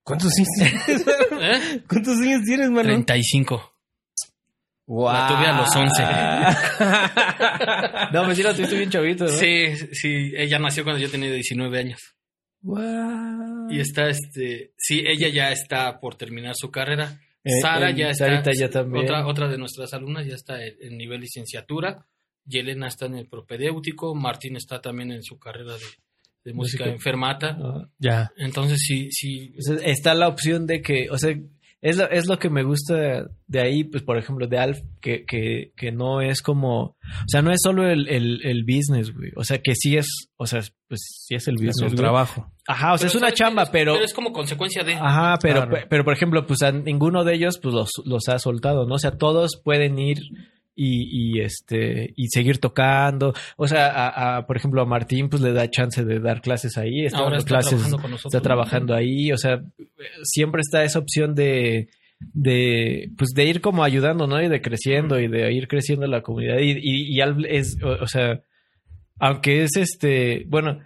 ¿Cuántos 0.03 0.33
años 0.39 0.49
tienes? 0.87 1.07
¿Eh? 1.41 1.83
¿Cuántos 1.87 2.17
años 2.19 2.41
tienes, 2.47 2.71
mano? 2.71 2.85
35. 2.89 3.73
La 4.89 5.29
tuve 5.29 5.47
a 5.47 5.59
los 5.59 5.77
11. 5.77 6.03
no, 8.13 8.25
me 8.27 8.35
sí 8.35 8.43
la 8.43 8.55
tuviste 8.55 8.75
bien 8.77 8.91
chavito, 8.91 9.25
¿no? 9.25 9.31
Sí, 9.31 9.77
sí, 9.93 10.33
ella 10.35 10.59
nació 10.59 10.83
cuando 10.83 11.01
yo 11.03 11.11
tenía 11.11 11.31
19 11.31 11.79
años. 11.79 12.01
Guau. 12.63 13.71
Y 13.71 13.81
está, 13.81 14.09
este, 14.09 14.73
sí, 14.77 15.05
ella 15.07 15.29
ya 15.29 15.53
está 15.53 16.01
por 16.01 16.17
terminar 16.17 16.55
su 16.57 16.71
carrera. 16.71 17.21
Eh, 17.45 17.61
Sara 17.61 17.91
eh, 17.91 17.95
ya 17.97 18.11
está. 18.11 18.27
Sarita 18.27 18.51
ya 18.53 18.71
también. 18.71 19.05
Otra, 19.05 19.27
otra 19.27 19.49
de 19.49 19.59
nuestras 19.59 19.93
alumnas 19.93 20.27
ya 20.27 20.35
está 20.35 20.65
en, 20.65 20.75
en 20.81 20.97
nivel 20.97 21.21
licenciatura. 21.21 22.07
Yelena 22.47 22.89
está 22.89 23.07
en 23.07 23.17
el 23.17 23.29
propedéutico. 23.29 24.15
Martín 24.15 24.57
está 24.57 24.81
también 24.81 25.13
en 25.13 25.23
su 25.23 25.39
carrera 25.39 25.75
de, 25.75 25.85
de 26.45 26.55
música, 26.55 26.85
Música. 26.85 26.95
enfermata. 26.95 27.59
Ah. 27.61 27.89
Ya. 27.99 28.33
Entonces 28.39 28.81
sí, 28.81 29.11
sí. 29.13 29.55
O 29.59 29.63
sea, 29.63 29.77
está 29.85 30.15
la 30.15 30.29
opción 30.29 30.67
de 30.67 30.81
que, 30.81 31.09
o 31.11 31.19
sea, 31.19 31.37
es 31.81 31.97
lo, 31.97 32.11
es 32.11 32.27
lo 32.27 32.39
que 32.39 32.51
me 32.51 32.65
gusta 32.65 33.29
de 33.47 33.61
ahí, 33.61 33.85
pues 33.85 34.03
por 34.03 34.19
ejemplo, 34.19 34.47
de 34.49 34.59
Alf, 34.59 34.79
que, 35.01 35.25
que, 35.25 35.73
que 35.77 35.93
no 35.93 36.21
es 36.21 36.43
como, 36.43 36.81
o 36.83 36.97
sea, 37.29 37.41
no 37.43 37.53
es 37.53 37.61
solo 37.63 37.89
el, 37.89 38.09
el, 38.09 38.41
el 38.45 38.65
business, 38.65 39.15
güey. 39.15 39.31
O 39.37 39.45
sea, 39.45 39.59
que 39.59 39.75
sí 39.75 39.97
es, 39.97 40.07
o 40.37 40.47
sea, 40.47 40.61
pues 40.89 41.01
sí 41.27 41.35
es 41.37 41.47
el 41.49 41.55
Es 41.55 41.61
business. 41.61 41.81
un 41.83 41.87
güey. 41.89 41.97
trabajo. 41.99 42.53
Ajá, 42.67 42.95
o 42.95 42.99
sea, 42.99 43.07
Pero 43.09 43.17
es 43.19 43.23
una 43.23 43.33
chamba, 43.33 43.63
Es- 43.63 43.71
pero... 43.71 43.93
Pero 43.95 44.05
es 44.05 44.13
como 44.13 44.33
consecuencia 44.33 44.83
de. 44.83 44.95
Ajá, 44.95 45.39
pero, 45.41 45.67
Claro. 45.69 45.87
pero 45.89 46.05
por 46.05 46.13
ejemplo, 46.15 46.47
pues 46.47 46.63
a 46.63 46.73
ninguno 46.73 47.23
de 47.25 47.35
ellos 47.35 47.59
pues 47.63 47.75
los, 47.75 47.91
los 48.05 48.29
ha 48.29 48.39
soltado, 48.39 48.87
¿no? 48.87 48.95
O 48.97 48.99
sea, 48.99 49.13
todos 49.13 49.61
pueden 49.63 49.99
ir 49.99 50.19
y, 50.81 51.09
y 51.11 51.41
este 51.41 52.13
y 52.17 52.29
seguir 52.29 52.59
tocando. 52.59 53.35
O 53.57 53.67
sea, 53.67 53.89
a, 53.89 54.37
a, 54.37 54.47
por 54.47 54.57
ejemplo, 54.57 54.81
a 54.81 54.87
Martín 54.87 55.29
pues 55.29 55.43
le 55.43 55.53
da 55.53 55.69
chance 55.69 56.05
de 56.05 56.21
dar 56.21 56.41
clases 56.41 56.79
ahí, 56.79 57.05
está 57.05 57.19
Ahora 57.19 57.31
dando 57.31 57.39
está 57.41 57.49
clases, 57.49 57.71
trabajando 57.71 57.99
con 57.99 58.11
nosotros. 58.13 58.35
está 58.35 58.43
trabajando 58.43 58.95
ahí, 58.95 59.33
o 59.33 59.37
sea, 59.37 59.61
siempre 60.23 60.61
está 60.61 60.85
esa 60.85 61.01
opción 61.01 61.35
de 61.35 61.89
de 62.21 63.11
pues 63.19 63.31
de 63.35 63.45
ir 63.45 63.61
como 63.61 63.83
ayudando, 63.83 64.29
¿no? 64.29 64.41
Y 64.41 64.49
de 64.49 64.63
creciendo 64.63 65.19
y 65.19 65.27
de 65.27 65.53
ir 65.53 65.67
creciendo 65.67 66.07
la 66.07 66.23
comunidad 66.23 66.59
y, 66.61 66.71
y, 66.81 67.19
y 67.19 67.21
es, 67.49 67.77
o, 67.83 68.05
o 68.05 68.07
sea, 68.07 68.41
aunque 69.19 69.65
es 69.65 69.77
este, 69.77 70.45
bueno, 70.47 70.79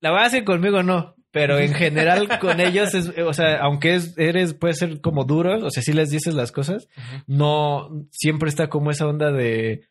la 0.00 0.10
base 0.10 0.44
conmigo 0.44 0.82
no, 0.82 1.14
pero 1.32 1.58
en 1.58 1.74
general 1.74 2.28
con 2.40 2.60
ellos 2.60 2.94
es, 2.94 3.12
o 3.18 3.32
sea, 3.32 3.56
aunque 3.62 3.94
es, 3.96 4.16
eres, 4.18 4.54
puede 4.54 4.74
ser 4.74 5.00
como 5.00 5.24
duro, 5.24 5.58
o 5.66 5.70
sea, 5.70 5.82
si 5.82 5.92
les 5.92 6.10
dices 6.10 6.34
las 6.34 6.52
cosas, 6.52 6.86
no, 7.26 7.88
siempre 8.10 8.48
está 8.48 8.68
como 8.68 8.90
esa 8.90 9.06
onda 9.06 9.32
de, 9.32 9.82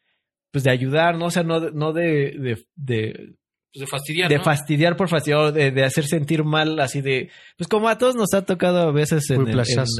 pues 0.51 0.63
de 0.63 0.71
ayudar, 0.71 1.17
¿no? 1.17 1.25
O 1.25 1.31
sea, 1.31 1.43
no, 1.43 1.59
de- 1.59 1.71
no 1.73 1.93
de, 1.93 2.03
de, 2.37 2.65
de, 2.75 3.33
Pues 3.73 3.79
de 3.81 3.87
fastidiar. 3.87 4.29
de 4.29 4.37
¿no? 4.37 4.43
fastidiar 4.43 4.95
por 4.97 5.07
fastidiar, 5.09 5.39
o 5.39 5.51
de, 5.51 5.71
de 5.71 5.83
hacer 5.83 6.05
sentir 6.05 6.43
mal, 6.43 6.79
así 6.79 7.01
de, 7.01 7.29
pues 7.57 7.67
como 7.67 7.87
a 7.89 7.97
todos 7.97 8.15
nos 8.15 8.33
ha 8.33 8.43
tocado 8.45 8.79
a 8.89 8.91
veces 8.91 9.29
en, 9.29 9.37
el- 9.47 9.55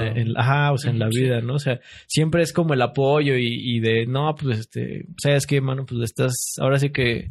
en- 0.07 0.17
en- 0.17 0.37
ajá, 0.37 0.71
o 0.73 0.77
sea, 0.77 0.91
en 0.91 0.99
la 0.99 1.07
vida, 1.07 1.41
¿no? 1.41 1.55
O 1.55 1.59
sea, 1.59 1.79
siempre 2.07 2.43
es 2.43 2.51
como 2.53 2.73
el 2.73 2.81
apoyo 2.81 3.35
y, 3.35 3.47
y 3.47 3.79
de, 3.79 4.05
no, 4.05 4.35
pues 4.35 4.59
este, 4.59 5.05
sabes 5.21 5.47
qué, 5.47 5.61
mano, 5.61 5.85
pues 5.85 6.01
estás, 6.03 6.33
ahora 6.59 6.77
sí 6.79 6.89
que, 6.91 7.29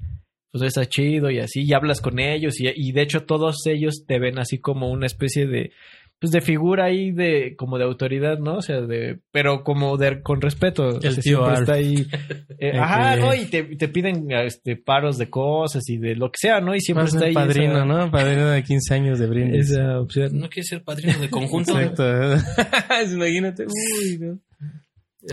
pues 0.52 0.64
está 0.64 0.86
chido 0.86 1.30
y 1.30 1.38
así, 1.38 1.62
y 1.62 1.72
hablas 1.72 2.00
con 2.00 2.18
ellos 2.18 2.60
y, 2.60 2.68
y 2.74 2.92
de 2.92 3.02
hecho 3.02 3.24
todos 3.24 3.66
ellos 3.66 4.04
te 4.06 4.18
ven 4.18 4.38
así 4.38 4.58
como 4.58 4.90
una 4.90 5.06
especie 5.06 5.46
de, 5.46 5.72
pues 6.20 6.32
de 6.32 6.42
figura 6.42 6.84
ahí 6.84 7.12
de, 7.12 7.54
como 7.56 7.78
de 7.78 7.84
autoridad, 7.84 8.38
¿no? 8.38 8.56
O 8.56 8.62
sea, 8.62 8.82
de, 8.82 9.20
pero 9.32 9.64
como 9.64 9.96
de, 9.96 10.22
con 10.22 10.42
respeto. 10.42 10.88
o 10.88 10.96
El 10.96 11.14
sea, 11.14 11.22
tío 11.22 11.38
siempre 11.38 11.54
está 11.60 11.72
ahí. 11.72 12.06
eh, 12.58 12.78
ajá, 12.78 13.16
¿no? 13.16 13.34
Y 13.34 13.46
te, 13.46 13.62
te 13.62 13.88
piden 13.88 14.30
este, 14.30 14.76
paros 14.76 15.16
de 15.16 15.30
cosas 15.30 15.88
y 15.88 15.96
de 15.96 16.16
lo 16.16 16.30
que 16.30 16.36
sea, 16.38 16.60
¿no? 16.60 16.74
Y 16.74 16.80
siempre 16.80 17.04
Más 17.04 17.14
está 17.14 17.24
ahí. 17.26 17.32
padrino, 17.32 17.76
esa, 17.76 17.84
¿no? 17.86 18.10
Padrino 18.10 18.50
de 18.50 18.62
15 18.62 18.94
años 18.94 19.18
de 19.18 19.26
brindis. 19.28 19.70
Esa 19.70 19.98
opción. 19.98 20.38
No 20.38 20.50
quiere 20.50 20.66
ser 20.66 20.82
padrino 20.84 21.18
de 21.18 21.30
conjunto. 21.30 21.80
Exacto. 21.80 22.04
Imagínate. 23.14 23.64
Uy, 23.64 24.18
no. 24.18 24.38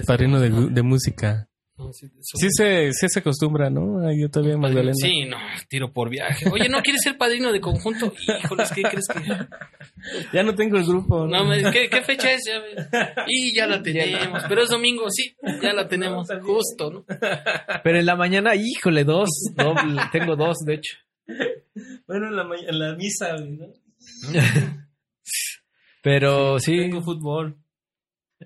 Padrino 0.05 0.39
de, 0.39 0.69
de 0.69 0.83
música. 0.83 1.46
No, 1.77 1.93
sí, 1.93 2.07
Sí 2.21 2.47
se, 2.49 2.91
sí 2.91 3.07
se 3.07 3.19
acostumbra, 3.19 3.69
¿no? 3.69 3.99
Ay, 4.07 4.21
Yo 4.21 4.29
todavía 4.29 4.57
Magdalena. 4.57 4.95
Sí, 4.95 5.25
no, 5.25 5.37
tiro 5.69 5.93
por 5.93 6.09
viaje. 6.09 6.49
Oye, 6.51 6.69
¿no 6.69 6.81
quieres 6.81 7.01
ser 7.03 7.17
padrino 7.17 7.51
de 7.51 7.61
conjunto? 7.61 8.11
Híjoles, 8.43 8.71
¿qué 8.71 8.81
crees 8.81 9.07
que...? 9.07 9.21
Ya 10.33 10.41
no 10.43 10.55
tengo 10.55 10.77
el 10.77 10.85
grupo. 10.85 11.27
No, 11.27 11.49
¿qué, 11.71 11.89
qué 11.89 12.01
fecha 12.01 12.31
es? 12.31 12.43
Ya. 12.45 13.15
Y 13.27 13.53
ya 13.55 13.67
la 13.67 13.81
tenemos. 13.81 14.43
Pero 14.47 14.63
es 14.63 14.69
domingo, 14.69 15.09
sí, 15.09 15.35
ya 15.61 15.73
la 15.73 15.87
tenemos. 15.87 16.27
Justo, 16.43 16.91
¿no? 16.91 17.05
Pero 17.83 17.99
en 17.99 18.05
la 18.05 18.15
mañana, 18.15 18.53
híjole, 18.55 19.03
dos. 19.03 19.29
doble, 19.55 20.01
tengo 20.11 20.35
dos, 20.35 20.57
de 20.65 20.75
hecho. 20.75 20.97
Bueno, 22.07 22.27
en 22.27 22.35
la, 22.35 22.47
en 22.67 22.79
la 22.79 22.95
misa, 22.95 23.35
¿no? 23.37 23.67
Pero 26.01 26.59
sí, 26.59 26.77
Tengo 26.77 27.01
fútbol. 27.01 27.57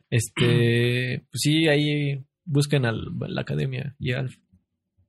este, 0.09 1.23
pues 1.29 1.41
sí, 1.41 1.67
ahí 1.67 2.23
busquen 2.51 2.85
al, 2.85 2.99
la 3.27 3.41
academia 3.41 3.95
y 3.99 4.11
al 4.13 4.29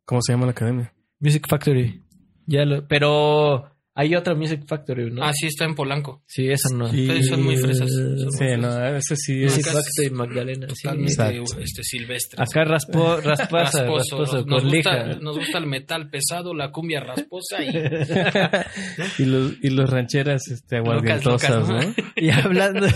¿Cómo 0.05 0.21
se 0.23 0.33
llama 0.33 0.47
la 0.47 0.53
academia? 0.53 0.93
Music 1.21 1.47
Factory. 1.49 2.03
Ya 2.47 2.65
lo, 2.65 2.87
pero 2.89 3.69
Hay 3.95 4.15
otra 4.17 4.35
Music 4.35 4.65
Factory, 4.67 5.11
¿no? 5.11 5.23
Ah, 5.23 5.33
sí, 5.35 5.47
está 5.47 5.65
en 5.65 5.75
Polanco. 5.75 6.23
sí, 6.27 6.49
esa 6.49 6.75
no. 6.75 6.87
Ustedes 6.87 7.27
son 7.29 7.43
muy 7.45 7.57
fresas, 7.57 7.89
son 7.93 8.15
muy 8.15 8.31
Sí, 8.33 8.39
fresas. 8.39 8.61
no, 8.61 8.87
ese 8.97 9.17
sí 9.17 9.41
Music 9.43 9.59
es. 9.61 9.69
acá- 9.69 9.79
Factory 9.83 10.11
Magdalena. 10.11 10.67
sí. 10.75 10.83
Totalmente 10.83 11.43
este, 11.63 11.83
silvestres. 11.85 12.41
Acá 12.41 12.65
raspo, 12.65 13.17
rasposa, 13.21 13.85
Rasposo. 13.85 14.19
rasposo, 14.19 14.45
nos, 14.47 14.63
con 14.63 14.71
gusta, 14.73 15.05
lija. 15.07 15.21
nos 15.21 15.37
gusta 15.39 15.59
el 15.59 15.67
metal 15.67 16.09
pesado, 16.11 16.55
la 16.55 16.71
cumbia 16.73 17.01
rasposa 17.01 17.63
y 17.63 17.69
y, 19.19 19.25
los, 19.27 19.53
y 19.63 19.71
los 19.71 19.89
rancheras 19.91 20.49
este, 20.49 20.79
aguardientosas, 20.79 21.69
¿no? 21.69 21.79
Y 22.17 22.31
hablando, 22.31 22.87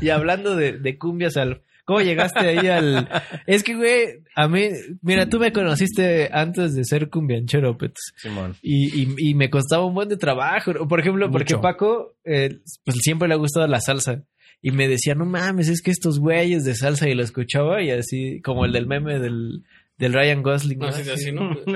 y 0.00 0.08
hablando 0.10 0.56
de, 0.56 0.72
de 0.78 0.98
cumbias, 0.98 1.36
al, 1.36 1.62
¿cómo 1.88 2.00
llegaste 2.02 2.38
ahí 2.40 2.68
al...? 2.68 3.08
Es 3.46 3.62
que, 3.64 3.74
güey, 3.74 4.22
a 4.36 4.46
mí, 4.46 4.68
mira, 5.00 5.26
tú 5.26 5.40
me 5.40 5.52
conociste 5.52 6.28
antes 6.30 6.74
de 6.74 6.84
ser 6.84 7.08
cumbianchero, 7.08 7.78
Pets. 7.78 8.12
Simón. 8.16 8.54
Y, 8.60 9.04
y, 9.04 9.14
y 9.16 9.34
me 9.34 9.48
costaba 9.48 9.86
un 9.86 9.94
buen 9.94 10.10
de 10.10 10.18
trabajo. 10.18 10.86
Por 10.86 11.00
ejemplo, 11.00 11.30
porque. 11.30 11.56
Paco, 11.56 12.14
eh, 12.24 12.58
pues 12.84 12.98
siempre 13.00 13.26
le 13.26 13.32
ha 13.34 13.38
gustado 13.38 13.66
la 13.66 13.80
salsa. 13.80 14.22
Y 14.60 14.70
me 14.70 14.86
decía, 14.86 15.14
no 15.14 15.24
mames, 15.24 15.68
es 15.68 15.80
que 15.80 15.90
estos 15.90 16.18
güeyes 16.18 16.64
de 16.64 16.74
salsa, 16.74 17.08
y 17.08 17.14
lo 17.14 17.22
escuchaba, 17.22 17.82
y 17.82 17.90
así, 17.90 18.42
como 18.42 18.66
el 18.66 18.72
del 18.72 18.86
meme 18.86 19.18
del, 19.18 19.64
del 19.96 20.12
Ryan 20.12 20.42
Gosling. 20.42 20.78
no 20.78 20.88
¿no? 20.88 20.92
sé 20.92 21.04
si 21.04 21.10
Así. 21.10 21.28
así, 21.28 21.32
¿no? 21.32 21.56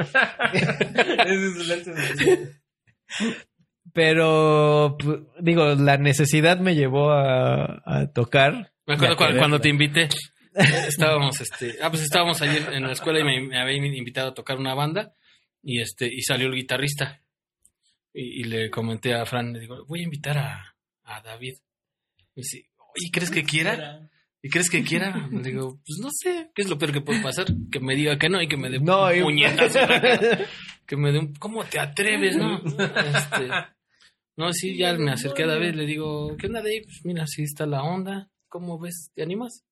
Pero, 3.94 4.98
pues, 5.02 5.20
digo, 5.40 5.74
la 5.74 5.96
necesidad 5.96 6.60
me 6.60 6.74
llevó 6.74 7.12
a, 7.12 7.80
a 7.86 8.12
tocar. 8.12 8.71
Me 8.98 9.06
acuerdo 9.06 9.38
cuando, 9.38 9.60
te 9.60 9.68
invité. 9.68 10.08
Estábamos, 10.54 11.40
este, 11.40 11.76
ah, 11.80 11.90
pues 11.90 12.02
estábamos 12.02 12.42
ayer 12.42 12.74
en 12.74 12.82
la 12.82 12.92
escuela 12.92 13.20
y 13.20 13.24
me, 13.24 13.40
me 13.40 13.58
habían 13.58 13.84
invitado 13.86 14.28
a 14.30 14.34
tocar 14.34 14.58
una 14.58 14.74
banda 14.74 15.14
y 15.62 15.80
este, 15.80 16.06
y 16.12 16.22
salió 16.22 16.48
el 16.48 16.54
guitarrista. 16.54 17.22
Y, 18.12 18.40
y 18.40 18.44
le 18.44 18.70
comenté 18.70 19.14
a 19.14 19.24
Fran, 19.24 19.52
le 19.52 19.60
digo, 19.60 19.86
voy 19.86 20.00
a 20.00 20.04
invitar 20.04 20.36
a, 20.36 20.76
a 21.04 21.22
David. 21.22 21.54
Y 22.34 22.42
dice, 22.42 22.70
oye, 22.76 23.10
¿crees 23.10 23.30
que 23.30 23.44
quiera? 23.44 24.10
¿Y 24.42 24.50
crees 24.50 24.68
que 24.68 24.82
quiera? 24.82 25.28
Le 25.30 25.50
digo, 25.50 25.80
pues 25.86 25.98
no 26.00 26.08
sé, 26.10 26.50
¿qué 26.54 26.62
es 26.62 26.68
lo 26.68 26.76
peor 26.76 26.92
que 26.92 27.00
puede 27.00 27.22
pasar? 27.22 27.46
Que 27.70 27.78
me 27.78 27.94
diga 27.94 28.18
que 28.18 28.28
no 28.28 28.42
y 28.42 28.48
que 28.48 28.56
me 28.56 28.68
dé 28.68 28.80
No, 28.80 29.08
la 29.10 29.68
cara. 29.72 30.38
Que 30.86 30.96
me 30.96 31.12
dé 31.12 31.20
un, 31.20 31.32
¿cómo 31.34 31.64
te 31.64 31.78
atreves, 31.78 32.36
no? 32.36 32.58
Este, 32.58 33.48
no, 34.36 34.52
sí, 34.52 34.76
ya 34.76 34.92
me 34.94 35.12
acerqué 35.12 35.44
a 35.44 35.46
David, 35.46 35.74
le 35.74 35.86
digo, 35.86 36.36
¿qué 36.36 36.48
onda, 36.48 36.60
Dave? 36.60 36.82
Pues 36.84 37.00
mira, 37.04 37.22
así 37.22 37.44
está 37.44 37.66
la 37.66 37.84
onda, 37.84 38.28
¿cómo 38.52 38.78
ves? 38.78 39.10
¿Te 39.14 39.22
animas? 39.22 39.64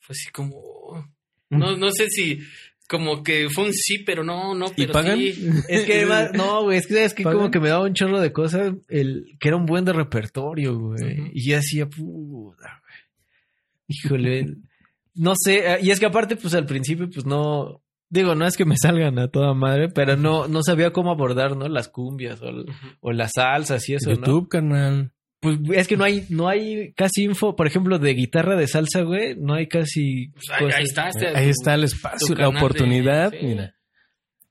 Fue 0.00 0.14
así 0.14 0.30
como, 0.32 1.06
no, 1.48 1.76
no 1.76 1.90
sé 1.92 2.08
si, 2.08 2.40
como 2.88 3.22
que 3.22 3.48
fue 3.48 3.66
un 3.66 3.72
sí, 3.72 3.98
pero 4.04 4.24
no, 4.24 4.52
no, 4.54 4.66
¿Y 4.66 4.82
pero 4.82 4.92
pagan? 4.92 5.16
sí. 5.16 5.48
Es 5.68 5.84
que 5.84 5.98
además, 5.98 6.32
no, 6.34 6.64
güey, 6.64 6.78
es 6.78 6.88
que 6.88 7.04
es 7.04 7.14
que 7.14 7.22
¿Pagan? 7.22 7.38
como 7.38 7.50
que 7.52 7.60
me 7.60 7.68
daba 7.68 7.84
un 7.84 7.94
chorro 7.94 8.20
de 8.20 8.32
cosas, 8.32 8.74
el, 8.88 9.36
que 9.38 9.48
era 9.48 9.56
un 9.56 9.64
buen 9.64 9.84
de 9.84 9.92
repertorio, 9.92 10.76
güey. 10.76 11.30
Y 11.32 11.48
yo 11.48 11.56
decía, 11.56 11.88
puta, 11.88 12.82
güey. 12.82 12.98
Híjole. 13.86 14.56
No 15.14 15.34
sé, 15.36 15.74
eh, 15.74 15.78
y 15.82 15.90
es 15.90 16.00
que 16.00 16.06
aparte, 16.06 16.36
pues 16.36 16.54
al 16.54 16.66
principio, 16.66 17.08
pues 17.08 17.26
no, 17.26 17.80
digo, 18.08 18.34
no 18.34 18.44
es 18.44 18.56
que 18.56 18.64
me 18.64 18.76
salgan 18.76 19.20
a 19.20 19.28
toda 19.28 19.54
madre, 19.54 19.88
pero 19.88 20.16
no, 20.16 20.48
no 20.48 20.62
sabía 20.64 20.92
cómo 20.92 21.12
abordar, 21.12 21.56
¿no? 21.56 21.68
Las 21.68 21.88
cumbias 21.88 22.42
o, 22.42 22.50
o 23.00 23.12
las 23.12 23.32
salsas 23.34 23.88
y 23.88 23.94
eso, 23.94 24.10
¿no? 24.10 24.16
YouTube, 24.16 24.48
carnal. 24.48 25.12
Pues 25.40 25.56
es 25.74 25.86
que 25.88 25.96
no 25.96 26.04
hay, 26.04 26.24
no 26.30 26.48
hay 26.48 26.92
casi 26.94 27.22
info, 27.24 27.54
por 27.54 27.66
ejemplo, 27.66 27.98
de 27.98 28.12
guitarra 28.14 28.56
de 28.56 28.66
salsa, 28.66 29.02
güey, 29.02 29.36
no 29.38 29.54
hay 29.54 29.68
casi 29.68 30.28
Pues 30.30 30.50
ahí, 30.50 30.64
ahí 30.66 30.70
cosas. 30.70 30.80
está. 30.82 31.08
este, 31.08 31.26
Ahí 31.28 31.44
tu- 31.44 31.50
está 31.50 31.74
el 31.74 31.84
espacio, 31.84 32.34
la 32.34 32.50
de- 32.50 32.56
oportunidad. 32.56 33.30
sí. 33.30 33.38
Mira. 33.46 33.74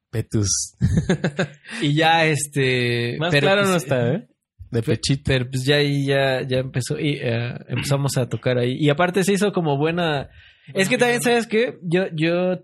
Petus. 0.10 0.76
Y 1.82 1.94
ya, 1.94 2.26
este... 2.26 3.18
Más 3.20 3.32
pero, 3.32 3.48
claro 3.48 3.62
pues, 3.64 3.72
no 3.72 3.76
está, 3.78 4.14
¿eh? 4.14 4.28
De 4.72 4.82
pechito. 4.82 5.24
Pero 5.26 5.50
pues 5.50 5.66
ya 5.66 5.76
ahí 5.78 6.06
ya, 6.06 6.42
ya 6.48 6.58
empezó 6.60 6.98
y 7.00 7.18
eh, 7.22 7.54
empezamos 7.68 8.18
a 8.18 8.28
tocar 8.30 8.58
ahí. 8.58 8.76
Y 8.80 8.90
aparte 8.90 9.24
se 9.24 9.34
hizo 9.34 9.52
como 9.52 9.78
buena. 9.78 10.30
es 10.74 10.88
que 10.90 10.98
también, 10.98 11.22
¿sabes 11.22 11.48
qué? 11.48 11.78
Yo, 11.84 12.06
yo 12.14 12.60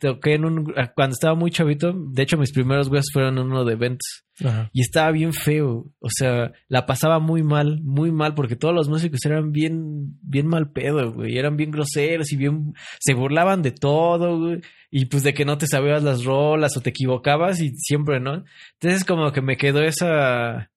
toqué 0.00 0.34
en 0.34 0.44
un. 0.44 0.74
Cuando 0.94 1.12
estaba 1.12 1.34
muy 1.34 1.50
chavito, 1.50 1.92
de 1.92 2.22
hecho, 2.22 2.36
mis 2.36 2.52
primeros 2.52 2.88
güeyes 2.88 3.06
fueron 3.12 3.38
en 3.38 3.44
uno 3.44 3.64
de 3.64 3.74
eventos. 3.74 4.24
Ajá. 4.44 4.70
Y 4.72 4.80
estaba 4.80 5.12
bien 5.12 5.32
feo. 5.32 5.92
O 6.00 6.08
sea, 6.10 6.52
la 6.68 6.86
pasaba 6.86 7.20
muy 7.20 7.42
mal, 7.42 7.80
muy 7.82 8.10
mal, 8.10 8.34
porque 8.34 8.56
todos 8.56 8.74
los 8.74 8.88
músicos 8.88 9.20
eran 9.24 9.52
bien, 9.52 10.18
bien 10.22 10.46
mal 10.46 10.72
pedo, 10.72 11.12
güey. 11.12 11.38
Eran 11.38 11.56
bien 11.56 11.70
groseros 11.70 12.32
y 12.32 12.36
bien. 12.36 12.72
Se 12.98 13.14
burlaban 13.14 13.62
de 13.62 13.70
todo, 13.72 14.38
güey. 14.38 14.60
Y 14.90 15.04
pues 15.04 15.22
de 15.22 15.34
que 15.34 15.44
no 15.44 15.58
te 15.58 15.66
sabías 15.66 16.02
las 16.02 16.24
rolas 16.24 16.76
o 16.76 16.80
te 16.80 16.90
equivocabas 16.90 17.60
y 17.60 17.70
siempre, 17.76 18.18
¿no? 18.18 18.44
Entonces, 18.80 19.04
como 19.04 19.30
que 19.30 19.42
me 19.42 19.56
quedó 19.56 19.82
esa. 19.82 20.70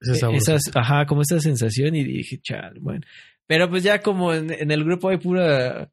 Sabor. 0.00 0.36
Esas, 0.36 0.62
ajá, 0.76 1.06
como 1.06 1.22
esa 1.22 1.40
sensación 1.40 1.96
y 1.96 2.04
dije, 2.04 2.38
chal, 2.40 2.78
bueno. 2.80 3.00
Pero 3.48 3.68
pues 3.68 3.82
ya 3.82 4.00
como 4.00 4.32
en, 4.32 4.52
en 4.52 4.70
el 4.70 4.84
grupo 4.84 5.08
hay 5.08 5.16
pura, 5.16 5.90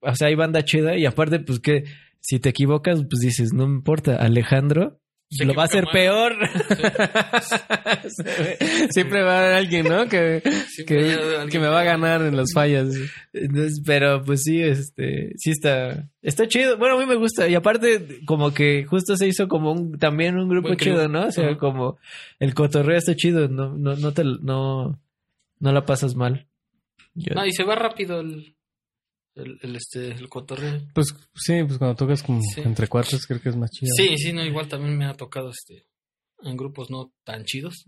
o 0.00 0.14
sea, 0.14 0.28
hay 0.28 0.34
banda 0.34 0.64
chida 0.64 0.96
y 0.96 1.06
aparte 1.06 1.40
pues 1.40 1.58
que 1.58 1.84
si 2.20 2.38
te 2.38 2.50
equivocas 2.50 3.00
pues 3.08 3.20
dices, 3.20 3.52
no 3.52 3.66
me 3.66 3.74
importa, 3.74 4.16
Alejandro 4.16 5.00
Se 5.30 5.44
lo 5.44 5.54
va 5.54 5.62
a 5.62 5.66
hacer 5.66 5.84
peor. 5.92 6.32
Siempre 8.90 9.22
va 9.22 9.34
a 9.34 9.38
haber 9.40 9.54
alguien, 9.54 9.86
¿no? 9.86 10.08
Que, 10.08 10.42
que, 10.86 10.98
hay 10.98 11.10
alguien 11.12 11.48
que 11.50 11.58
me 11.58 11.68
va 11.68 11.80
a 11.80 11.84
ganar 11.84 12.22
en 12.22 12.36
las 12.36 12.52
fallas. 12.54 12.88
Entonces, 13.32 13.82
pero 13.84 14.22
pues 14.24 14.42
sí, 14.42 14.62
este, 14.62 15.32
sí 15.36 15.50
está, 15.50 16.08
está 16.22 16.46
chido. 16.46 16.78
Bueno, 16.78 16.96
a 16.96 17.00
mí 17.00 17.06
me 17.06 17.16
gusta 17.16 17.48
y 17.48 17.54
aparte 17.54 18.20
como 18.26 18.52
que 18.52 18.84
justo 18.84 19.16
se 19.16 19.26
hizo 19.26 19.48
como 19.48 19.72
un, 19.72 19.98
también 19.98 20.38
un 20.38 20.48
grupo 20.48 20.68
Buen 20.68 20.78
chido, 20.78 21.08
¿no? 21.08 21.26
O 21.26 21.32
sea, 21.32 21.56
como 21.58 21.98
el 22.38 22.54
cotorreo 22.54 22.98
está 22.98 23.14
chido, 23.14 23.48
no, 23.48 23.76
no, 23.76 23.96
no 23.96 24.12
te, 24.12 24.24
no, 24.24 24.98
no 25.60 25.72
la 25.72 25.84
pasas 25.84 26.14
mal. 26.14 26.46
Yo- 27.14 27.34
No, 27.34 27.44
y 27.44 27.52
se 27.52 27.64
va 27.64 27.74
rápido 27.74 28.20
el, 28.20 28.54
el, 29.38 29.58
el, 29.62 29.76
este, 29.76 30.10
el 30.12 30.28
cotorreo. 30.28 30.80
Pues 30.94 31.14
sí, 31.34 31.62
pues 31.64 31.78
cuando 31.78 31.96
tocas 31.96 32.22
como 32.22 32.40
Sí. 32.42 32.60
entre 32.62 32.88
cuatro 32.88 33.18
creo 33.26 33.40
que 33.40 33.48
es 33.48 33.56
más 33.56 33.70
chido. 33.70 33.92
Sí, 33.96 34.16
sí, 34.18 34.32
no, 34.32 34.44
igual 34.44 34.68
también 34.68 34.96
me 34.96 35.06
ha 35.06 35.14
tocado 35.14 35.50
este 35.50 35.86
en 36.42 36.56
grupos 36.56 36.90
no 36.90 37.12
tan 37.24 37.44
chidos. 37.44 37.84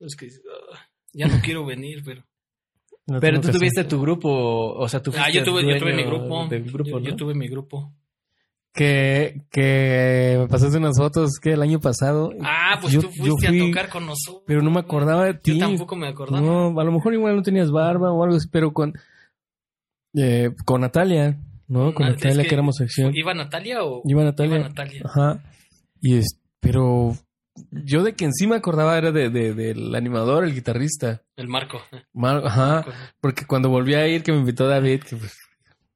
Es 0.00 0.16
que 0.16 0.26
ah, 0.26 0.78
ya 1.12 1.26
no 1.28 1.40
quiero 1.42 1.64
venir, 1.64 2.02
pero. 2.04 2.24
No 3.06 3.18
Pero 3.20 3.40
tú 3.40 3.48
tuviste 3.50 3.80
hacer. 3.80 3.88
tu 3.90 4.00
grupo, 4.00 4.28
o 4.74 4.88
sea, 4.88 5.02
tú 5.02 5.12
Ah, 5.16 5.28
yo 5.30 5.42
tuve, 5.42 5.62
yo 5.68 5.76
tuve 5.78 5.92
mi 5.94 6.04
grupo. 6.04 6.48
yo, 6.48 6.98
¿no? 7.00 7.00
yo 7.00 7.16
tuve 7.16 7.34
mi 7.34 7.48
grupo. 7.48 7.92
Que, 8.74 9.42
que 9.50 10.36
me 10.38 10.48
pasaste 10.48 10.78
unas 10.78 10.96
fotos 10.96 11.32
que 11.42 11.52
el 11.52 11.60
año 11.62 11.78
pasado. 11.78 12.32
Ah, 12.40 12.78
pues 12.80 12.94
Yo- 12.94 13.00
tú 13.02 13.10
yo 13.16 13.32
fuiste 13.34 13.48
fui- 13.48 13.60
a 13.60 13.66
tocar 13.66 13.88
con 13.90 14.06
nosotros. 14.06 14.44
Pero 14.46 14.62
no 14.62 14.70
me 14.70 14.80
acordaba 14.80 15.26
de 15.26 15.34
ti. 15.34 15.52
Yo 15.54 15.58
tampoco 15.58 15.94
me 15.94 16.08
acordaba. 16.08 16.40
No, 16.40 16.80
a 16.80 16.84
lo 16.84 16.90
mejor 16.92 17.12
igual 17.12 17.36
no 17.36 17.42
tenías 17.42 17.70
barba 17.70 18.10
o 18.12 18.24
algo 18.24 18.36
así, 18.36 18.48
pero 18.50 18.72
con, 18.72 18.94
eh, 20.14 20.50
con 20.64 20.80
Natalia, 20.82 21.38
¿no? 21.68 21.94
Con 21.94 22.06
Ah, 22.06 22.10
Natalia, 22.10 22.44
que, 22.44 22.54
éramos 22.54 22.76
sección. 22.76 23.12
¿Iba 23.14 23.34
Natalia 23.34 23.82
o.? 23.84 24.02
Iba 24.04 24.24
Natalia. 24.24 24.56
Iba 24.58 24.68
Natalia. 24.68 25.02
Ajá. 25.04 25.42
Y 26.00 26.16
es, 26.18 26.38
pero 26.60 27.16
yo 27.70 28.02
de 28.02 28.14
que 28.14 28.24
en 28.24 28.32
sí 28.32 28.46
me 28.46 28.56
acordaba 28.56 28.96
era 28.98 29.12
de, 29.12 29.28
de- 29.30 29.54
del 29.54 29.94
animador, 29.94 30.44
el 30.44 30.54
guitarrista. 30.54 31.22
El 31.36 31.48
Marco. 31.48 31.80
Mar- 32.12 32.42
ajá. 32.46 32.84
Porque 33.20 33.44
cuando 33.46 33.68
volví 33.68 33.94
a 33.94 34.06
ir, 34.08 34.22
que 34.22 34.32
me 34.32 34.38
invitó 34.38 34.66
David, 34.68 35.02
que 35.02 35.16
pues, 35.16 35.36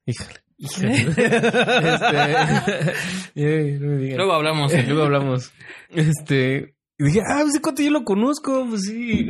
híjole, 0.07 0.41
híjole. 0.59 0.93
este, 1.07 2.93
eh, 3.35 3.79
no 3.81 3.87
me 3.89 3.97
digan. 3.99 4.17
Luego 4.19 4.33
hablamos. 4.35 4.73
Sí, 4.73 4.83
luego 4.87 5.03
hablamos. 5.05 5.53
Este, 5.91 6.75
y 6.99 7.05
dije, 7.05 7.21
ah, 7.29 7.43
ese 7.47 7.61
cuate 7.61 7.85
yo 7.85 7.91
lo 7.91 8.05
conozco, 8.05 8.67
pues 8.69 8.83
sí. 8.83 9.21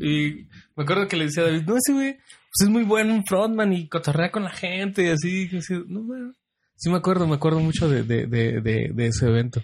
Y 0.00 0.48
me 0.76 0.82
acuerdo 0.84 1.08
que 1.08 1.16
le 1.16 1.24
decía 1.26 1.42
a 1.42 1.46
David, 1.46 1.62
no, 1.66 1.76
ese 1.76 1.92
güey, 1.92 2.16
pues 2.58 2.66
es 2.66 2.68
muy 2.68 2.84
buen 2.84 3.10
un 3.10 3.24
frontman 3.24 3.72
y 3.72 3.88
cotorrea 3.88 4.30
con 4.30 4.44
la 4.44 4.50
gente 4.50 5.04
y 5.04 5.08
así. 5.08 5.48
No, 5.88 6.02
bueno. 6.02 6.32
Sí 6.76 6.90
me 6.90 6.96
acuerdo, 6.96 7.26
me 7.26 7.34
acuerdo 7.36 7.60
mucho 7.60 7.88
de, 7.88 8.02
de, 8.02 8.26
de, 8.26 8.60
de, 8.60 8.90
de 8.92 9.06
ese 9.06 9.26
evento. 9.26 9.62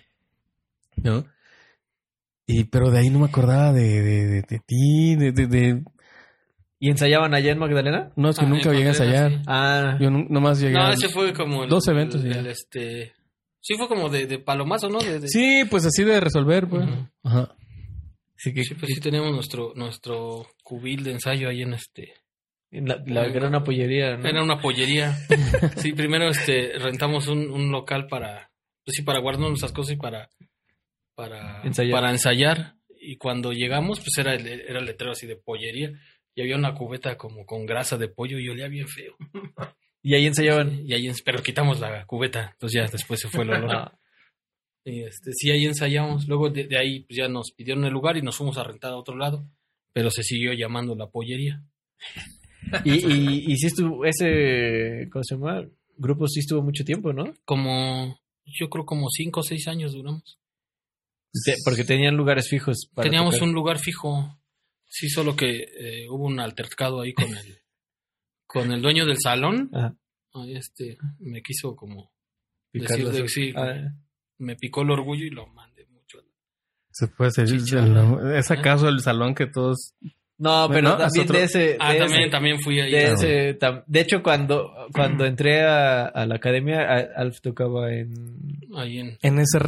¿No? 0.97 1.25
Y, 2.47 2.65
pero 2.65 2.91
de 2.91 2.99
ahí 2.99 3.11
no 3.11 3.21
me 3.21 3.27
acordaba 3.27 3.73
de, 3.73 4.03
de, 4.03 4.27
de, 4.27 4.43
de 4.43 4.59
ti, 4.67 5.17
de, 5.17 5.33
de, 5.33 5.47
de- 5.47 5.83
¿Y 6.79 6.91
ensayaban 6.91 7.33
allá 7.35 7.53
en 7.53 7.59
Magdalena? 7.59 8.11
No, 8.17 8.31
es 8.31 8.39
que 8.39 8.45
Ah, 8.45 8.49
nunca 8.49 8.73
llegué 8.73 8.87
a 8.87 8.89
ensayar. 8.89 9.31
sí. 9.31 9.39
Ah, 9.47 9.97
Yo 10.01 10.11
nomás 10.11 10.59
llegué 10.61 10.75
No, 10.75 10.91
ese 10.91 11.09
fue 11.09 11.33
como. 11.33 11.63
el- 11.63 11.71
Dos 11.71 11.87
eventos 11.87 12.25
el, 12.25 12.47
este. 12.49 13.13
Sí, 13.61 13.75
fue 13.77 13.87
como 13.87 14.09
de, 14.09 14.27
de 14.27 14.41
palomazo, 14.41 14.89
¿no? 14.89 14.99
Sí, 15.27 15.63
pues 15.71 15.87
así 15.87 16.03
de 16.03 16.19
resolver, 16.19 16.67
pues. 16.69 16.85
Ajá. 17.23 17.55
sí 18.37 18.53
que 18.53 18.65
Sí, 18.65 18.75
pues 18.75 18.91
sí 18.93 19.01
teníamos 19.01 19.31
nuestro, 19.33 19.73
nuestro 19.77 20.45
cubil 20.65 21.05
de 21.05 21.13
ensayo 21.13 21.49
ahí 21.49 21.63
en 21.63 21.75
este. 21.75 22.13
La, 22.81 23.03
la 23.07 23.29
gran 23.29 23.55
apollería, 23.55 24.17
¿no? 24.17 24.27
Era 24.27 24.43
una 24.43 24.59
pollería. 24.59 25.15
sí, 25.77 25.93
primero 25.93 26.29
este 26.29 26.73
rentamos 26.79 27.29
un, 27.29 27.51
un 27.51 27.71
local 27.71 28.07
para, 28.07 28.51
pues 28.85 28.97
sí, 28.97 29.03
para 29.03 29.21
guardar 29.21 29.49
nuestras 29.49 29.73
cosas 29.73 29.95
y 29.95 29.97
para, 29.97 30.31
para 31.15 31.63
Ensayar. 31.63 31.93
para 31.93 32.11
ensayar. 32.11 32.75
Y 32.99 33.17
cuando 33.17 33.53
llegamos, 33.53 34.01
pues 34.01 34.17
era 34.19 34.35
el, 34.35 34.47
era 34.47 34.79
el 34.79 34.87
letrero 34.87 35.13
así 35.13 35.27
de 35.27 35.37
pollería. 35.37 35.93
Y 36.35 36.41
había 36.41 36.57
una 36.57 36.75
cubeta 36.75 37.19
como 37.19 37.45
con 37.45 37.67
grasa 37.67 37.99
de 37.99 38.09
pollo 38.09 38.39
y 38.39 38.49
olía 38.49 38.69
bien 38.69 38.89
feo. 38.89 39.17
Y 40.05 40.17
ahí 40.17 40.27
ensayaban. 40.27 40.85
Y 40.85 40.95
ahí, 40.95 41.09
pero 41.25 41.45
quitamos 41.45 41.79
la 41.79 42.05
cubeta. 42.07 42.51
Entonces 42.55 42.83
ya 42.83 42.91
después 42.91 43.21
se 43.21 43.29
fue 43.29 43.45
el 43.45 43.51
olor. 43.51 43.71
Ah. 43.77 43.99
Y 44.85 45.05
este, 45.05 45.31
sí, 45.33 45.53
ahí 45.53 45.65
ensayamos. 45.65 46.27
Luego 46.27 46.51
de, 46.51 46.65
de 46.65 46.77
ahí 46.77 47.05
pues, 47.05 47.17
ya 47.19 47.29
nos 47.29 47.53
pidieron 47.53 47.85
el 47.85 47.93
lugar 47.93 48.17
y 48.17 48.23
nos 48.23 48.37
fuimos 48.37 48.59
a 48.59 48.65
rentar 48.65 48.91
a 48.91 48.97
otro 48.97 49.17
lado. 49.17 49.47
Pero 49.93 50.11
se 50.11 50.25
siguió 50.25 50.55
llamando 50.55 50.97
la 50.97 51.07
pollería. 51.07 51.63
Y, 52.85 52.91
y, 52.93 53.53
y 53.53 53.57
sí 53.57 53.67
estuvo, 53.67 54.05
ese, 54.05 55.09
¿cómo 55.11 55.23
se 55.25 55.35
llama? 55.35 55.63
Grupo 55.97 56.27
sí 56.29 56.41
estuvo 56.41 56.63
mucho 56.63 56.85
tiempo, 56.85 57.13
¿no? 57.13 57.33
Como, 57.45 58.19
yo 58.47 58.69
creo 58.71 58.85
como 58.87 59.09
cinco 59.11 59.41
o 59.41 59.43
seis 59.43 59.69
años 59.69 59.93
duramos. 59.93 60.39
Te- 61.45 61.55
porque 61.65 61.85
tenían 61.85 62.17
lugares 62.17 62.49
fijos. 62.49 62.89
para 62.95 63.05
Teníamos 63.09 63.35
tocar. 63.35 63.49
un 63.49 63.55
lugar 63.55 63.79
fijo. 63.79 64.39
Sí, 64.87 65.09
solo 65.09 65.35
que 65.37 65.51
eh, 65.79 66.09
hubo 66.11 66.27
un 66.27 66.41
altercado 66.41 67.01
ahí 67.01 67.13
con 67.15 67.27
el, 67.35 67.59
con 68.47 68.73
el 68.73 68.83
dueño 68.83 69.07
del 69.07 69.17
salón. 69.23 69.71
Ajá. 69.73 69.97
Este, 70.49 70.97
me 71.19 71.43
quiso 71.43 71.77
como 71.77 72.11
Picarlo 72.71 73.11
decir 73.11 73.23
de- 73.23 73.29
sí, 73.29 73.53
Ah, 73.55 73.95
me 74.39 74.57
picó 74.57 74.83
el 74.83 74.91
orgullo 74.91 75.25
y 75.27 75.31
lo 75.31 75.47
mandé 75.49 75.87
mucho. 75.87 76.19
Se 76.91 77.07
puede 77.09 77.31
ser. 77.33 77.47
Chicharo. 77.49 78.35
¿Es 78.35 78.51
acaso 78.51 78.89
el 78.89 79.01
salón 79.01 79.35
que 79.35 79.47
todos... 79.47 79.95
No, 80.43 80.69
pero 80.71 80.97
también 80.97 81.27
de 81.29 81.43
ese. 81.45 81.77
Ah, 81.79 81.93
de 81.93 81.99
también, 82.01 82.21
ese- 82.23 82.31
también 82.31 82.61
fui 82.61 82.81
ahí. 82.81 82.91
de, 82.91 82.99
a- 83.07 83.13
ese 83.13 83.59
tam- 83.59 83.85
de 83.87 84.01
hecho, 84.01 84.23
cuando, 84.23 84.73
cuando 84.93 85.25
entré 85.25 85.63
a, 85.63 86.07
a 86.07 86.27
la 86.27 86.35
academia, 86.35 86.81
a- 86.83 87.21
Alf 87.21 87.41
tocaba 87.41 87.93
en. 87.95 88.13
ahí 88.77 88.99
en, 88.99 89.19
En 89.23 89.39
ese 89.39 89.59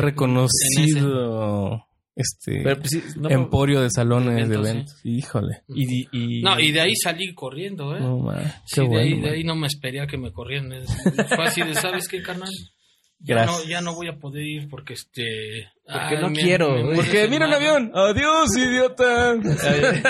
reconocido... 0.84 1.86
Este... 2.16 2.60
Pero, 2.62 2.76
pues, 2.78 2.90
sí, 2.90 3.02
no, 3.18 3.28
emporio 3.28 3.80
de 3.80 3.90
salones 3.90 4.38
Eventos, 4.38 4.48
de 4.48 4.54
sí. 4.54 4.70
eventos. 4.70 5.00
Híjole. 5.04 5.62
y, 5.68 6.08
y- 6.12 6.42
No, 6.42 6.60
y 6.60 6.70
de 6.70 6.80
ahí 6.80 6.94
salí 6.94 7.34
corriendo, 7.34 7.96
¿eh? 7.96 8.00
No, 8.00 8.18
ma, 8.18 8.36
qué 8.36 8.50
Sí, 8.66 8.80
de, 8.82 8.86
bueno. 8.86 9.00
ahí, 9.02 9.20
de 9.20 9.30
ahí 9.30 9.42
no 9.44 9.56
me 9.56 9.66
esperé 9.66 10.00
a 10.00 10.06
que 10.06 10.16
me 10.16 10.30
corrieran. 10.32 10.70
Fue 10.86 11.44
así 11.44 11.60
de, 11.62 11.74
¿sabes 11.74 12.06
qué, 12.06 12.22
carnal? 12.22 12.52
Ya 13.20 13.46
no, 13.46 13.64
ya 13.64 13.80
no 13.80 13.94
voy 13.94 14.08
a 14.08 14.16
poder 14.18 14.42
ir 14.44 14.68
porque 14.68 14.92
este... 14.94 15.70
Porque 15.86 16.16
ay, 16.16 16.20
no 16.20 16.28
me- 16.30 16.40
quiero, 16.42 16.82
me 16.84 16.94
Porque 16.96 17.26
mira 17.28 17.46
un 17.46 17.52
mano. 17.52 17.56
avión. 17.56 17.92
Adiós, 17.94 18.54
idiota. 18.56 19.32
el- 19.32 20.02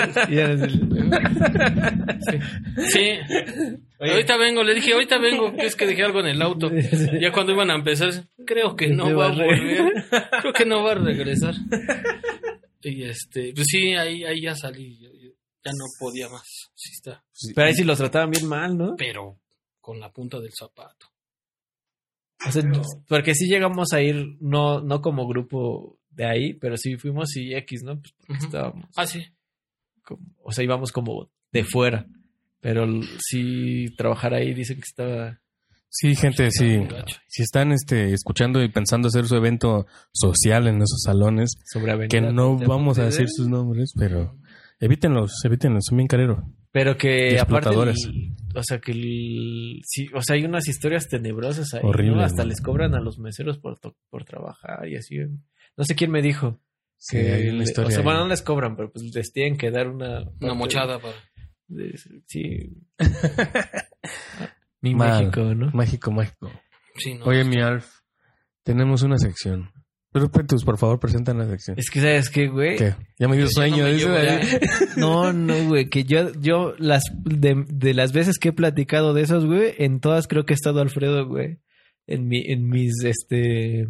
Sí. 2.89 3.19
Ahorita 3.99 4.37
vengo, 4.37 4.63
le 4.63 4.73
dije, 4.75 4.93
ahorita 4.93 5.17
vengo, 5.19 5.53
que 5.55 5.65
es 5.65 5.75
que 5.75 5.87
dejé 5.87 6.03
algo 6.03 6.19
en 6.19 6.27
el 6.27 6.41
auto. 6.41 6.69
Ya 7.21 7.31
cuando 7.31 7.53
iban 7.53 7.71
a 7.71 7.75
empezar, 7.75 8.11
creo 8.45 8.75
que 8.75 8.87
no 8.89 9.15
va 9.15 9.27
a 9.27 9.29
volver. 9.29 9.93
Creo 10.41 10.53
que 10.53 10.65
no 10.65 10.83
va 10.83 10.91
a 10.91 10.95
regresar. 10.95 11.53
Y 12.81 13.03
este, 13.03 13.51
pues 13.55 13.67
sí, 13.69 13.93
ahí, 13.95 14.23
ahí 14.25 14.41
ya 14.41 14.55
salí. 14.55 14.99
ya 15.63 15.71
no 15.71 15.85
podía 15.99 16.29
más. 16.29 16.69
Sí 16.75 16.91
está. 16.93 17.23
Pero 17.55 17.67
ahí 17.67 17.73
sí 17.73 17.83
los 17.83 17.97
trataban 17.97 18.31
bien 18.31 18.47
mal, 18.47 18.77
¿no? 18.77 18.95
Pero 18.97 19.39
con 19.79 19.99
la 19.99 20.11
punta 20.11 20.39
del 20.39 20.51
zapato. 20.53 21.07
O 22.47 22.51
sea, 22.51 22.63
porque 23.07 23.33
sí 23.35 23.47
llegamos 23.47 23.93
a 23.93 24.01
ir, 24.01 24.37
no, 24.39 24.81
no 24.81 25.01
como 25.01 25.27
grupo 25.27 25.99
de 26.09 26.25
ahí, 26.25 26.53
pero 26.53 26.77
sí 26.77 26.95
fuimos 26.97 27.35
y 27.37 27.53
X, 27.55 27.83
¿no? 27.83 27.99
Pues 27.99 28.13
porque 28.27 28.45
estábamos. 28.45 28.85
Ah, 28.95 29.05
sí. 29.07 29.25
como- 30.03 30.21
o 30.43 30.51
sea, 30.51 30.63
íbamos 30.63 30.91
como 30.91 31.29
de 31.51 31.63
fuera. 31.63 32.05
Pero 32.61 32.85
sí 33.19 33.85
trabajar 33.97 34.33
ahí 34.33 34.53
dicen 34.53 34.77
que 34.77 34.83
estaba. 34.87 35.39
Sí, 35.89 36.15
gente, 36.15 36.49
sí. 36.51 36.79
Si 37.27 37.41
están 37.43 37.71
este, 37.71 38.11
escuchando 38.13 38.61
y 38.63 38.69
pensando 38.69 39.07
hacer 39.07 39.25
su 39.27 39.35
evento 39.35 39.85
social 40.11 40.67
en 40.67 40.77
esos 40.77 41.01
salones, 41.03 41.53
sobre 41.65 42.07
que 42.07 42.21
no 42.21 42.57
vamos 42.57 42.99
a 42.99 43.05
decir 43.05 43.27
sus 43.29 43.47
nombres, 43.47 43.93
pero 43.97 44.35
evítenlos, 44.79 45.33
evítenlos, 45.45 45.85
son 45.87 45.97
bien 45.97 46.07
careros. 46.07 46.39
Pero 46.71 46.97
que 46.97 47.39
aparte, 47.39 47.69
o 48.55 48.63
sea, 48.63 48.79
que 48.79 48.91
el- 48.91 49.81
sí, 49.85 50.07
o 50.13 50.21
sea, 50.21 50.35
hay 50.35 50.45
unas 50.45 50.67
historias 50.67 51.07
tenebrosas 51.07 51.73
ahí, 51.73 51.81
¿no? 51.83 51.89
Horribles, 51.89 52.23
Hasta 52.25 52.43
¿no? 52.43 52.49
les 52.49 52.61
cobran 52.61 52.95
a 52.95 52.99
los 53.01 53.19
meseros 53.19 53.57
por, 53.59 53.79
por 54.09 54.23
trabajar 54.25 54.87
y 54.87 54.95
así. 54.95 55.17
No 55.77 55.83
sé 55.83 55.95
quién 55.95 56.11
me 56.11 56.21
dijo. 56.21 56.59
Sí, 56.97 57.17
que 57.17 57.31
hay 57.33 57.47
una 57.49 57.57
le- 57.59 57.63
historia 57.65 57.87
O 57.87 57.91
sea, 57.91 57.99
ahí. 57.99 58.03
bueno, 58.05 58.19
no 58.21 58.27
les 58.27 58.41
cobran, 58.41 58.75
pero 58.75 58.91
pues 58.91 59.03
les 59.13 59.31
tienen 59.33 59.57
que 59.57 59.69
dar 59.69 59.87
una... 59.89 60.23
Una 60.41 60.53
mochada 60.53 60.99
para. 60.99 61.15
de- 61.67 61.97
sí. 62.25 62.73
Mi 64.81 64.93
Mal. 64.95 65.19
México, 65.25 65.41
¿no? 65.55 65.71
Mágico, 65.73 66.11
mágico. 66.11 66.51
Sí, 66.97 67.15
no. 67.15 67.25
Oye, 67.25 67.43
mi 67.43 67.59
Alf, 67.61 67.99
tenemos 68.63 69.01
una 69.03 69.17
sección. 69.17 69.71
Petus, 70.31 70.63
por 70.63 70.77
favor, 70.77 70.99
presentan 70.99 71.37
la 71.37 71.47
sección. 71.47 71.77
Es 71.77 71.89
que, 71.89 71.99
¿sabes 71.99 72.29
qué, 72.29 72.47
güey? 72.47 72.77
¿Qué? 72.77 72.95
Ya 73.19 73.27
me 73.27 73.37
dio 73.37 73.47
sueño. 73.49 73.87
no 73.87 73.97
ya. 73.97 74.41
No, 74.97 75.33
no, 75.33 75.67
güey, 75.67 75.89
que 75.89 76.03
yo, 76.03 76.31
yo, 76.39 76.73
las, 76.77 77.03
de, 77.23 77.65
de 77.67 77.93
las 77.93 78.13
veces 78.13 78.37
que 78.37 78.49
he 78.49 78.53
platicado 78.53 79.13
de 79.13 79.23
esos, 79.23 79.45
güey, 79.45 79.73
en 79.77 79.99
todas 79.99 80.27
creo 80.27 80.45
que 80.45 80.53
ha 80.53 80.55
estado 80.55 80.81
Alfredo, 80.81 81.27
güey. 81.27 81.59
En 82.07 82.27
mi, 82.27 82.43
en 82.47 82.69
mis, 82.69 83.03
este, 83.03 83.87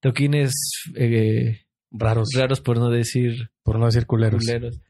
toquines, 0.00 0.52
eh, 0.96 1.64
Raros, 1.96 2.30
raros 2.34 2.60
por 2.60 2.76
no 2.78 2.90
decir 2.90 3.50
por 3.62 3.78
no 3.78 3.86
decir 3.86 4.04
culeros. 4.06 4.44
culeros. 4.44 4.80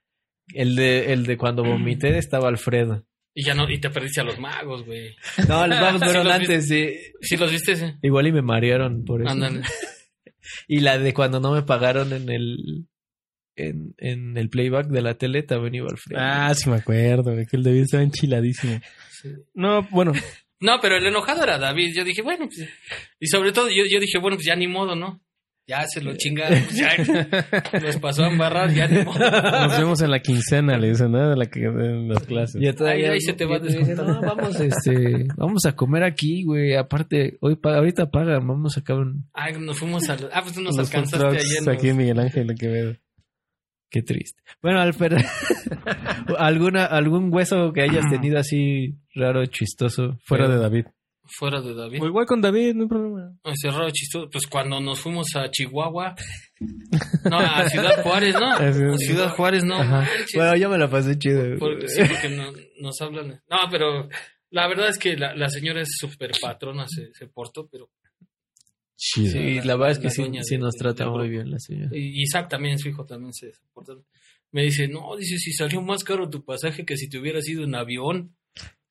El 0.55 0.75
de, 0.75 1.13
el 1.13 1.27
de 1.27 1.37
cuando 1.37 1.63
vomité 1.63 2.17
estaba 2.17 2.49
Alfredo. 2.49 3.05
Y 3.35 3.45
ya 3.45 3.55
no, 3.55 3.69
y 3.69 3.79
te 3.81 3.91
perdiste 3.91 4.21
a 4.21 4.25
los 4.25 4.39
magos, 4.39 4.85
güey. 4.87 5.15
No, 5.49 5.67
los 5.67 5.79
Sí 5.93 5.99
fueron 5.99 6.29
antes, 6.29 6.69
sí. 6.69 6.91
¿Sí 7.21 7.37
los 7.37 7.51
viste? 7.51 7.77
Sí. 7.77 7.85
Igual 8.03 8.29
y 8.29 8.33
me 8.33 8.43
marearon 8.43 9.05
por 9.05 9.23
eso. 9.23 9.31
Ándale. 9.31 9.63
Y 10.69 10.81
la 10.81 10.99
de 10.99 11.15
cuando 11.15 11.41
no 11.41 11.53
me 11.53 11.63
pagaron 11.63 12.13
en 12.13 12.29
el, 12.29 12.87
en, 13.57 13.95
en 13.99 14.37
el 14.37 14.49
playback 14.51 14.89
de 14.89 15.03
la 15.03 15.15
tele 15.15 15.43
también 15.43 15.77
iba 15.77 15.89
Alfredo. 15.91 16.21
Ah, 16.23 16.55
sí 16.55 16.69
me 16.69 16.77
acuerdo, 16.77 17.35
que 17.35 17.57
el 17.57 17.63
David 17.63 17.83
estaba 17.83 18.03
enchiladísimo. 18.03 18.81
No, 19.55 19.87
bueno, 19.91 20.13
No, 20.61 20.79
pero 20.81 20.97
el 20.97 21.07
enojado 21.07 21.43
era 21.43 21.59
David. 21.59 21.95
Yo 21.95 22.05
dije, 22.05 22.23
bueno, 22.23 22.47
pues. 22.47 22.69
Y 23.21 23.27
sobre 23.27 23.53
todo, 23.53 23.69
yo, 23.69 23.85
yo 23.91 24.01
dije, 24.01 24.19
bueno, 24.19 24.37
pues 24.37 24.47
ya 24.47 24.57
ni 24.57 24.67
modo, 24.67 24.95
¿no? 24.95 25.21
Ya 25.67 25.87
se 25.87 26.03
lo 26.03 26.15
chingaron. 26.17 26.59
Ya 26.75 26.91
los 27.81 27.97
pasó 27.97 28.25
a 28.25 28.29
embarrar, 28.29 28.71
ya 28.71 28.87
modo. 29.03 29.19
nos 29.19 29.79
vemos 29.79 30.03
en 30.03 30.11
la 30.11 30.21
quincena, 30.21 30.77
le 30.77 30.91
dicen, 30.91 31.11
¿no? 31.13 31.31
De 31.31 31.37
la 31.37 31.47
que 31.47 31.61
en 31.65 32.07
las 32.09 32.23
clases. 32.25 32.61
Y 32.63 32.71
todavía, 32.75 33.07
Ahí- 33.07 33.13
ahí 33.15 33.21
se 33.23 33.33
te 33.33 33.47
va 33.47 33.59
dice, 33.59 33.79
descontando. 33.79 34.21
no, 34.21 34.35
vamos, 34.37 34.61
este, 34.61 35.27
vamos 35.37 35.65
a 35.65 35.75
comer 35.75 36.03
aquí, 36.05 36.45
güey. 36.45 36.75
Aparte, 36.75 37.39
hoy 37.41 37.57
pa- 37.57 37.77
ahorita 37.77 38.11
pagan, 38.11 38.47
vamos 38.47 38.77
a 38.77 38.81
acabar 38.81 39.05
un... 39.07 39.27
Ay, 39.33 39.55
nos 39.59 39.79
fuimos 39.79 40.07
a. 40.11 40.19
Ah, 40.35 40.43
pues 40.43 40.53
tú 40.55 40.61
nos 40.61 40.77
Los 40.77 40.87
alcanzaste 40.95 41.27
en 41.59 41.69
aquí 41.71 41.89
en 41.89 41.97
los- 41.97 41.97
Miguel 41.97 42.19
Ángel 42.21 42.55
Quevedo. 42.59 42.97
Qué 43.91 44.03
triste. 44.03 44.43
Bueno, 44.61 44.81
Alfred, 44.81 45.13
¿alguna, 46.39 46.85
algún 46.85 47.33
hueso 47.33 47.73
que 47.73 47.83
hayas 47.83 48.09
tenido 48.11 48.39
así 48.39 48.99
raro, 49.15 49.47
chistoso? 49.47 50.19
Fuera 50.25 50.49
de 50.49 50.59
David. 50.59 50.87
Fuera 51.27 51.61
de 51.61 51.75
David. 51.75 52.03
O 52.03 52.07
igual 52.07 52.27
con 52.27 52.41
David, 52.41 52.75
no 52.75 52.83
hay 52.83 52.89
problema. 52.89 53.33
Ese 53.45 53.71
raro 53.71 53.91
chistoso. 53.91 54.29
Pues 54.31 54.47
cuando 54.47 54.81
nos 54.81 55.01
fuimos 55.01 55.29
a 55.37 55.51
Chihuahua. 55.51 56.15
No, 57.29 57.39
a 57.39 57.69
Ciudad 57.69 58.03
Juárez, 58.03 58.35
¿no? 58.39 58.53
A 58.53 58.73
Ciudad- 58.73 58.95
A 58.95 58.99
Ciudad 58.99 59.31
Juárez, 59.35 59.65
no. 59.65 59.77
Bueno, 60.35 60.57
yo 60.57 60.71
me 60.71 60.79
la 60.79 60.89
pasé 60.89 61.19
chido. 61.19 61.59
Porque, 61.59 61.89
sí, 61.89 62.01
porque 62.09 62.29
no- 62.29 62.53
nos 62.81 63.01
hablan. 63.01 63.43
No, 63.51 63.57
pero 63.71 64.09
la 64.51 64.69
verdad 64.69 64.89
es 64.89 64.99
que 64.99 65.17
la, 65.17 65.35
la 65.35 65.49
señora 65.51 65.83
es 65.83 65.89
súper 65.99 66.31
patrona, 66.41 66.87
se, 66.89 67.13
se 67.13 67.27
portó, 67.27 67.67
pero. 67.69 67.91
Chido. 68.97 69.33
Sí, 69.33 69.61
la 69.65 69.75
verdad 69.77 69.91
es 69.91 69.99
que 69.99 70.11
sí, 70.11 70.23
sí 70.43 70.57
nos 70.59 70.73
de- 70.75 70.79
trata 70.79 71.09
muy 71.11 71.29
bien 71.29 71.51
la 71.51 71.59
señora. 71.59 71.91
Y 71.93 72.23
Isaac 72.23 72.49
también, 72.49 72.79
su 72.79 72.89
hijo 72.89 73.05
también 73.05 73.33
se 73.33 73.51
portó. 73.73 74.05
Me 74.53 74.63
dice, 74.63 74.87
no, 74.87 75.17
dice, 75.17 75.37
si 75.39 75.53
salió 75.53 75.83
más 75.83 76.05
caro 76.05 76.31
tu 76.31 76.45
pasaje 76.45 76.85
que 76.87 76.97
si 76.97 77.09
te 77.09 77.19
hubieras 77.19 77.49
ido 77.49 77.65
en 77.65 77.75
avión. 77.75 78.37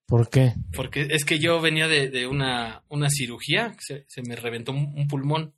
¿Por 0.07 0.29
qué? 0.29 0.53
Porque 0.75 1.07
es 1.09 1.25
que 1.25 1.39
yo 1.39 1.59
venía 1.61 1.87
de, 1.87 2.09
de 2.09 2.27
una, 2.27 2.83
una 2.89 3.09
cirugía, 3.09 3.73
se, 3.79 4.05
se 4.07 4.21
me 4.21 4.35
reventó 4.35 4.71
un, 4.71 4.93
un 4.95 5.07
pulmón. 5.07 5.53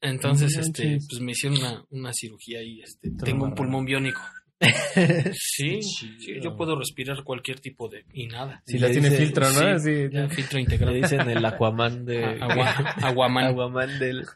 Entonces, 0.00 0.54
No 0.56 0.62
este, 0.62 0.84
manches. 0.84 1.06
pues 1.10 1.20
me 1.20 1.32
hicieron 1.32 1.58
una, 1.58 1.84
una 1.90 2.12
cirugía 2.14 2.62
y 2.62 2.80
este, 2.80 3.10
Te 3.10 3.24
tengo 3.26 3.44
un 3.44 3.54
pulmón 3.54 3.84
biónico. 3.84 4.20
Sí, 5.34 5.80
sí, 5.82 6.16
yo 6.42 6.54
puedo 6.54 6.78
respirar 6.78 7.24
cualquier 7.24 7.60
tipo 7.60 7.88
de... 7.88 8.04
y 8.12 8.26
nada. 8.26 8.62
Si 8.66 8.78
ya 8.78 8.88
le 8.88 8.92
tiene 8.92 9.08
dice- 9.10 9.22
filtro, 9.24 9.50
¿no? 9.52 9.78
sí, 9.78 10.08
Ya, 10.12 10.28
filtro 10.28 10.56
Le 10.58 10.62
integral. 10.64 10.94
dicen 11.00 11.30
el 11.30 11.44
Aquaman 11.44 12.04
de... 12.04 12.24
Agua, 12.24 12.70
aguaman. 13.02 13.44
Aguaman 13.46 13.98
del... 13.98 14.18
de 14.18 14.24
la 14.24 14.28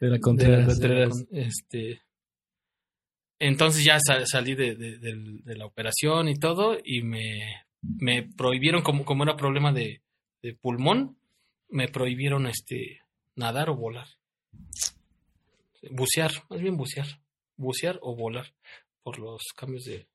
de 0.00 0.10
la 0.10 0.18
Contreras. 0.20 1.24
Este, 1.32 2.02
entonces 3.38 3.84
ya 3.84 3.98
sa- 4.06 4.26
salí 4.26 4.54
de, 4.54 4.74
de- 4.76 4.98
de 4.98 5.56
la 5.56 5.64
operación 5.66 6.28
y 6.28 6.34
todo 6.38 6.76
y 6.84 7.00
me, 7.02 7.63
me 7.98 8.22
prohibieron, 8.22 8.82
como, 8.82 9.04
como 9.04 9.24
era 9.24 9.36
problema 9.36 9.72
de, 9.72 10.02
de 10.42 10.54
pulmón, 10.54 11.16
me 11.68 11.88
prohibieron 11.88 12.46
este 12.46 13.00
nadar 13.36 13.70
o 13.70 13.76
volar. 13.76 14.06
Bucear, 15.90 16.32
más 16.48 16.60
bien 16.60 16.76
bucear. 16.76 17.06
Bucear 17.56 17.98
o 18.02 18.16
volar 18.16 18.52
por 19.02 19.18
los 19.18 19.42
cambios 19.54 19.84
de, 19.84 20.08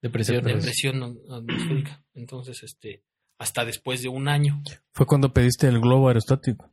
de 0.00 0.10
presión 0.10 1.02
at- 1.02 1.32
atmosférica. 1.32 2.02
Entonces, 2.14 2.62
este, 2.62 3.02
hasta 3.38 3.64
después 3.64 4.02
de 4.02 4.08
un 4.08 4.28
año. 4.28 4.62
Fue 4.92 5.06
cuando 5.06 5.32
pediste 5.32 5.66
el 5.66 5.80
globo 5.80 6.08
aerostático. 6.08 6.72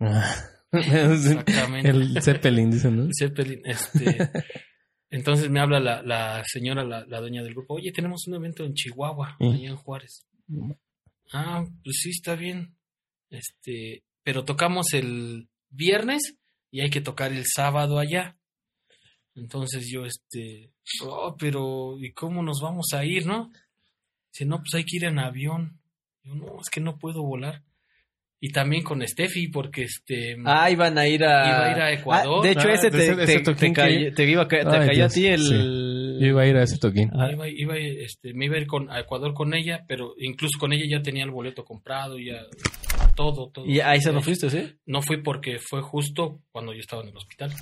Ah. 0.00 0.34
Exactamente. 0.72 1.88
el 1.90 2.22
Zeppelin, 2.22 2.70
dicen, 2.70 2.96
¿no? 2.96 3.08
Zeppelin, 3.16 3.62
este. 3.64 4.30
Entonces 5.10 5.48
me 5.50 5.60
habla 5.60 5.78
la, 5.80 6.02
la 6.02 6.42
señora, 6.44 6.84
la, 6.84 7.06
la 7.06 7.20
dueña 7.20 7.42
del 7.42 7.54
grupo, 7.54 7.74
oye, 7.74 7.92
tenemos 7.92 8.26
un 8.26 8.34
evento 8.34 8.64
en 8.64 8.74
Chihuahua, 8.74 9.36
Mm. 9.38 9.50
allá 9.52 9.68
en 9.68 9.76
Juárez. 9.76 10.26
Ah, 11.32 11.64
pues 11.84 11.96
sí, 12.02 12.10
está 12.10 12.34
bien. 12.34 12.76
Este, 13.30 14.04
pero 14.22 14.44
tocamos 14.44 14.92
el 14.94 15.48
viernes 15.70 16.36
y 16.70 16.80
hay 16.80 16.90
que 16.90 17.00
tocar 17.00 17.32
el 17.32 17.44
sábado 17.46 17.98
allá. 17.98 18.36
Entonces 19.34 19.88
yo, 19.90 20.06
este, 20.06 20.72
oh, 21.04 21.36
pero 21.38 21.96
¿y 22.00 22.12
cómo 22.12 22.42
nos 22.42 22.60
vamos 22.62 22.86
a 22.94 23.04
ir, 23.04 23.26
no? 23.26 23.50
Dice, 24.32 24.44
no, 24.46 24.58
pues 24.58 24.74
hay 24.74 24.84
que 24.84 24.96
ir 24.96 25.04
en 25.04 25.18
avión. 25.18 25.80
Yo, 26.22 26.34
no, 26.34 26.58
es 26.60 26.68
que 26.70 26.80
no 26.80 26.98
puedo 26.98 27.22
volar. 27.22 27.62
Y 28.38 28.50
también 28.50 28.82
con 28.82 29.00
Steffi, 29.06 29.48
porque 29.48 29.84
este... 29.84 30.36
Ah, 30.44 30.70
iban 30.70 30.98
a 30.98 31.08
ir 31.08 31.24
a... 31.24 31.48
Iba 31.48 31.64
a 31.66 31.70
ir 31.72 31.82
a 31.82 31.92
Ecuador. 31.92 32.40
Ah, 32.40 32.46
de 32.46 32.52
hecho, 32.52 32.68
Ah, 32.68 32.72
ese 32.74 32.90
te, 32.90 33.08
ese- 33.22 33.40
te- 33.40 33.54
que- 33.56 33.72
cayó, 33.72 34.12
te 34.14 34.30
iba 34.30 34.42
a 34.42 34.48
te 34.48 34.58
Ay, 34.58 34.86
cayó 34.88 35.04
a 35.06 35.08
ti 35.08 35.26
el... 35.26 36.18
Yo 36.20 36.26
iba 36.26 36.42
a 36.42 36.46
ir 36.46 36.56
a 36.56 36.62
ese 36.64 36.76
toquín. 36.78 37.10
Ah. 37.14 37.30
Iba, 37.32 37.48
iba, 37.48 37.76
este, 37.78 38.34
me 38.34 38.44
iba 38.44 38.56
a 38.56 38.60
ir 38.60 38.66
con, 38.66 38.90
a 38.90 39.00
Ecuador 39.00 39.32
con 39.32 39.54
ella, 39.54 39.84
pero 39.88 40.14
incluso 40.18 40.58
con 40.58 40.72
ella 40.74 40.84
ya 40.98 41.02
tenía 41.02 41.24
el 41.24 41.30
boleto 41.30 41.64
comprado, 41.64 42.18
ya 42.18 42.42
todo, 43.14 43.48
todo. 43.50 43.64
Y 43.66 43.80
ahí 43.80 44.00
se 44.02 44.12
no 44.12 44.20
fuiste, 44.20 44.50
¿sí? 44.50 44.70
No 44.84 45.00
fui 45.00 45.22
porque 45.22 45.58
fue 45.58 45.80
justo 45.80 46.42
cuando 46.50 46.74
yo 46.74 46.80
estaba 46.80 47.02
en 47.02 47.08
el 47.08 47.16
hospital. 47.16 47.52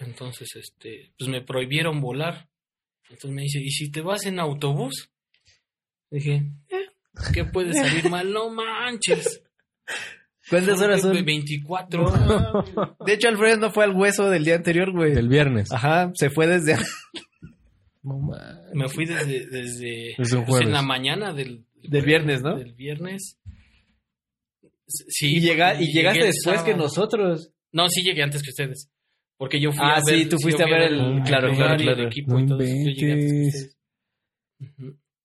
Entonces, 0.00 0.56
este, 0.56 1.12
pues 1.18 1.30
me 1.30 1.40
prohibieron 1.42 2.00
volar. 2.00 2.48
Entonces 3.04 3.30
me 3.30 3.42
dice, 3.42 3.60
¿y 3.60 3.70
si 3.70 3.90
te 3.90 4.00
vas 4.00 4.26
en 4.26 4.38
autobús? 4.38 5.10
Dije, 6.10 6.42
eh, 6.70 6.86
¿qué 7.34 7.44
puede 7.44 7.72
salir 7.74 8.08
mal? 8.10 8.32
No 8.32 8.50
manches. 8.50 9.42
¿Cuántas 10.50 10.80
horas 10.80 11.00
son? 11.02 11.24
24. 11.24 12.94
De 13.06 13.12
hecho, 13.14 13.28
Alfredo 13.28 13.56
no 13.58 13.70
fue 13.70 13.84
al 13.84 13.92
hueso 13.96 14.28
del 14.28 14.44
día 14.44 14.56
anterior, 14.56 14.90
güey. 14.92 15.12
El 15.12 15.28
viernes. 15.28 15.70
Ajá, 15.72 16.10
se 16.14 16.30
fue 16.30 16.46
desde... 16.46 16.76
No. 18.02 18.30
Me 18.74 18.88
fui 18.88 19.06
desde, 19.06 19.46
desde, 19.46 20.14
Desde 20.18 20.36
un 20.36 20.44
pues, 20.44 20.60
en 20.62 20.66
jueves. 20.66 20.68
la 20.70 20.82
mañana 20.82 21.32
del, 21.32 21.64
Del 21.82 22.04
viernes, 22.04 22.42
¿no? 22.42 22.56
Del 22.58 22.74
viernes. 22.74 23.38
Sí, 24.88 25.36
Y, 25.36 25.40
llega, 25.40 25.80
y 25.80 25.86
llegaste 25.92 26.24
después 26.24 26.62
que 26.62 26.74
nosotros. 26.74 27.52
No, 27.70 27.88
sí 27.88 28.02
llegué 28.02 28.22
antes 28.24 28.42
que 28.42 28.50
ustedes. 28.50 28.90
Porque 29.38 29.60
yo 29.60 29.70
fui 29.72 29.80
Ah, 29.84 29.94
a 29.98 30.00
ver. 30.04 30.18
sí, 30.18 30.28
tú 30.28 30.36
fuiste 30.42 30.62
a 30.64 30.66
ver 30.66 30.82
el- 30.92 31.22
claro, 31.24 31.48
el 31.50 31.56
claro, 31.56 31.74
y 31.74 31.76
el 31.76 31.82
claro. 31.94 32.06
equipo 32.08 32.32
No 32.34 32.40
y 32.40 32.46
todo 32.46 32.60
eso, 32.60 32.74
yo 32.76 32.90
llegué 32.90 33.12
antes 33.12 33.32
que 33.32 33.46
ustedes. 33.46 33.76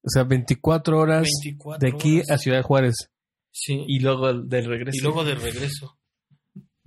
O 0.07 0.09
sea, 0.09 0.23
24 0.23 0.97
horas 0.97 1.27
24 1.43 1.79
de 1.79 1.93
aquí 1.93 2.15
horas. 2.17 2.31
a 2.31 2.37
Ciudad 2.37 2.63
Juárez. 2.63 2.95
Sí. 3.51 3.83
Y 3.87 3.99
luego 3.99 4.33
del 4.33 4.65
regreso. 4.65 4.97
Y 4.97 5.01
luego 5.01 5.25
de 5.25 5.35
regreso. 5.35 5.97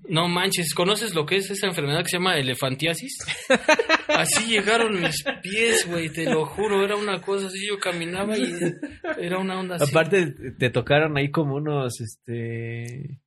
No 0.09 0.27
manches, 0.27 0.75
¿conoces 0.75 1.15
lo 1.15 1.27
que 1.27 1.37
es 1.37 1.51
esa 1.51 1.67
enfermedad 1.67 2.03
que 2.03 2.09
se 2.09 2.17
llama 2.17 2.37
elefantiasis? 2.37 3.19
Así 4.09 4.49
llegaron 4.51 5.01
mis 5.01 5.23
pies, 5.43 5.87
güey, 5.87 6.09
te 6.09 6.25
lo 6.25 6.47
juro, 6.47 6.83
era 6.83 6.97
una 6.97 7.21
cosa 7.21 7.47
así, 7.47 7.65
yo 7.69 7.79
caminaba 7.79 8.37
y 8.37 8.53
era 9.19 9.39
una 9.39 9.61
onda 9.61 9.77
así. 9.77 9.89
Aparte, 9.89 10.35
te 10.59 10.71
tocaron 10.71 11.17
ahí 11.17 11.31
como 11.31 11.55
unos, 11.55 12.01
este... 12.01 13.21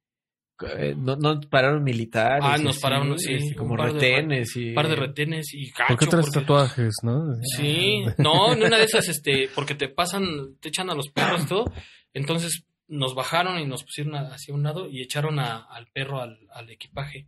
eh, 0.78 0.94
No, 0.98 1.16
no 1.16 1.40
pararon 1.42 1.84
militares. 1.84 2.44
Ah, 2.46 2.58
nos 2.58 2.76
así, 2.76 2.82
pararon, 2.82 3.18
sí, 3.20 3.54
como 3.56 3.76
de 3.76 3.92
retenes 3.92 4.56
y... 4.56 4.70
Un 4.70 4.76
par 4.76 4.88
de 4.88 4.96
retenes 4.96 5.54
y 5.54 5.72
cacho. 5.72 5.88
¿Por 5.90 5.98
qué 6.00 6.06
traes 6.08 6.26
porque- 6.28 6.40
tatuajes, 6.42 6.94
no? 7.04 7.36
Sí, 7.58 8.04
no, 8.18 8.54
en 8.54 8.64
una 8.64 8.78
de 8.78 8.84
esas, 8.86 9.08
este, 9.10 9.50
porque 9.54 9.76
te 9.76 9.90
pasan, 9.90 10.56
te 10.60 10.70
echan 10.70 10.90
a 10.90 10.96
los 10.96 11.10
perros 11.10 11.44
y 11.44 11.48
todo. 11.48 11.66
Entonces 12.14 12.66
nos 12.88 13.16
bajaron 13.16 13.60
y 13.60 13.66
nos 13.66 13.84
pusieron 13.84 14.16
a- 14.16 14.34
hacia 14.34 14.54
un 14.54 14.64
lado 14.64 14.90
y 14.90 15.02
echaron 15.02 15.40
a- 15.40 15.64
al 15.64 15.88
perro 15.88 16.22
al, 16.22 16.40
al 16.52 16.70
equipaje. 16.70 17.28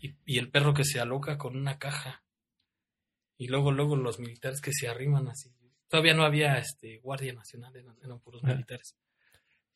Y, 0.00 0.14
y 0.26 0.38
el 0.38 0.48
perro 0.50 0.74
que 0.74 0.84
se 0.84 1.00
aloca 1.00 1.38
con 1.38 1.56
una 1.56 1.78
caja. 1.78 2.22
Y 3.38 3.48
luego, 3.48 3.72
luego 3.72 3.96
los 3.96 4.20
militares 4.20 4.60
que 4.60 4.70
se 4.72 4.86
arriman 4.88 5.26
así. 5.28 5.50
Todavía 5.88 6.14
no 6.14 6.22
había 6.24 6.56
este 6.58 6.98
Guardia 6.98 7.32
Nacional, 7.32 7.74
eran, 7.76 7.96
eran 8.02 8.20
puros 8.20 8.40
Ah. 8.44 8.48
militares. 8.48 8.94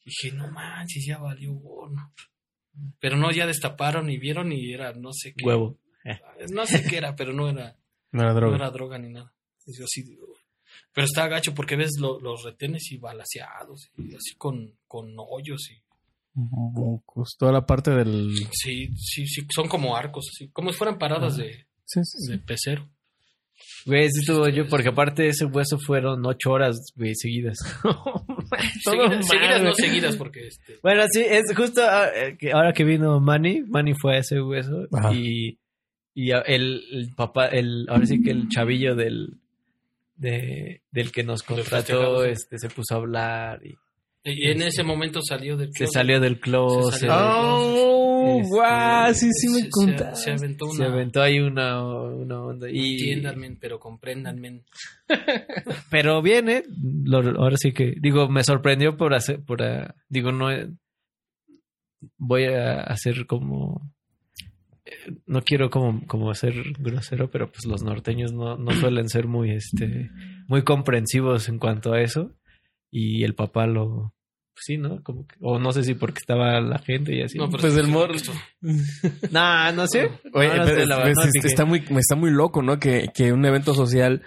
Y 0.04 0.10
dije, 0.10 0.36
no 0.36 0.48
manches, 0.50 1.04
ya 1.06 1.18
valió 1.18 1.52
gorro. 1.54 2.12
Pero 3.00 3.16
no, 3.16 3.30
ya 3.32 3.46
destaparon 3.46 4.10
y 4.10 4.18
vieron 4.18 4.52
y 4.52 4.72
era 4.72 4.92
no 4.92 5.12
sé 5.12 5.32
qué. 5.34 5.44
Huevo. 5.44 5.78
No 6.52 6.66
sé 6.66 6.84
qué 6.84 6.98
era, 6.98 7.16
pero 7.16 7.32
no 7.32 7.48
era 7.48 7.76
No 8.12 8.22
era 8.22 8.30
no 8.32 8.36
droga. 8.36 8.56
era 8.56 8.70
droga 8.70 8.98
ni 8.98 9.08
nada. 9.10 9.32
Y 9.66 9.76
yo 9.76 9.84
así, 9.84 10.04
pero 10.92 11.04
está 11.06 11.26
gacho 11.28 11.54
porque 11.54 11.76
ves 11.76 11.92
lo- 12.00 12.20
los 12.20 12.44
retenes 12.44 12.90
y 12.92 12.98
balaseados, 12.98 13.90
y 13.98 14.14
así 14.14 14.34
con, 14.36 14.78
con 14.86 15.14
hoyos. 15.18 15.70
Y, 15.70 15.82
Bucos, 16.34 17.36
Toda 17.38 17.50
la 17.52 17.64
parte 17.66 17.90
del... 17.92 18.34
sí, 18.52 18.90
sí, 18.96 19.26
sí, 19.26 19.46
son 19.54 19.68
como 19.68 19.96
arcos, 19.96 20.26
así, 20.32 20.48
como 20.50 20.70
si 20.70 20.76
fueran 20.78 20.98
paradas 20.98 21.36
de, 21.38 21.66
Sí, 21.86 22.00
sí, 22.04 22.30
de 22.30 22.38
pecero. 22.38 22.88
Güey, 23.86 24.08
sí 24.10 24.24
yo, 24.26 24.68
porque 24.68 24.88
aparte 24.90 25.22
de 25.22 25.28
ese 25.30 25.46
hueso 25.46 25.78
fueron 25.78 26.24
ocho 26.26 26.50
horas, 26.50 26.76
güey, 26.94 27.14
seguidas. 27.14 27.56
Seguidas, 28.82 29.26
seguidas, 29.26 29.62
no 29.62 29.74
seguidas, 29.74 30.16
porque 30.16 30.46
este, 30.46 30.78
Bueno, 30.82 31.02
sí, 31.10 31.22
es 31.26 31.42
justo 31.56 31.82
ah, 31.84 32.08
eh, 32.14 32.36
que 32.38 32.52
ahora 32.52 32.72
que 32.72 32.84
vino 32.84 33.20
Manny, 33.20 33.62
Manny 33.62 33.94
fue 33.94 34.16
a 34.16 34.18
ese 34.18 34.40
hueso 34.40 34.86
Ajá. 34.92 35.12
y, 35.12 35.58
y 36.14 36.30
el, 36.30 36.82
el 36.92 37.14
papá, 37.14 37.46
el, 37.46 37.86
ahora 37.88 38.06
sí 38.06 38.22
que 38.22 38.30
el 38.30 38.48
chavillo 38.48 38.94
del, 38.94 39.34
de, 40.16 40.82
del 40.90 41.12
que 41.12 41.22
nos 41.24 41.42
contrató, 41.42 42.24
este, 42.24 42.58
se 42.58 42.68
puso 42.68 42.94
a 42.94 42.98
hablar 42.98 43.64
y 43.64 43.74
y 44.28 44.50
en 44.50 44.60
ese 44.60 44.82
momento 44.82 45.20
salió 45.22 45.56
del 45.56 45.68
se 45.68 45.84
closet. 45.84 45.94
salió 45.94 46.18
del 46.18 46.40
closet. 46.40 46.94
Se 46.94 47.06
salió 47.06 47.14
del 47.14 47.30
¡Oh! 47.30 47.95
Este, 48.26 48.48
¡Guau! 48.48 49.14
Sí, 49.14 49.28
sí 49.32 49.48
Se- 49.48 49.62
me 49.62 49.70
contaste. 49.70 50.22
Se, 50.22 50.30
aventó 50.32 50.66
Se 50.70 50.84
aventó 50.84 51.22
ahí 51.22 51.38
una, 51.40 51.82
una 51.82 52.42
onda. 52.42 52.68
Y, 52.70 52.92
Entiéndanme, 52.92 53.56
pero 53.60 53.78
compréndanme. 53.78 54.62
pero 55.90 56.22
viene, 56.22 56.62
lo- 57.04 57.40
ahora 57.40 57.56
sí 57.58 57.72
que, 57.72 57.94
digo, 58.00 58.28
me 58.28 58.44
sorprendió 58.44 58.96
por 58.96 59.14
hacer, 59.14 59.42
por, 59.44 59.62
ah, 59.62 59.94
digo, 60.08 60.32
no, 60.32 60.50
eh, 60.50 60.68
voy 62.18 62.44
a 62.44 62.80
hacer 62.82 63.26
como, 63.26 63.92
eh, 64.84 65.14
no 65.26 65.42
quiero 65.42 65.70
como, 65.70 66.06
como 66.06 66.32
ser 66.34 66.54
grosero, 66.78 67.30
pero 67.30 67.50
pues 67.50 67.64
los 67.66 67.82
norteños 67.82 68.32
no, 68.32 68.56
no 68.56 68.70
suelen 68.80 69.08
ser 69.08 69.26
muy, 69.26 69.50
este, 69.52 70.10
muy 70.48 70.62
comprensivos 70.62 71.48
en 71.48 71.58
cuanto 71.58 71.92
a 71.92 72.00
eso. 72.00 72.34
Y 72.90 73.24
el 73.24 73.34
papá 73.34 73.66
lo, 73.66 74.14
pues 74.56 74.64
sí, 74.64 74.78
¿no? 74.78 75.02
Como 75.02 75.26
que, 75.26 75.36
o 75.42 75.58
no 75.58 75.70
sé 75.72 75.84
si 75.84 75.92
porque 75.94 76.18
estaba 76.18 76.58
la 76.62 76.78
gente 76.78 77.14
y 77.14 77.20
así. 77.22 77.36
No, 77.36 77.48
pero 77.50 77.60
Pues 77.60 77.74
sí, 77.74 77.80
el 77.80 77.88
morro. 77.88 78.14
esto- 78.14 78.32
no, 79.30 79.72
no 79.72 79.86
sé. 79.86 80.10
Oye, 80.32 80.48
No, 80.56 80.64
pero 80.64 80.86
la 80.86 80.98
no 81.10 81.22
fijé. 81.22 81.46
está 81.46 81.64
muy, 81.64 81.82
me 81.90 82.00
está 82.00 82.14
muy 82.16 82.30
loco, 82.30 82.62
¿no? 82.62 82.78
Que, 82.78 83.08
que 83.14 83.32
un 83.32 83.44
evento 83.44 83.74
social 83.74 84.22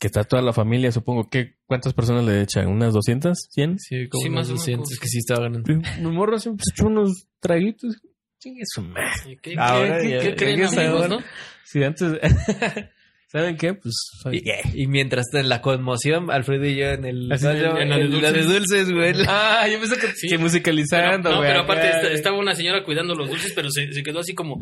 que 0.00 0.06
está 0.06 0.24
toda 0.24 0.42
la 0.42 0.52
familia, 0.52 0.92
supongo 0.92 1.28
que 1.28 1.56
¿cuántas 1.66 1.92
personas 1.94 2.24
le 2.24 2.42
echan? 2.42 2.66
¿Unas 2.68 2.92
200? 2.92 3.36
¿100? 3.54 3.76
Sí, 3.78 4.08
como 4.08 4.22
Sí, 4.22 4.30
más 4.30 4.46
o 4.46 4.50
menos 4.52 4.58
200, 4.60 4.84
como- 4.88 4.92
es 4.94 5.00
que 5.00 5.08
sí 5.08 5.18
estaba 5.18 5.40
ganando. 5.42 5.74
Mi 6.00 6.10
morro 6.10 6.38
siempre 6.38 6.64
se 6.64 6.72
echó 6.74 6.86
unos 6.88 7.26
traguitos. 7.40 7.96
Chingue 8.40 8.62
su 8.66 8.82
madre. 8.82 9.38
¿Qué, 9.42 9.54
Ahora 9.58 9.98
qué- 10.00 10.10
ya- 10.10 10.20
qué 10.20 10.34
creen, 10.36 10.64
amigos, 10.64 10.78
ahora. 11.02 11.08
no? 11.08 11.18
Sí, 11.64 11.82
antes... 11.82 12.12
¿Saben 13.30 13.56
qué? 13.58 13.74
Pues... 13.74 13.94
soy- 14.22 14.42
Y, 14.74 14.82
y 14.82 14.86
mientras 14.86 15.26
en 15.34 15.50
la 15.50 15.60
conmoción, 15.60 16.30
Alfredo 16.30 16.64
y 16.64 16.76
yo 16.76 16.86
en 16.86 17.04
el... 17.04 17.30
Así 17.30 17.44
¿no? 17.44 17.50
en 17.50 17.58
en 17.82 17.88
la 17.90 17.96
de 17.98 18.02
en 18.04 18.22
la 18.22 18.32
de 18.32 18.42
dulces, 18.44 18.90
güey. 18.90 19.12
Ah, 19.28 19.66
yo 19.70 19.78
pensé 19.78 19.96
que, 19.98 20.06
Sí. 20.14 20.28
que 20.28 20.38
musicalizando, 20.38 21.30
no, 21.30 21.36
güey. 21.36 21.48
pero 21.50 21.60
aparte 21.64 21.90
güey. 22.00 22.14
estaba 22.14 22.38
una 22.38 22.54
señora 22.54 22.84
cuidando 22.84 23.14
los 23.14 23.28
dulces, 23.28 23.52
pero 23.54 23.70
se, 23.70 23.92
se 23.92 24.02
quedó 24.02 24.20
así 24.20 24.34
como... 24.34 24.58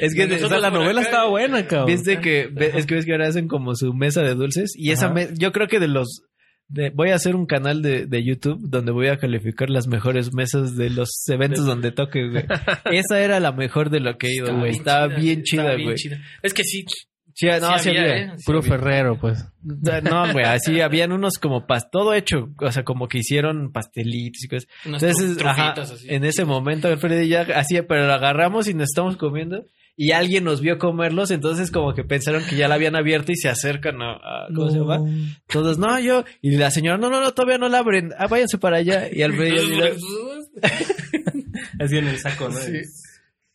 Es 0.00 0.14
que 0.14 0.24
O 0.24 0.48
sea, 0.48 0.58
la 0.58 0.70
novela 0.70 1.00
acá, 1.02 1.10
estaba 1.10 1.28
buena, 1.28 1.66
cabrón. 1.66 1.86
Viste 1.94 2.18
que... 2.20 2.48
Es 2.74 2.86
que 2.86 2.94
ves 2.94 3.04
que 3.04 3.12
ahora 3.12 3.28
hacen 3.28 3.46
como 3.46 3.74
su 3.74 3.92
mesa 3.92 4.22
de 4.22 4.34
dulces. 4.34 4.72
Y 4.74 4.90
esa 4.92 5.06
Ajá. 5.06 5.14
me- 5.14 5.28
Yo 5.38 5.52
creo 5.52 5.68
que 5.68 5.78
de 5.78 5.88
los... 5.88 6.22
de- 6.68 6.88
voy 6.94 7.10
a 7.10 7.16
hacer 7.16 7.36
un 7.36 7.44
canal 7.44 7.82
de, 7.82 8.06
de 8.06 8.24
YouTube 8.24 8.58
donde 8.62 8.90
voy 8.92 9.08
a 9.08 9.18
calificar 9.18 9.68
las 9.68 9.86
mejores 9.86 10.32
mesas 10.32 10.76
de 10.76 10.88
los 10.88 11.10
eventos 11.28 11.66
donde 11.66 11.92
toque, 11.92 12.26
güey. 12.30 12.44
Esa 12.90 13.20
era 13.20 13.38
la 13.38 13.52
mejor 13.52 13.90
de 13.90 14.00
lo 14.00 14.16
que 14.16 14.28
he 14.28 14.34
ido, 14.36 14.56
güey. 14.56 14.70
Estaba 14.72 15.08
bien 15.08 15.42
chida, 15.42 15.64
estaba 15.64 15.82
güey. 15.82 15.94
chida. 15.96 16.18
Es 16.42 16.54
que 16.54 16.64
sí. 16.64 16.84
Sí, 17.38 17.46
no, 17.60 17.76
sí 17.78 17.82
sí 17.84 17.88
había, 17.90 18.00
había. 18.00 18.16
¿eh? 18.16 18.32
Sí 18.38 18.44
Puro 18.46 18.58
había. 18.60 18.70
Ferrero, 18.70 19.18
pues. 19.20 19.44
No, 19.62 20.32
güey, 20.32 20.44
así 20.46 20.80
habían 20.80 21.12
unos 21.12 21.34
como 21.38 21.66
pas 21.66 21.90
todo 21.90 22.14
hecho, 22.14 22.48
o 22.58 22.72
sea, 22.72 22.82
como 22.82 23.08
que 23.08 23.18
hicieron 23.18 23.72
pastelitos 23.72 24.42
y 24.44 24.48
cosas. 24.48 24.68
Entonces, 24.86 25.36
tru- 25.38 25.46
ajá, 25.46 25.72
así. 25.72 26.06
en 26.08 26.24
ese 26.24 26.46
momento 26.46 26.88
Alfredo 26.88 27.20
y 27.20 27.28
ya 27.28 27.42
así, 27.54 27.78
pero 27.82 28.06
lo 28.06 28.14
agarramos 28.14 28.68
y 28.68 28.74
nos 28.74 28.84
estamos 28.84 29.18
comiendo 29.18 29.66
y 29.98 30.12
alguien 30.12 30.44
nos 30.44 30.62
vio 30.62 30.78
comerlos, 30.78 31.30
entonces 31.30 31.70
como 31.70 31.92
que 31.94 32.04
pensaron 32.04 32.42
que 32.48 32.56
ya 32.56 32.68
la 32.68 32.76
habían 32.76 32.96
abierto 32.96 33.32
y 33.32 33.36
se 33.36 33.48
acercan 33.50 34.00
a, 34.00 34.12
a- 34.14 34.46
¿cómo 34.54 34.70
se 34.70 34.78
llama? 34.78 35.00
Todos, 35.46 35.76
no, 35.78 35.98
yo, 36.00 36.24
y 36.40 36.52
la 36.56 36.70
señora, 36.70 36.96
no, 36.96 37.10
no, 37.10 37.20
no, 37.20 37.32
todavía 37.34 37.58
no 37.58 37.68
la 37.68 37.78
abren, 37.80 38.12
ah, 38.18 38.28
váyanse 38.28 38.56
para 38.58 38.78
allá, 38.78 39.08
y 39.12 39.20
Alfredo 39.22 39.56
Así 41.80 41.98
en 41.98 42.08
el 42.08 42.18
saco, 42.18 42.48
¿no? 42.48 42.58
Sí. 42.58 42.80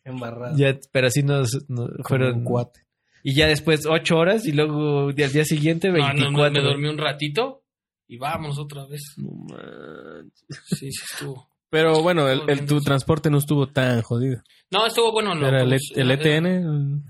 Embarrado. 0.04 0.58
ya, 0.58 0.78
pero 0.92 1.08
así 1.08 1.22
nos, 1.24 1.54
nos 1.70 1.90
Fueron 1.90 2.04
fueron, 2.08 2.38
un 2.40 2.44
cuate. 2.44 2.80
Y 3.24 3.34
ya 3.36 3.48
después 3.48 3.86
ocho 3.86 4.18
horas 4.18 4.46
y 4.46 4.52
luego 4.52 5.10
al 5.10 5.16
día 5.16 5.46
siguiente 5.46 5.90
No, 5.90 5.98
no, 6.00 6.04
me- 6.14 6.14
24. 6.22 6.52
me 6.52 6.62
dormí 6.68 6.88
un 6.90 6.98
ratito 6.98 7.64
y 8.08 8.18
vamos 8.18 8.58
otra 8.60 8.86
vez. 8.88 9.02
No 9.18 9.32
manches. 9.48 10.34
Sí, 10.68 10.92
sí 10.92 11.04
estuvo. 11.14 11.48
Pero 11.70 12.02
bueno, 12.02 12.28
el, 12.28 12.42
el- 12.50 12.66
tu 12.66 12.82
transporte 12.82 13.30
no 13.30 13.38
estuvo 13.38 13.68
tan 13.68 14.02
jodido. 14.02 14.42
No, 14.72 14.86
estuvo 14.86 15.12
bueno. 15.12 15.34
lo- 15.36 15.48
Era 15.48 15.62
el, 15.64 15.70
pues, 15.70 15.92
el 15.96 16.12
era- 16.12 16.22
ETN. 16.22 17.04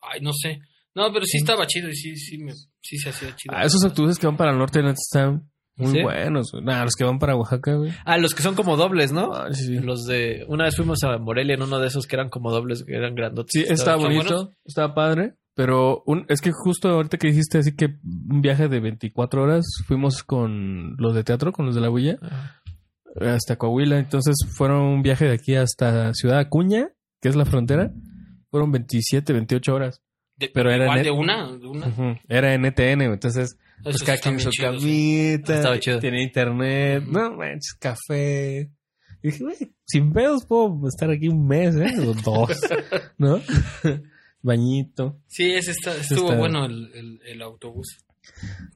Ay, 0.00 0.20
no 0.20 0.32
sé. 0.32 0.60
No, 0.94 1.10
pero 1.12 1.24
sí 1.24 1.38
estaba 1.38 1.66
chido 1.66 1.88
y 1.88 1.94
sí, 1.96 2.14
sí, 2.16 2.36
me, 2.38 2.52
sí 2.82 2.98
se 2.98 3.08
hacía 3.08 3.34
chido. 3.34 3.54
Ah, 3.56 3.64
esos 3.64 3.82
autobuses 3.84 4.18
que 4.18 4.26
van 4.26 4.36
para 4.36 4.50
el 4.52 4.58
norte 4.58 4.82
no 4.82 4.90
están 4.90 5.50
Muy 5.76 5.90
¿Sí? 5.92 6.02
buenos. 6.02 6.52
güey. 6.52 6.62
Nah, 6.64 6.84
los 6.84 6.94
que 6.94 7.04
van 7.04 7.18
para 7.18 7.34
Oaxaca, 7.34 7.74
güey. 7.76 7.92
Ah, 8.04 8.18
los 8.18 8.34
que 8.34 8.42
son 8.42 8.54
como 8.54 8.76
dobles, 8.76 9.10
¿no? 9.10 9.32
Ah, 9.32 9.48
sí, 9.54 9.64
sí. 9.64 9.78
Los 9.78 10.04
de... 10.04 10.44
Una 10.48 10.64
vez 10.64 10.76
fuimos 10.76 11.02
a 11.04 11.16
Morelia 11.16 11.54
en 11.54 11.62
uno 11.62 11.78
de 11.78 11.86
esos 11.86 12.06
que 12.06 12.16
eran 12.16 12.28
como 12.28 12.50
dobles, 12.52 12.84
que 12.84 12.94
eran 12.94 13.14
grandotes. 13.14 13.52
Sí, 13.52 13.60
estaba 13.66 13.96
¿Están 13.96 14.12
bonito, 14.14 14.54
estaba 14.66 14.94
padre, 14.94 15.36
pero 15.54 16.02
un- 16.06 16.24
es 16.28 16.40
que 16.40 16.50
justo 16.52 16.88
ahorita 16.88 17.18
que 17.18 17.28
dijiste 17.28 17.58
así 17.58 17.74
que 17.76 17.96
un 18.30 18.40
viaje 18.42 18.68
de 18.68 18.80
24 18.80 19.42
horas, 19.42 19.64
fuimos 19.86 20.22
con 20.22 20.96
los 20.98 21.14
de 21.14 21.24
teatro, 21.24 21.52
con 21.52 21.66
los 21.66 21.74
de 21.74 21.80
la 21.80 21.90
Huilla, 21.90 22.18
Ajá. 22.22 22.62
hasta 23.34 23.56
Coahuila, 23.56 23.98
entonces 23.98 24.36
fueron 24.56 24.82
un 24.82 25.02
viaje 25.02 25.26
de 25.26 25.34
aquí 25.34 25.54
hasta 25.54 26.12
Ciudad 26.14 26.38
Acuña, 26.38 26.88
que 27.20 27.28
es 27.28 27.36
la 27.36 27.44
frontera, 27.44 27.92
fueron 28.50 28.72
27, 28.72 29.32
28 29.32 29.74
horas. 29.74 30.02
De- 30.36 30.50
Pero 30.52 30.70
era 30.70 30.84
igual 30.84 31.02
de 31.02 31.10
una, 31.10 31.52
de 31.56 31.66
una. 31.66 32.20
Era 32.28 32.54
NTN, 32.54 33.02
entonces 33.02 33.56
pues 33.82 34.02
cada 34.02 34.18
quien 34.18 34.38
su 34.40 34.50
sí. 34.50 34.62
camita, 34.62 35.78
chido. 35.80 35.98
tenía 35.98 36.22
internet, 36.22 37.04
no 37.06 37.36
manches, 37.36 37.74
café. 37.78 38.70
Y 39.22 39.28
dije, 39.30 39.44
güey, 39.44 39.56
sin 39.84 40.12
pedos 40.12 40.46
puedo 40.46 40.80
estar 40.88 41.10
aquí 41.10 41.28
un 41.28 41.46
mes, 41.46 41.76
¿eh? 41.76 41.92
O 42.00 42.14
dos, 42.14 42.50
¿no? 43.18 43.40
Bañito. 44.42 45.20
Sí, 45.28 45.52
ese 45.52 45.70
está, 45.72 45.96
estuvo 45.96 46.26
está- 46.28 46.38
bueno 46.38 46.64
el, 46.66 46.90
el, 46.94 47.20
el 47.24 47.42
autobús. 47.42 47.98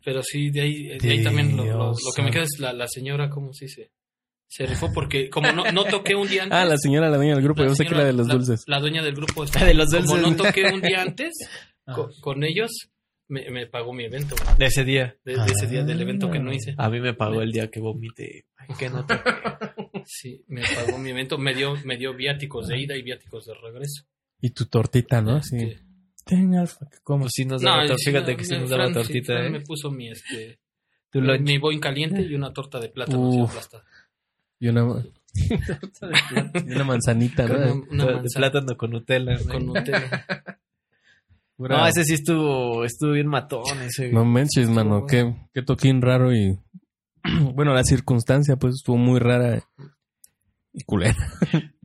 Pero 0.05 0.23
sí, 0.23 0.51
de 0.51 0.61
ahí, 0.63 0.99
de 0.99 1.11
ahí 1.11 1.23
también 1.23 1.57
lo, 1.57 1.65
lo- 1.65 1.91
lo 1.91 2.13
que 2.15 2.23
me 2.23 2.31
queda 2.31 2.43
es 2.45 2.59
la, 2.59 2.73
la 2.73 2.87
señora, 2.89 3.29
¿cómo 3.31 3.53
se 3.53 3.67
dice? 3.67 3.91
Se 4.49 4.65
rifó 4.65 4.93
porque 4.93 5.29
como 5.29 5.51
no, 5.53 5.71
no 5.73 5.85
toqué 5.85 6.15
un 6.15 6.29
día 6.29 6.45
antes. 6.45 6.57
Ah, 6.59 6.65
la 6.65 6.77
señora, 6.79 7.11
la 7.11 7.17
dueña 7.17 7.35
del 7.35 7.43
grupo, 7.45 7.65
yo 7.65 7.75
sé 7.75 7.85
que 7.85 7.95
la 7.95 8.05
de 8.05 8.13
los 8.13 8.29
dulces. 8.29 8.65
La 8.67 8.81
dueña 8.81 9.03
del 9.03 9.15
grupo. 9.15 9.45
La 9.55 9.65
de 9.67 9.75
los 9.75 9.91
Como 9.91 10.17
dulces. 10.17 10.23
no 10.23 10.37
toqué 10.37 10.65
un 10.73 10.81
día 10.81 11.03
antes 11.03 11.33
Ah. 11.89 11.93
co- 11.95 12.11
con, 12.21 12.43
ellos, 12.43 12.71
me, 13.29 13.49
me 13.51 13.67
pagó 13.69 13.93
mi 13.93 14.05
evento. 14.05 14.35
De 14.59 14.67
ese 14.67 14.83
día. 14.85 15.17
De, 15.25 15.35
de 15.37 15.45
ese 15.53 15.69
día 15.69 15.85
del 15.85 16.01
evento 16.01 16.29
que 16.31 16.41
no 16.41 16.53
hice. 16.53 16.75
A 16.79 16.89
mí 16.91 16.99
me 17.01 17.15
pagó 17.15 17.43
el 17.43 17.53
día 17.53 17.69
que 17.71 17.79
vomité. 17.79 18.47
Ay, 18.57 18.69
que 18.77 18.91
no 18.91 19.07
te... 19.07 19.15
Sí, 20.05 20.43
me 20.49 20.63
pagó 20.63 20.99
mi 20.99 21.11
evento. 21.11 21.39
Me 21.39 21.55
dio, 21.55 21.75
me 21.85 21.97
dio 21.97 22.13
viáticos 22.15 22.67
de 22.69 22.81
ida 22.81 22.97
y 22.97 23.03
viáticos 23.03 23.47
de 23.47 23.55
regreso. 23.55 24.05
Y 24.41 24.51
tu 24.51 24.67
tortita, 24.67 25.21
¿no? 25.23 25.43
Sí. 25.43 25.57
Este, 25.59 25.83
Ten, 26.25 26.55
Alfa, 26.57 26.89
que 26.91 26.99
comas. 27.05 27.25
Pues 27.27 27.33
sí 27.37 27.45
nos 27.45 27.63
no, 27.63 27.71
daba 27.71 27.85
tor- 27.87 27.97
sí, 27.99 28.11
Fíjate 28.11 28.33
no, 28.33 28.39
que 28.39 28.45
sí 28.45 28.55
me- 28.55 28.61
nos 28.61 28.71
sí, 28.71 28.93
tortita, 28.95 29.47
¿eh? 29.47 29.51
me 29.51 29.61
puso 29.61 29.91
mi, 29.91 30.09
este, 30.11 30.59
Tu 31.11 31.21
lunch. 31.21 31.41
mi 31.41 31.59
boing 31.59 31.79
caliente 31.81 32.23
y 32.23 32.35
una 32.35 32.53
torta 32.53 32.81
de 32.81 32.89
plátano 32.89 33.29
así 33.29 33.41
Uf. 33.41 33.51
aplastada. 33.51 33.85
Y 34.59 34.69
una, 34.69 35.05
y 36.67 36.73
una 36.73 36.85
manzanita, 36.85 37.47
¿no? 37.47 37.55
una- 37.91 38.05
una 38.07 38.23
de 38.23 38.29
plátano 38.35 38.77
con 38.77 38.91
Nutella. 38.91 39.37
¿no? 39.39 39.53
con 39.53 39.67
Nutella. 39.67 40.27
No, 41.59 41.87
ese 41.87 42.05
sí 42.05 42.13
estuvo, 42.13 42.85
estuvo 42.85 43.13
bien 43.13 43.29
matón 43.29 43.63
ese. 43.81 44.13
No 44.13 44.27
manches, 44.27 44.69
mano, 44.69 45.07
qué, 45.07 45.35
qué 45.55 45.63
toquín 45.63 46.03
raro 46.03 46.35
y... 46.35 46.59
bueno, 47.55 47.73
la 47.73 47.83
circunstancia, 47.83 48.57
pues, 48.57 48.75
estuvo 48.75 48.99
muy 48.99 49.19
rara 49.19 49.63
y 50.75 50.83
culera. 50.85 51.17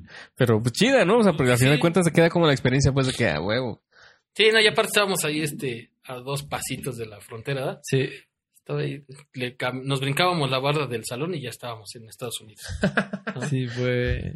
Pero, 0.43 0.59
pues, 0.59 0.73
chida, 0.73 1.05
¿no? 1.05 1.19
O 1.19 1.23
sea, 1.23 1.33
porque 1.33 1.51
al 1.51 1.57
final 1.59 1.75
de 1.75 1.79
cuentas 1.79 2.03
se 2.03 2.11
queda 2.11 2.27
como 2.31 2.47
la 2.47 2.51
experiencia, 2.53 2.91
pues, 2.91 3.05
de 3.05 3.13
que, 3.13 3.29
a 3.29 3.39
huevo. 3.39 3.83
Sí, 4.35 4.45
no, 4.51 4.59
y 4.59 4.65
aparte 4.65 4.87
estábamos 4.87 5.23
ahí 5.23 5.41
este, 5.41 5.91
a 6.05 6.15
dos 6.15 6.41
pasitos 6.41 6.97
de 6.97 7.05
la 7.05 7.21
frontera, 7.21 7.59
¿verdad? 7.61 7.79
Sí. 7.83 8.09
Estaba 8.57 8.79
ahí, 8.79 9.05
le 9.33 9.55
nos 9.83 9.99
brincábamos 9.99 10.49
la 10.49 10.57
barda 10.57 10.87
del 10.87 11.05
salón 11.05 11.35
y 11.35 11.41
ya 11.41 11.49
estábamos 11.49 11.95
en 11.95 12.07
Estados 12.09 12.41
Unidos. 12.41 12.63
Sí, 13.51 13.67
fue. 13.67 14.33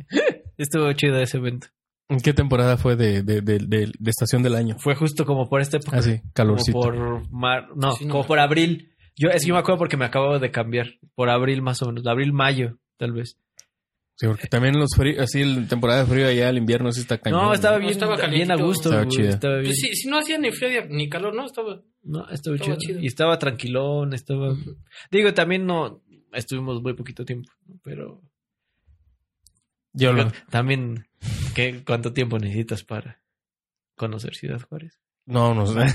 Estuvo 0.60 0.94
chido 0.94 1.18
ese 1.20 1.38
evento. 1.38 1.70
¿En 2.08 2.20
qué 2.20 2.34
temporada 2.34 2.78
fue 2.78 2.96
de, 2.96 3.24
de, 3.24 3.42
de, 3.42 3.58
de- 3.58 3.92
de 3.98 4.10
estación 4.12 4.44
del 4.44 4.54
año? 4.54 4.76
Fue 4.78 4.94
justo 4.94 5.26
como 5.26 5.50
por 5.50 5.60
esta 5.62 5.78
época. 5.78 5.98
Ah, 5.98 6.02
sí, 6.04 6.20
como 6.20 6.32
calorcito. 6.34 6.80
por 6.80 7.32
mar. 7.32 7.70
No, 7.76 7.94
Sí, 7.94 8.06
no 8.06 8.12
como 8.12 8.28
por 8.28 8.38
abril. 8.38 8.94
Yo, 9.16 9.30
es 9.30 9.42
que 9.42 9.48
yo 9.50 9.56
me 9.56 9.60
acuerdo 9.62 9.80
porque 9.80 9.98
me 9.98 10.06
acabo 10.06 10.38
de 10.38 10.52
cambiar. 10.52 10.86
Por 11.16 11.32
abril 11.32 11.64
más 11.64 11.82
o 11.82 11.88
menos. 11.88 12.06
Abril, 12.06 12.32
mayo, 12.32 12.78
tal 12.98 13.12
vez. 13.14 13.40
Sí, 14.18 14.28
porque 14.28 14.48
también 14.48 14.80
los 14.80 14.90
fríos, 14.96 15.20
así, 15.20 15.44
la 15.44 15.68
temporada 15.68 16.06
de 16.06 16.10
frío 16.10 16.28
allá, 16.28 16.50
el 16.50 16.58
invierno 16.58 16.90
sí 16.94 17.02
está 17.02 17.18
cañón. 17.18 17.42
no, 17.42 17.54
estaba 17.54 17.76
No, 17.76 17.80
bien, 17.82 17.92
estaba 17.92 18.16
bien 18.28 18.50
a 18.52 18.56
gusto. 18.56 18.90
Estaba 18.90 19.08
chido. 19.08 19.30
Estaba 19.30 19.54
bien. 19.56 19.66
Pues 19.66 19.78
sí, 19.78 19.94
si 19.94 20.08
no 20.08 20.20
hacía 20.20 20.38
ni 20.38 20.52
frío 20.52 20.86
ni 20.90 21.10
calor, 21.10 21.36
¿no? 21.36 21.46
Estaba... 21.46 21.82
No, 22.04 22.30
Estaba 22.30 22.58
chido. 22.58 22.78
chido. 22.78 23.00
Y 23.02 23.08
estaba 23.08 23.38
tranquilón, 23.38 24.14
estaba... 24.14 24.56
Digo, 25.12 25.34
también 25.34 25.66
no... 25.66 26.02
Estuvimos 26.32 26.82
muy 26.82 26.94
poquito 26.94 27.26
tiempo, 27.26 27.52
¿no? 27.68 27.78
pero... 27.84 28.22
Yo 29.92 30.14
lo... 30.14 30.32
También, 30.50 31.08
¿qué, 31.54 31.84
¿cuánto 31.86 32.14
tiempo 32.14 32.38
necesitas 32.38 32.84
para 32.84 33.22
conocer 33.96 34.34
Ciudad 34.36 34.62
Juárez? 34.62 35.00
No, 35.26 35.54
no 35.54 35.66
sé. 35.66 35.80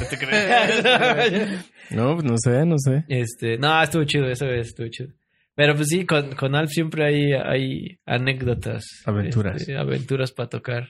no, 1.90 2.14
pues, 2.16 2.24
no 2.24 2.36
sé, 2.38 2.66
no 2.66 2.76
sé. 2.78 3.04
Este, 3.08 3.56
no, 3.58 3.82
estuvo 3.82 4.04
chido, 4.04 4.26
esa 4.26 4.46
vez 4.46 4.68
estuvo 4.68 4.88
chido. 4.88 5.12
Pero 5.54 5.74
pues 5.74 5.88
sí, 5.88 6.06
con, 6.06 6.34
con 6.36 6.54
Alf 6.54 6.70
siempre 6.70 7.04
hay, 7.04 7.32
hay 7.32 7.98
anécdotas. 8.06 8.84
Aventuras. 9.04 9.60
este, 9.60 9.76
aventuras 9.76 10.32
para 10.32 10.48
tocar. 10.48 10.88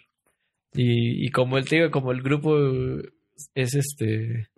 Y, 0.74 1.26
y 1.26 1.30
como 1.30 1.58
el 1.58 1.68
te 1.68 1.76
digo, 1.76 1.90
como 1.90 2.12
el 2.12 2.22
grupo 2.22 2.56
es 3.54 3.74
este 3.74 4.48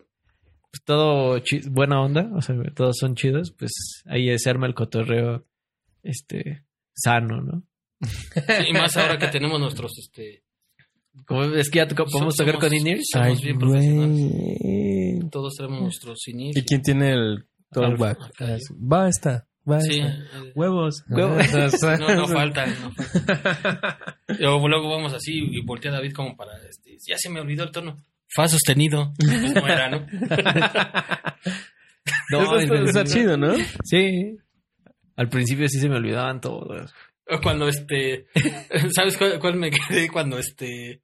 pues 0.72 0.84
todo 0.84 1.42
buena 1.70 2.00
onda, 2.00 2.30
o 2.34 2.40
sea, 2.40 2.56
todos 2.74 2.96
son 2.98 3.14
chidos, 3.14 3.52
pues 3.58 3.72
ahí 4.06 4.36
se 4.38 4.48
arma 4.48 4.66
el 4.66 4.74
cotorreo 4.74 5.44
este 6.02 6.64
sano, 6.94 7.42
¿no? 7.42 7.62
Y 8.68 8.72
más 8.72 8.96
ahora 8.96 9.18
que 9.18 9.28
tenemos 9.28 9.60
nuestros, 9.60 9.92
este... 9.98 10.42
Como 11.26 11.44
es 11.44 11.68
que 11.68 11.78
ya 11.78 11.86
podemos 11.86 12.34
tocar 12.34 12.58
con 12.58 12.72
in-ears. 12.72 13.04
Somos 13.12 13.42
bien 13.42 13.58
profesionales. 13.58 15.30
Todos 15.30 15.54
tenemos 15.56 15.82
nuestros 15.82 16.20
CINIs. 16.24 16.56
¿Y 16.56 16.62
quién 16.62 16.80
tiene 16.80 17.12
el 17.12 17.44
talkback? 17.70 18.18
Va 18.72 19.10
esta, 19.10 19.46
Sí. 19.80 20.02
Huevos. 20.54 21.04
Huevo. 21.08 21.36
No, 21.98 22.14
no 22.14 22.28
falta. 22.28 22.66
No 22.66 22.92
falta. 22.92 24.16
Luego, 24.38 24.88
vamos 24.90 25.12
así 25.12 25.38
y 25.50 25.60
voltea 25.64 25.92
David 25.92 26.12
como 26.12 26.36
para... 26.36 26.52
Este, 26.68 26.96
ya 27.06 27.16
se 27.16 27.30
me 27.30 27.40
olvidó 27.40 27.64
el 27.64 27.70
tono. 27.70 28.02
Fa 28.28 28.48
sostenido. 28.48 29.12
Pues 29.18 29.54
no 29.54 29.66
era, 29.66 29.88
¿no? 29.90 30.06
No, 32.30 32.58
Eso 32.58 32.74
está- 32.74 33.04
chido, 33.04 33.36
¿no? 33.36 33.54
Sí. 33.84 34.36
Al 35.16 35.28
principio 35.28 35.68
sí 35.68 35.78
se 35.78 35.88
me 35.88 35.96
olvidaban 35.96 36.40
todos. 36.40 36.92
Cuando 37.42 37.68
este... 37.68 38.26
¿Sabes 38.94 39.16
cuál, 39.16 39.38
cuál 39.38 39.56
me 39.56 39.70
quedé? 39.70 40.08
Cuando 40.08 40.38
este... 40.38 41.02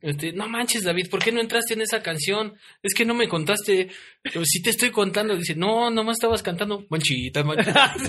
Este, 0.00 0.32
no 0.32 0.48
manches, 0.48 0.84
David, 0.84 1.08
¿por 1.10 1.22
qué 1.22 1.32
no 1.32 1.40
entraste 1.40 1.74
en 1.74 1.80
esa 1.80 2.02
canción? 2.02 2.54
Es 2.82 2.94
que 2.94 3.04
no 3.04 3.14
me 3.14 3.28
contaste. 3.28 3.88
Pero 4.22 4.44
si 4.44 4.62
te 4.62 4.70
estoy 4.70 4.90
contando, 4.90 5.36
dice, 5.36 5.56
no, 5.56 5.90
nomás 5.90 6.16
estabas 6.18 6.42
cantando 6.42 6.86
manchita, 6.88 7.42
manchita. 7.42 7.94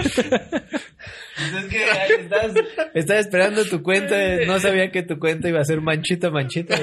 Es 0.00 1.64
que 1.70 1.84
ahí 1.84 2.10
estás- 2.20 2.54
estaba 2.94 3.18
esperando 3.20 3.64
tu 3.64 3.82
cuenta, 3.82 4.16
no 4.46 4.58
sabía 4.60 4.90
que 4.90 5.02
tu 5.02 5.18
cuenta 5.18 5.48
iba 5.48 5.60
a 5.60 5.64
ser 5.64 5.80
manchita, 5.80 6.30
manchita. 6.30 6.78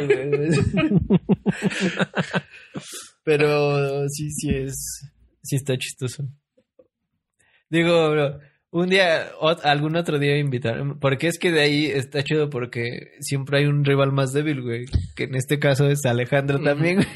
Pero 3.23 4.07
sí, 4.09 4.31
sí 4.31 4.49
es, 4.49 5.09
sí 5.43 5.55
está 5.57 5.77
chistoso. 5.77 6.23
Digo, 7.69 8.09
bro, 8.11 8.39
un 8.83 8.89
día, 8.89 9.31
ot- 9.41 9.61
algún 9.63 9.95
otro 9.95 10.19
día 10.19 10.37
invitar, 10.37 10.81
porque 10.99 11.27
es 11.27 11.37
que 11.39 11.51
de 11.51 11.61
ahí 11.61 11.85
está 11.85 12.23
chido 12.23 12.49
porque 12.49 13.11
siempre 13.19 13.59
hay 13.59 13.65
un 13.65 13.83
rival 13.85 14.11
más 14.11 14.33
débil, 14.33 14.61
güey, 14.61 14.85
que 15.15 15.23
en 15.25 15.35
este 15.35 15.59
caso 15.59 15.89
es 15.89 16.05
Alejandro 16.05 16.59
también. 16.61 16.97
güey. 16.97 17.07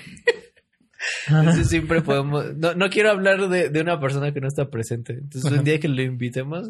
Entonces 1.27 1.67
siempre 1.69 2.01
podemos, 2.01 2.55
no, 2.57 2.73
no 2.75 2.89
quiero 2.89 3.09
hablar 3.09 3.49
de, 3.49 3.69
de 3.69 3.81
una 3.81 3.99
persona 3.99 4.31
que 4.33 4.39
no 4.39 4.47
está 4.47 4.69
presente. 4.69 5.13
Entonces 5.13 5.51
un 5.51 5.63
día 5.63 5.79
que 5.79 5.87
lo 5.87 6.01
invitemos, 6.01 6.69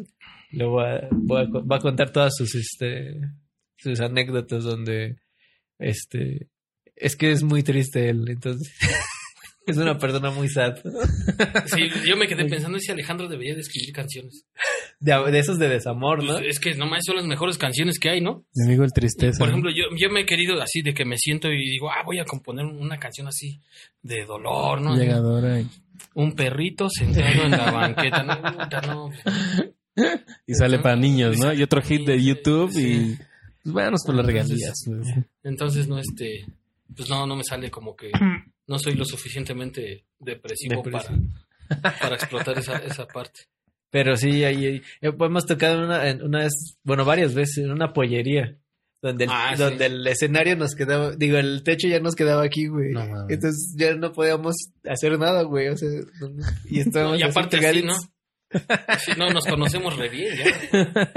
le 0.50 0.64
voy 0.64 0.84
a, 0.84 1.08
voy 1.10 1.42
a 1.42 1.50
co- 1.50 1.66
va 1.66 1.76
a 1.76 1.80
contar 1.80 2.10
todas 2.12 2.34
sus, 2.36 2.54
este, 2.54 3.20
sus 3.76 4.00
anécdotas 4.00 4.64
donde, 4.64 5.16
este, 5.78 6.48
es 6.96 7.16
que 7.16 7.30
es 7.32 7.42
muy 7.42 7.62
triste 7.62 8.08
él, 8.08 8.24
entonces, 8.28 8.72
es 9.66 9.76
una 9.76 9.98
persona 9.98 10.30
muy 10.30 10.48
sad. 10.48 10.76
Sí, 11.66 11.88
yo 12.06 12.16
me 12.16 12.26
quedé 12.26 12.44
pensando 12.48 12.78
si 12.78 12.90
Alejandro 12.90 13.28
debería 13.28 13.54
de 13.54 13.60
escribir 13.60 13.92
canciones. 13.92 14.44
De, 15.00 15.12
de 15.30 15.38
esos 15.38 15.58
de 15.58 15.68
desamor, 15.68 16.22
¿no? 16.22 16.34
Pues 16.38 16.46
es 16.46 16.60
que 16.60 16.74
nomás 16.74 17.04
son 17.04 17.16
las 17.16 17.26
mejores 17.26 17.58
canciones 17.58 17.98
que 17.98 18.10
hay, 18.10 18.20
¿no? 18.20 18.44
Mi 18.54 18.66
amigo 18.66 18.84
el 18.84 18.92
tristeza. 18.92 19.38
Por 19.38 19.48
ejemplo, 19.48 19.70
yo, 19.70 19.84
yo 19.96 20.10
me 20.10 20.22
he 20.22 20.26
querido 20.26 20.60
así 20.60 20.82
de 20.82 20.94
que 20.94 21.04
me 21.04 21.16
siento 21.16 21.48
y 21.48 21.70
digo, 21.70 21.90
ah, 21.90 22.02
voy 22.04 22.18
a 22.18 22.24
componer 22.24 22.66
una 22.66 22.98
canción 22.98 23.26
así 23.28 23.60
de 24.02 24.24
dolor, 24.24 24.80
¿no? 24.80 24.96
Llegadora. 24.96 25.60
Y, 25.60 25.68
Un 26.14 26.34
perrito 26.34 26.88
sentado 26.88 27.44
en 27.44 27.50
la 27.50 27.70
banqueta, 27.70 28.22
no, 28.22 28.42
puta, 28.42 28.80
no. 28.82 29.10
y 30.46 30.54
sale 30.54 30.78
para 30.78 30.96
niños, 30.96 31.38
¿no? 31.38 31.52
Y 31.52 31.62
otro 31.62 31.82
hit 31.82 32.06
de 32.06 32.22
YouTube 32.22 32.72
sí. 32.72 33.16
y... 33.18 33.18
Pues 33.62 33.74
vámonos 33.74 34.02
por 34.04 34.16
las 34.16 34.26
regalías. 34.26 34.74
pues. 34.84 35.08
Entonces 35.44 35.86
no 35.86 35.98
este, 35.98 36.44
pues 36.96 37.08
no, 37.08 37.26
no 37.26 37.36
me 37.36 37.44
sale 37.44 37.70
como 37.70 37.94
que 37.94 38.10
no 38.66 38.78
soy 38.78 38.94
lo 38.94 39.04
suficientemente 39.04 40.04
depresivo 40.18 40.82
Depresivo. 40.82 41.20
para, 41.80 41.98
para 41.98 42.14
explotar 42.16 42.58
esa, 42.58 42.78
esa 42.78 43.06
parte. 43.06 43.40
Pero 43.90 44.16
sí, 44.16 44.44
ahí, 44.44 44.64
ahí- 44.66 44.82
eh, 45.02 45.12
hemos 45.20 45.46
tocado 45.46 45.84
una, 45.84 46.08
en 46.08 46.22
una 46.22 46.40
vez, 46.40 46.78
bueno, 46.82 47.04
varias 47.04 47.34
veces 47.34 47.58
en 47.58 47.70
una 47.72 47.92
pollería. 47.92 48.56
donde 49.02 49.24
el, 49.24 49.30
Ah, 49.32 49.52
sí. 49.56 49.62
donde 49.62 49.86
el 49.86 50.06
escenario 50.06 50.56
nos 50.56 50.74
quedaba, 50.76 51.14
digo, 51.16 51.36
el 51.36 51.62
techo 51.64 51.88
ya 51.88 51.98
nos 52.00 52.14
quedaba 52.14 52.44
aquí, 52.44 52.68
güey. 52.68 52.92
No 52.92 53.00
mames. 53.06 53.34
Entonces 53.34 53.74
ya 53.76 53.94
no 53.96 54.12
podíamos 54.12 54.54
hacer 54.88 55.18
nada, 55.18 55.42
güey. 55.42 55.68
O 55.68 55.76
sea, 55.76 55.88
no- 56.20 56.30
y 56.70 56.80
estábamos 56.80 57.18
y 57.18 57.22
aparte 57.24 57.56
así, 57.66 57.82
¿no? 57.82 57.94
Sí, 58.98 59.12
no, 59.18 59.30
nos 59.30 59.44
conocemos 59.46 59.96
re 59.96 60.08
bien 60.10 60.36
ya. 60.36 61.12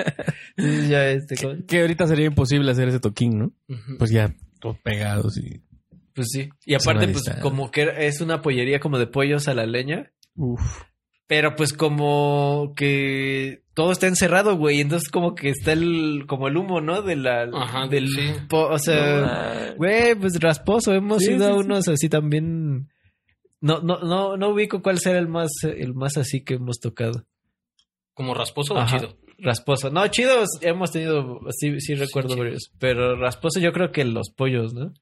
Ya 0.89 1.09
este, 1.09 1.35
Que 1.67 1.81
ahorita 1.81 2.07
sería 2.07 2.25
imposible 2.27 2.71
hacer 2.71 2.87
ese 2.89 2.99
toquín, 2.99 3.37
¿no? 3.37 3.51
Pues 3.99 4.09
ya 4.11 4.33
todos 4.59 4.79
pegados 4.79 5.37
y... 5.37 5.61
pues 6.15 6.29
sí. 6.31 6.49
Y 6.65 6.73
aparte, 6.73 7.07
pues 7.09 7.23
como 7.41 7.69
que 7.69 7.87
es 8.07 8.21
una 8.21 8.41
pollería 8.41 8.79
como 8.79 8.97
de 8.97 9.05
pollos 9.07 9.47
a 9.47 9.53
la 9.53 9.65
leña. 9.67 10.11
Uf. 10.35 10.61
Pero 11.27 11.55
pues 11.55 11.73
como 11.73 12.73
que 12.75 13.63
todo 13.73 13.91
está 13.91 14.07
encerrado, 14.07 14.57
güey. 14.57 14.79
Entonces 14.79 15.09
como 15.09 15.33
que 15.35 15.49
está 15.49 15.73
el, 15.73 16.25
como 16.27 16.47
el 16.47 16.55
humo, 16.57 16.81
¿no? 16.81 17.01
De 17.01 17.15
la, 17.15 17.49
Ajá, 17.51 17.87
del, 17.87 18.07
sí. 18.09 18.31
po- 18.47 18.67
o 18.69 18.77
sea, 18.79 19.73
güey, 19.77 20.15
pues 20.15 20.39
rasposo. 20.39 20.93
Hemos 20.93 21.23
Sí, 21.23 21.31
ido 21.33 21.45
sí, 21.45 21.51
a 21.51 21.53
sí. 21.53 21.59
unos 21.59 21.87
así 21.87 22.09
también. 22.09 22.89
No, 23.59 23.79
no, 23.81 23.99
no, 24.01 24.37
no 24.37 24.49
ubico 24.49 24.81
cuál 24.83 24.99
será 24.99 25.17
el 25.17 25.27
más, 25.27 25.49
el 25.63 25.95
más 25.95 26.15
así 26.17 26.43
que 26.43 26.55
hemos 26.55 26.79
tocado. 26.79 27.25
Como 28.13 28.33
rasposo 28.35 28.75
o 28.75 28.85
chido. 28.85 29.17
Rasposo. 29.37 29.89
No, 29.89 30.07
chidos 30.07 30.49
hemos 30.61 30.91
tenido, 30.91 31.39
sí, 31.51 31.79
sí 31.79 31.95
recuerdo 31.95 32.37
varios. 32.37 32.71
Pero 32.79 33.15
rasposo 33.17 33.59
yo 33.59 33.71
creo 33.73 33.91
que 33.91 34.05
los 34.05 34.29
pollos, 34.29 34.73
¿no? 34.73 34.93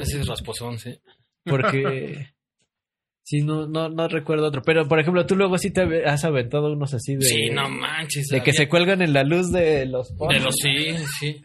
Ese 0.00 0.20
es 0.20 0.26
rasposón, 0.26 0.78
sí. 0.78 0.98
Porque 1.44 2.28
sí, 3.22 3.42
no, 3.42 3.66
no, 3.66 3.88
no 3.88 4.08
recuerdo 4.08 4.46
otro. 4.46 4.62
Pero 4.62 4.86
por 4.86 5.00
ejemplo, 5.00 5.26
tú 5.26 5.36
luego 5.36 5.58
sí 5.58 5.70
te 5.70 6.04
has 6.04 6.24
aventado 6.24 6.72
unos 6.72 6.94
así 6.94 7.16
de. 7.16 7.24
Sí, 7.24 7.50
no 7.50 7.68
manches. 7.68 8.28
De 8.28 8.42
que 8.42 8.52
se 8.52 8.68
cuelgan 8.68 9.02
en 9.02 9.12
la 9.12 9.24
luz 9.24 9.50
de 9.50 9.86
los 9.86 10.16
De 10.16 10.40
los 10.40 10.54
sí, 10.56 10.94
sí. 11.18 11.42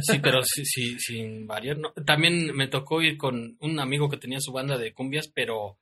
Sí, 0.00 0.18
pero 0.22 0.42
sí, 0.42 0.64
sí, 0.64 0.98
sin 0.98 1.46
variar. 1.46 1.78
No. 1.78 1.92
También 2.04 2.54
me 2.54 2.68
tocó 2.68 3.02
ir 3.02 3.16
con 3.16 3.56
un 3.60 3.80
amigo 3.80 4.08
que 4.08 4.16
tenía 4.16 4.40
su 4.40 4.52
banda 4.52 4.78
de 4.78 4.92
cumbias, 4.92 5.28
pero, 5.28 5.78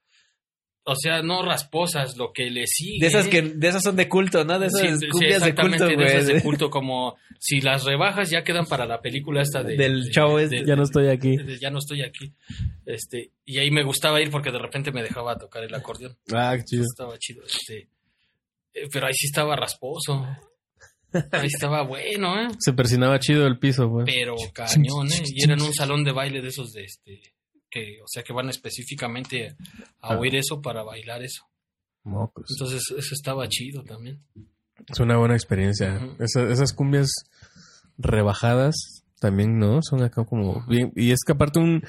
o 0.85 0.95
sea, 0.97 1.23
no 1.23 1.43
rasposas, 1.45 2.17
lo 2.17 2.33
que 2.33 2.51
le 2.51 2.65
sigue. 2.67 3.01
De 3.01 3.07
esas 3.09 3.29
que, 3.29 3.43
de 3.43 3.69
esas 3.69 3.83
son 3.83 3.97
de 3.97 4.09
culto, 4.09 4.45
¿no? 4.45 4.59
De 4.59 4.67
esas 4.69 4.81
Sí, 4.81 4.89
sí, 4.99 5.09
cumbias 5.09 5.43
de 5.43 5.49
exactamente, 5.51 5.85
culto, 5.87 6.01
de 6.01 6.07
esas 6.07 6.27
de 6.27 6.33
güey. 6.33 6.43
culto, 6.43 6.71
como 6.71 7.17
si 7.39 7.61
las 7.61 7.85
rebajas 7.85 8.31
ya 8.31 8.43
quedan 8.43 8.67
para 8.67 8.87
la 8.87 9.01
película 9.01 9.43
esta 9.43 9.63
de, 9.63 9.77
Del 9.77 10.05
de- 10.05 10.11
chavo 10.11 10.39
de- 10.39 10.45
este. 10.45 10.65
Ya 10.65 10.77
no 10.77 10.83
estoy 10.85 11.09
aquí. 11.09 11.37
de 11.37 11.59
ya 11.59 11.71
no 11.71 11.79
estoy 11.79 12.03
aquí. 12.03 12.33
Este, 12.87 13.31
y 13.45 13.59
ahí 13.59 13.71
me 13.71 13.85
gustaba 13.85 14.21
ir 14.21 14.31
porque 14.31 14.51
de 14.51 14.59
repente 14.59 14.91
me 14.93 15.03
dejaba 15.03 15.37
tocar 15.39 15.63
el 15.65 15.75
acordeón. 15.75 16.17
Ah, 16.33 16.55
qué 16.57 16.65
chido. 16.65 16.83
Estaba 16.85 17.17
chido. 17.19 17.43
Este, 17.45 17.89
eh, 18.75 18.87
pero 18.93 19.07
ahí 19.07 19.15
sí 19.15 19.27
estaba 19.27 19.55
rasposo. 19.57 20.27
Ahí 21.33 21.47
estaba 21.49 21.83
bueno, 21.83 22.41
¿eh? 22.41 22.49
Se 22.61 22.73
persinaba 22.73 23.19
chido 23.19 23.47
el 23.47 23.59
piso, 23.59 23.89
güey. 23.89 24.07
pero 24.07 24.37
cañón, 24.55 25.09
¿eh? 25.13 25.23
Y 25.27 25.43
era 25.45 25.55
en 25.55 25.63
un 25.63 25.75
salón 25.75 26.05
de 26.05 26.13
baile 26.13 26.41
de 26.41 26.49
esos 26.49 26.73
de 26.73 26.85
este, 26.85 27.21
que, 27.71 28.01
o 28.03 28.07
sea, 28.09 28.23
que 28.23 28.33
van 28.33 28.49
específicamente 28.49 29.55
a 30.01 30.17
oír 30.19 30.35
eso 30.37 30.61
para 30.61 30.83
bailar 30.83 31.23
eso. 31.23 31.45
Mocos. 32.05 32.47
Entonces, 32.51 32.83
eso 32.97 33.15
estaba 33.15 33.49
chido 33.49 33.83
también. 33.85 34.21
Es 34.89 34.99
una 35.01 35.17
buena 35.19 35.35
experiencia. 35.35 36.01
Esa- 36.19 36.51
esas 36.51 36.73
cumbias 36.73 37.11
rebajadas 37.99 39.05
también, 39.21 39.59
¿no? 39.59 39.81
Son 39.83 40.03
acá 40.03 40.25
como 40.25 40.65
bien. 40.67 40.93
Y 40.97 41.11
es 41.13 41.21
que 41.27 41.33
aparte 41.33 41.59
un 41.59 41.83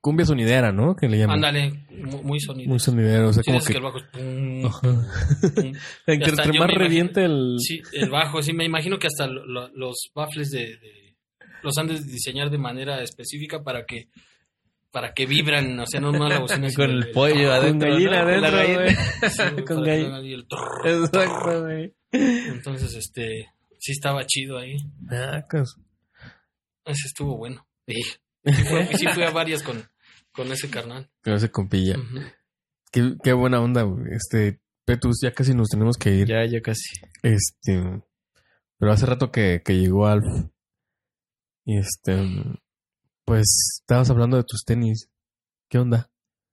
cumbia 0.00 0.24
sonidera, 0.26 0.72
¿no? 0.72 0.94
Que 0.96 1.08
le 1.08 1.18
llaman. 1.18 1.36
Ándale, 1.44 1.86
mu- 1.90 2.22
muy 2.22 2.40
sonido. 2.40 2.68
Muy 2.70 2.78
sonidero. 2.78 3.28
O 3.28 3.32
sea, 3.32 3.42
Sí, 3.42 3.46
como 3.50 3.58
es 3.58 3.66
que. 3.66 3.72
que 3.72 3.78
el 3.78 3.84
bajo 3.84 3.98
es 3.98 4.04
pum, 4.04 4.62
pum. 4.80 5.74
Entre, 6.06 6.32
más 6.32 6.46
imagino- 6.46 6.66
reviente 6.66 7.24
el. 7.24 7.56
Sí, 7.58 7.80
el 7.92 8.10
bajo, 8.10 8.42
sí, 8.42 8.52
me 8.52 8.64
imagino 8.64 8.98
que 8.98 9.08
hasta 9.08 9.26
lo- 9.26 9.44
lo- 9.46 9.68
los 9.74 9.96
baffles 10.14 10.50
de, 10.50 10.76
de- 10.76 11.16
los 11.62 11.76
han 11.78 11.88
de 11.88 12.00
diseñar 12.00 12.50
de 12.50 12.58
manera 12.58 13.02
específica 13.02 13.62
para 13.62 13.84
que 13.86 14.08
para 14.96 15.12
que 15.12 15.26
vibran, 15.26 15.78
o 15.78 15.86
sea, 15.86 16.00
no 16.00 16.10
no 16.10 16.26
la 16.26 16.38
bocina 16.40 16.68
Con 16.74 16.90
el 16.90 17.10
pollo 17.10 17.52
adentro. 17.52 17.90
gallina 17.90 18.22
¿no? 18.22 18.28
adentro, 18.28 18.50
gallina. 18.50 18.78
güey. 18.80 18.96
Sí, 19.30 19.64
Con 19.66 19.82
gallina. 19.84 20.18
el. 20.20 20.46
Exacto, 20.86 21.62
güey. 21.64 21.94
Entonces, 22.12 22.94
este, 22.94 23.50
sí 23.78 23.92
estaba 23.92 24.24
chido 24.24 24.56
ahí. 24.56 24.78
Ah, 25.10 25.44
pues, 25.50 25.76
Ese 26.86 27.08
estuvo 27.08 27.36
bueno. 27.36 27.66
Sí, 27.86 28.00
sí 28.46 28.62
fui, 28.64 28.86
sí 28.96 29.06
fui 29.08 29.22
a 29.24 29.30
varias 29.32 29.62
con, 29.62 29.86
con 30.32 30.50
ese 30.50 30.70
carnal. 30.70 31.10
Con 31.22 31.34
ese 31.34 31.50
compilla. 31.50 31.96
Qué, 32.90 33.16
qué 33.22 33.34
buena 33.34 33.60
onda, 33.60 33.82
güey. 33.82 34.14
Este, 34.14 34.60
Petus, 34.86 35.18
ya 35.22 35.32
casi 35.32 35.52
nos 35.52 35.68
tenemos 35.68 35.98
que 35.98 36.08
ir. 36.10 36.26
Ya, 36.26 36.42
ya 36.46 36.62
casi. 36.62 36.88
Este, 37.22 38.02
pero 38.78 38.92
hace 38.92 39.04
rato 39.04 39.30
que, 39.30 39.60
que 39.62 39.74
llegó 39.76 40.06
Alf. 40.06 40.24
Y 41.66 41.76
este, 41.76 42.14
pues 43.26 43.80
estabas 43.82 44.08
hablando 44.08 44.38
de 44.38 44.44
tus 44.44 44.64
tenis. 44.64 45.10
¿Qué 45.68 45.78
onda? 45.78 46.08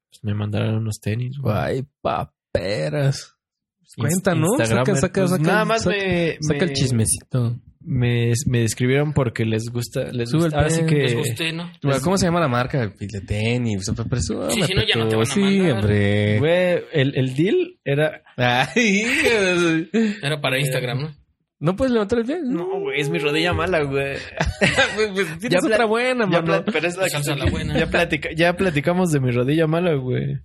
Pues 0.09 0.23
me 0.23 0.33
mandaron 0.33 0.75
unos 0.75 0.99
tenis, 0.99 1.37
güey. 1.39 1.55
Ay, 1.55 1.85
paperas. 2.01 3.35
Cuenta, 3.95 4.33
¿no? 4.33 4.47
Instagramer. 4.57 4.85
Saca, 4.87 4.99
saca, 4.99 5.21
Pues 5.21 5.31
saca, 5.31 5.43
nada 5.43 5.65
más 5.65 5.83
saca, 5.83 5.95
me, 5.95 6.37
saca 6.41 6.65
me- 6.65 6.71
el 6.71 6.73
chismecito. 6.73 7.59
Me, 7.85 8.31
me 8.47 8.63
escribieron 8.63 9.13
porque 9.13 9.45
les 9.45 9.65
gusta. 9.71 10.11
Les 10.11 10.29
Sube 10.29 10.43
gusta. 10.45 10.57
el 10.59 10.63
Ahora 10.63 10.69
sí 10.73 10.79
pen. 10.81 10.87
que. 10.89 10.95
Les 10.95 11.15
gusté, 11.17 11.51
¿no? 11.53 11.71
Bueno, 11.83 11.99
¿Cómo 12.01 12.17
se 12.17 12.25
llama 12.25 12.39
la 12.39 12.47
marca? 12.47 12.87
De 12.87 13.21
tenis. 13.21 13.91
Presúmame, 14.09 14.53
Sí, 14.53 14.63
si 14.63 14.73
no, 14.73 14.81
ya 14.87 14.95
no 14.95 15.07
te 15.09 15.15
van 15.15 15.27
a 15.27 15.31
Sí, 15.31 15.59
hombre. 15.69 16.39
Güey, 16.39 16.83
el, 16.93 17.15
el 17.17 17.35
deal 17.35 17.79
era. 17.83 18.23
Ay, 18.37 19.03
Era 20.23 20.39
para 20.41 20.59
Instagram, 20.59 21.01
¿no? 21.01 21.15
¿No 21.63 21.75
puedes 21.77 21.93
levantar 21.93 22.19
el 22.19 22.25
pie? 22.25 22.39
No, 22.43 22.79
güey, 22.81 22.99
es 22.99 23.09
mi 23.09 23.19
rodilla 23.19 23.53
mala, 23.53 23.83
güey. 23.83 24.17
pues, 24.59 25.09
pues, 25.13 25.39
tienes 25.39 25.61
Ya 25.61 25.65
otra 25.65 25.85
buena, 25.85 26.25
mano. 26.27 26.63
pero 26.65 26.87
es 26.87 26.97
la 26.97 27.07
Pues 27.09 27.25
la 27.37 27.45
buena. 27.49 27.77
ya, 27.79 27.89
platica- 27.89 28.33
ya 28.35 28.53
platicamos 28.57 29.11
de 29.11 29.21
mi 29.21 29.31
rodilla 29.31 29.65
mala, 29.65 29.93
güey. 29.95 30.39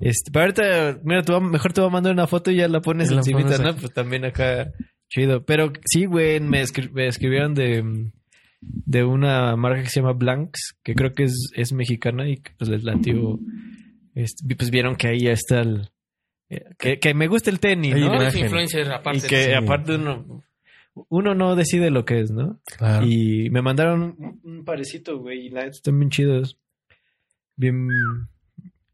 Este, 0.00 0.30
pero 0.32 0.44
ahorita, 0.46 0.98
mira, 1.04 1.22
te 1.22 1.38
mejor 1.40 1.72
te 1.74 1.80
voy 1.82 1.88
a 1.88 1.92
mandar 1.92 2.12
una 2.14 2.26
foto 2.26 2.50
y 2.50 2.56
ya 2.56 2.68
la 2.68 2.80
pones 2.80 3.10
la 3.10 3.18
encimita, 3.18 3.58
¿no? 3.58 3.76
Pues 3.76 3.92
también 3.92 4.24
acá, 4.24 4.72
chido. 5.10 5.44
Pero 5.44 5.72
sí, 5.84 6.06
güey, 6.06 6.40
me, 6.40 6.62
escri- 6.62 6.90
me 6.90 7.06
escribieron 7.06 7.52
de, 7.54 8.10
de 8.62 9.04
una 9.04 9.54
marca 9.56 9.82
que 9.82 9.90
se 9.90 10.00
llama 10.00 10.14
Blanks, 10.14 10.78
que 10.82 10.94
creo 10.94 11.12
que 11.12 11.24
es, 11.24 11.50
es 11.54 11.72
mexicana 11.74 12.26
y 12.28 12.38
que 12.38 12.50
pues 12.58 12.70
les 12.70 12.82
latió. 12.82 13.38
Este, 14.14 14.56
pues 14.56 14.70
vieron 14.70 14.96
que 14.96 15.08
ahí 15.08 15.20
ya 15.20 15.32
está 15.32 15.60
el... 15.60 15.90
eh, 16.48 16.64
Que, 16.78 16.98
que 16.98 17.12
me 17.14 17.28
gusta 17.28 17.50
el 17.50 17.60
tenis, 17.60 17.94
¿no? 17.94 18.06
imagen. 18.14 18.44
influencer 18.44 18.90
aparte. 18.90 19.26
Y 19.26 19.28
que 19.28 19.44
sí. 19.44 19.52
aparte 19.52 19.96
uno... 19.96 20.42
Uno 21.08 21.34
no 21.34 21.56
decide 21.56 21.90
lo 21.90 22.04
que 22.04 22.20
es, 22.20 22.30
¿no? 22.30 22.60
Claro. 22.76 23.06
Y 23.06 23.48
me 23.50 23.62
mandaron 23.62 24.02
un, 24.18 24.40
un 24.44 24.64
parecito, 24.64 25.18
güey. 25.18 25.46
Y 25.46 25.50
la 25.50 25.64
están 25.66 25.98
bien 25.98 26.10
chidos. 26.10 26.58
Bien, 27.56 27.88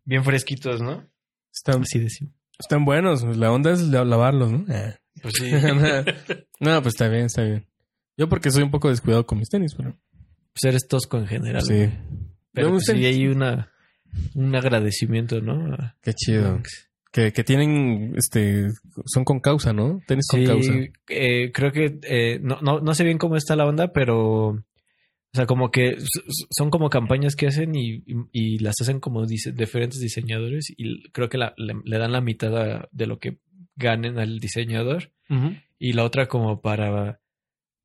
bien 0.05 0.25
fresquitos, 0.25 0.81
¿no? 0.81 1.09
Están, 1.53 1.83
Así 1.83 1.99
decimos. 1.99 2.35
están 2.59 2.85
buenos. 2.85 3.25
La 3.37 3.51
onda 3.53 3.73
es 3.73 3.83
la- 3.89 4.05
lavarlos, 4.05 4.53
¿no? 4.53 4.65
Ah. 4.69 4.95
Pues 5.23 5.35
sí. 5.39 5.51
no, 6.61 6.83
pues 6.83 6.95
está 6.95 7.09
bien, 7.09 7.25
está 7.27 7.43
bien. 7.43 7.67
Yo 8.17 8.29
porque 8.29 8.51
soy 8.51 8.63
un 8.63 8.71
poco 8.71 8.89
descuidado 8.89 9.27
con 9.27 9.39
mis 9.39 9.49
tenis, 9.49 9.75
pero 9.75 9.97
Pues 10.53 10.65
eres 10.65 10.87
tosco 10.89 11.19
en 11.19 11.27
general. 11.27 11.63
sí. 11.63 11.75
güey. 11.75 11.93
Pero 12.53 12.71
pues 12.71 12.85
sí 12.87 13.05
hay 13.05 13.27
una, 13.27 13.71
un 14.35 14.55
agradecimiento, 14.57 15.41
¿no? 15.41 15.77
Qué 16.03 16.13
chido. 16.15 16.61
Que, 17.11 17.33
que 17.33 17.43
tienen, 17.43 18.15
este, 18.17 18.69
son 19.07 19.25
con 19.25 19.41
causa, 19.41 19.73
¿no? 19.73 20.03
Tenis 20.07 20.27
con 20.31 20.41
causa. 20.47 20.73
eh, 21.09 21.51
creo 21.53 21.73
que 21.73 21.99
eh, 22.03 22.39
no, 22.43 22.61
no, 22.61 22.81
no 22.81 22.95
sé 22.95 23.03
bien 23.05 23.17
cómo 23.19 23.37
está 23.37 23.57
la 23.57 23.67
onda, 23.67 23.93
pero 23.93 24.49
o 24.51 25.35
sea, 25.35 25.47
como 25.47 25.71
que 25.71 25.97
son 26.51 26.71
como 26.71 26.91
campañas 26.91 27.35
que 27.37 27.47
hacen 27.47 27.75
y, 27.75 28.03
y- 28.07 28.15
y 28.33 28.59
las 28.59 28.75
hacen 28.81 28.99
como 29.01 29.25
dise- 29.27 29.53
diferentes 29.53 30.01
diseñadores 30.01 30.73
y 30.77 31.03
creo 31.11 31.29
que 31.29 31.39
la- 31.39 31.55
le, 31.57 31.75
le 31.85 31.99
dan 31.99 32.13
la 32.13 32.21
mitad 32.21 32.57
a- 32.57 32.89
de 32.93 33.07
lo 33.07 33.19
que 33.19 33.39
ganen 33.77 34.19
al 34.19 34.39
diseñador 34.39 35.13
y 35.79 35.93
la 35.93 36.05
otra 36.05 36.27
como 36.29 36.61
para 36.61 37.21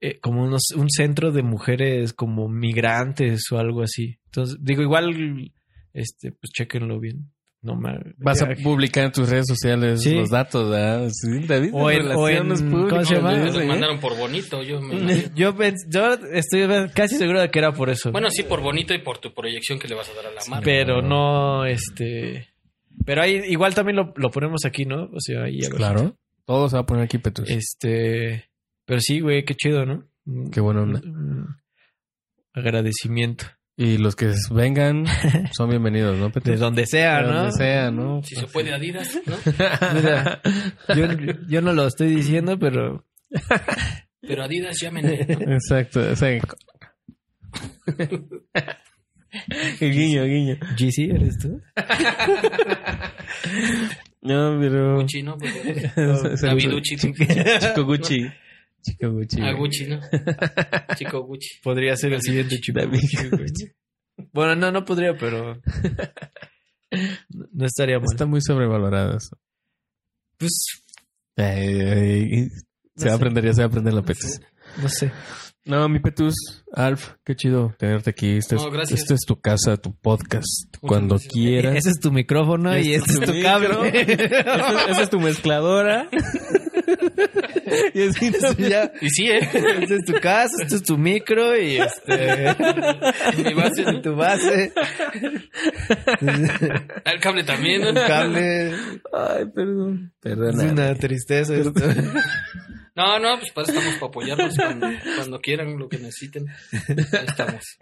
eh, 0.01 0.19
como 0.19 0.43
unos, 0.43 0.71
un 0.75 0.89
centro 0.89 1.31
de 1.31 1.43
mujeres 1.43 2.11
como 2.13 2.49
migrantes 2.49 3.49
o 3.51 3.57
algo 3.57 3.83
así. 3.83 4.17
Entonces, 4.25 4.57
digo, 4.61 4.81
igual, 4.81 5.51
este, 5.93 6.31
pues 6.33 6.51
chequenlo 6.51 6.99
bien. 6.99 7.31
No 7.63 7.75
me, 7.77 7.97
Vas 8.17 8.41
a 8.41 8.49
publicar 8.61 9.05
en 9.05 9.11
tus 9.13 9.29
redes 9.29 9.47
sociales 9.47 10.03
Sí. 10.03 10.13
los 10.15 10.29
datos, 10.29 10.69
¿verdad? 10.69 11.09
Sí, 11.11 11.47
David, 11.47 11.69
O 11.73 11.89
en- 11.89 12.07
o 12.11 12.27
en- 12.29 12.47
mandaron 13.67 13.99
por 14.01 14.17
bonito, 14.17 14.61
yo 14.63 14.81
me 14.81 14.93
yo, 15.35 15.55
estoy 16.33 16.67
casi 16.93 17.15
seguro 17.17 17.39
de 17.41 17.49
que 17.49 17.59
era 17.59 17.71
por 17.71 17.89
eso. 17.89 18.11
Bueno, 18.11 18.29
sí, 18.29 18.43
por 18.43 18.61
bonito 18.61 18.93
y 18.93 18.99
por 18.99 19.17
tu 19.19 19.33
proyección 19.33 19.79
que 19.79 19.87
le 19.87 19.95
vas 19.95 20.09
a 20.09 20.13
dar 20.13 20.25
a 20.25 20.31
la 20.31 20.41
marca. 20.49 20.63
pero 20.65 21.01
no, 21.01 21.65
este. 21.65 22.49
Pero 23.05 23.21
ahí 23.21 23.41
igual 23.47 23.73
también 23.73 23.95
lo, 23.95 24.13
lo 24.17 24.29
ponemos 24.29 24.65
aquí, 24.65 24.85
¿no? 24.85 25.05
O 25.05 25.19
sea, 25.19 25.43
ahí. 25.43 25.59
Claro. 25.61 26.15
Todo 26.45 26.67
se 26.69 26.75
va 26.75 26.81
a 26.81 26.85
poner 26.85 27.05
aquí, 27.05 27.17
Petus. 27.17 27.49
Este. 27.49 28.49
Pero 28.85 28.99
sí, 28.99 29.21
güey, 29.21 29.45
qué 29.45 29.55
chido, 29.55 29.85
¿no? 29.85 30.03
Qué 30.51 30.59
buena 30.59 30.81
onda. 30.81 30.99
Un 31.03 31.55
Agradecimiento. 32.53 33.45
Y 33.75 33.97
los 33.97 34.15
que 34.15 34.31
vengan 34.51 35.05
son 35.57 35.69
bienvenidos, 35.69 36.17
¿no, 36.17 36.29
Petus? 36.31 36.51
De 36.51 36.57
donde 36.57 36.85
sea, 36.85 37.21
De 37.23 37.27
¿no? 37.27 37.33
donde 37.33 37.51
sea, 37.53 37.89
¿no? 37.91 38.21
Si 38.23 38.35
se 38.35 38.45
puede 38.47 38.71
Adidas, 38.73 39.17
¿no? 39.25 39.35
Mira, 39.95 40.41
yo, 40.95 41.07
yo 41.47 41.61
no 41.61 41.73
lo 41.73 41.87
estoy 41.87 42.13
diciendo, 42.15 42.59
pero 42.59 43.05
Pero 44.21 44.43
Adidas 44.43 44.77
llámenme. 44.79 45.25
¿no? 45.27 45.53
Exacto. 45.53 46.01
o 46.11 46.15
sea, 46.15 46.29
guiño, 49.79 50.23
guiño. 50.25 50.57
GC, 50.77 51.09
¿eres 51.15 51.39
tú? 51.39 51.59
No, 54.21 54.57
pero... 54.61 54.97
Gucci, 55.01 55.23
¿no? 55.23 55.35
El- 55.41 55.91
Daviducci. 56.41 56.95
Chico 56.97 57.83
Gucci. 57.85 58.21
Chico 58.83 59.11
Gucci. 59.11 59.41
Ah. 59.41 59.53
Gucci, 59.53 59.87
¿no? 59.87 59.99
Chico 60.97 61.21
Gucci. 61.23 61.59
Podría 61.63 61.95
ser 61.95 62.13
el 62.13 62.21
siguiente 62.21 62.59
chico. 62.59 62.79
David 62.79 62.99
Bueno, 64.31 64.55
no, 64.55 64.71
no 64.71 64.85
podría, 64.85 65.15
pero... 65.17 65.55
No 67.29 67.45
no 67.53 67.65
estaría 67.65 67.97
mal. 67.97 68.07
Está 68.11 68.25
muy 68.25 68.41
sobrevalorado 68.41 69.17
eso. 69.17 69.37
Pues, 70.37 70.83
Ay, 71.35 71.79
ay, 71.81 72.47
se 72.95 73.07
va 73.07 73.13
a 73.13 73.15
aprender, 73.15 73.43
ya 73.45 73.53
se 73.53 73.61
va 73.61 73.65
a 73.65 73.67
aprender 73.67 73.93
la 73.93 74.03
Petus. 74.03 74.39
no 74.81 74.87
sé. 74.89 75.11
No, 75.65 75.87
mi 75.87 75.99
Petus, 75.99 76.35
Alf, 76.73 77.13
qué 77.23 77.35
chido 77.35 77.73
tenerte 77.79 78.09
aquí. 78.09 78.37
Esta, 78.37 78.55
No, 78.57 78.81
es, 78.81 78.91
esta 78.91 79.13
es 79.13 79.21
tu 79.25 79.39
casa, 79.39 79.77
tu 79.77 79.95
podcast. 79.95 80.45
Cuando 80.81 81.15
gracias. 81.15 81.33
quieras. 81.33 81.75
Ese 81.77 81.89
es 81.91 81.99
tu 81.99 82.11
micrófono 82.11 82.77
y 82.77 82.93
este 82.93 83.13
es 83.13 83.19
tu 83.21 83.31
micro. 83.31 83.41
cable. 83.43 84.01
Esa 84.01 84.85
esa 84.91 85.01
es 85.03 85.09
tu 85.09 85.19
mezcladora. 85.21 86.09
y 87.93 88.07
así 88.07 88.31
no- 88.31 88.67
ya. 88.67 88.91
Y 89.01 89.09
sí, 89.09 89.27
¿eh? 89.29 89.39
Este 89.53 89.95
es 89.95 90.05
tu 90.05 90.13
casa, 90.21 90.53
este 90.61 90.75
es 90.75 90.83
tu 90.83 90.97
micro 90.97 91.57
y 91.57 91.77
este... 91.77 92.55
Mi 93.43 93.53
base, 93.53 93.83
tu 94.01 94.15
base, 94.15 94.71
El 97.05 97.19
cable 97.19 97.43
también, 97.43 97.81
¿no? 97.81 97.89
el 97.89 97.95
cable. 97.95 98.71
Ay, 99.11 99.45
perdón. 99.53 100.13
Es 100.23 100.37
una 100.37 100.95
tristeza 100.95 101.55
esto. 101.55 101.73
No, 102.95 103.17
no, 103.17 103.39
pues 103.39 103.51
para 103.53 103.63
eso 103.67 103.73
estamos 103.73 103.95
para 103.97 104.07
apoyarlos 104.07 104.55
cuando, 104.55 104.87
cuando 105.15 105.39
quieran, 105.41 105.79
lo 105.79 105.89
que 105.89 105.97
necesiten. 105.97 106.45
Ahí 106.71 107.25
estamos. 107.27 107.75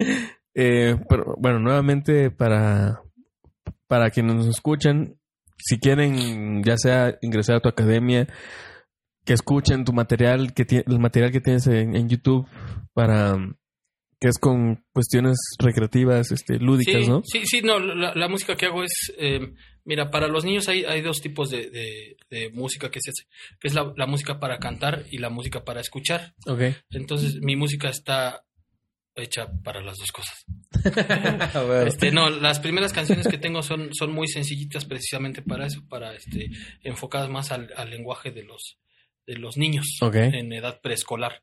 Eh, 0.54 0.96
pero 1.06 1.34
bueno, 1.36 1.58
nuevamente 1.58 2.30
para, 2.30 3.02
para 3.88 4.08
quienes 4.08 4.36
nos 4.36 4.46
escuchan, 4.46 5.16
si 5.58 5.78
quieren 5.78 6.62
ya 6.64 6.78
sea 6.78 7.18
ingresar 7.20 7.56
a 7.56 7.60
tu 7.60 7.68
academia, 7.68 8.26
que 9.24 9.32
escuchen 9.34 9.84
tu 9.84 9.92
material, 9.92 10.52
que 10.54 10.64
el 10.86 10.98
material 10.98 11.30
que 11.32 11.40
tienes 11.40 11.66
en, 11.66 11.94
en 11.96 12.08
YouTube 12.08 12.46
para 12.92 13.36
que 14.20 14.28
es 14.28 14.38
con 14.38 14.84
cuestiones 14.92 15.36
recreativas, 15.58 16.30
este, 16.30 16.58
lúdicas, 16.60 17.02
sí, 17.04 17.10
¿no? 17.10 17.22
Sí, 17.24 17.42
sí, 17.44 17.60
no, 17.60 17.80
la, 17.80 18.14
la 18.14 18.28
música 18.28 18.54
que 18.56 18.66
hago 18.66 18.84
es, 18.84 19.12
eh, 19.18 19.52
mira, 19.84 20.12
para 20.12 20.28
los 20.28 20.44
niños 20.44 20.68
hay, 20.68 20.84
hay 20.84 21.00
dos 21.02 21.20
tipos 21.20 21.50
de, 21.50 21.70
de- 21.70 22.16
de 22.30 22.50
música 22.50 22.88
que 22.88 23.00
se 23.02 23.10
hace, 23.10 23.24
que 23.58 23.66
es 23.66 23.74
la, 23.74 23.92
la 23.96 24.06
música 24.06 24.38
para 24.38 24.58
cantar 24.58 25.06
y 25.10 25.18
la 25.18 25.28
música 25.28 25.64
para 25.64 25.80
escuchar. 25.80 26.34
Ok. 26.46 26.60
Entonces, 26.90 27.38
mi 27.40 27.56
música 27.56 27.88
está 27.88 28.44
hecha 29.16 29.48
para 29.64 29.82
las 29.82 29.96
dos 29.98 30.12
cosas. 30.12 30.44
Este, 31.86 32.12
no, 32.12 32.30
las 32.30 32.60
primeras 32.60 32.92
canciones 32.92 33.26
que 33.26 33.38
tengo 33.38 33.62
son, 33.62 33.92
son 33.92 34.12
muy 34.12 34.28
sencillitas 34.28 34.84
precisamente 34.84 35.42
para 35.42 35.66
eso, 35.66 35.80
para 35.88 36.14
este, 36.14 36.48
enfocadas 36.82 37.28
más 37.28 37.50
al, 37.50 37.70
al 37.76 37.90
lenguaje 37.90 38.30
de 38.30 38.44
los, 38.44 38.78
de 39.26 39.36
los 39.38 39.56
niños 39.56 39.86
en 40.34 40.52
edad 40.52 40.80
preescolar. 40.80 41.42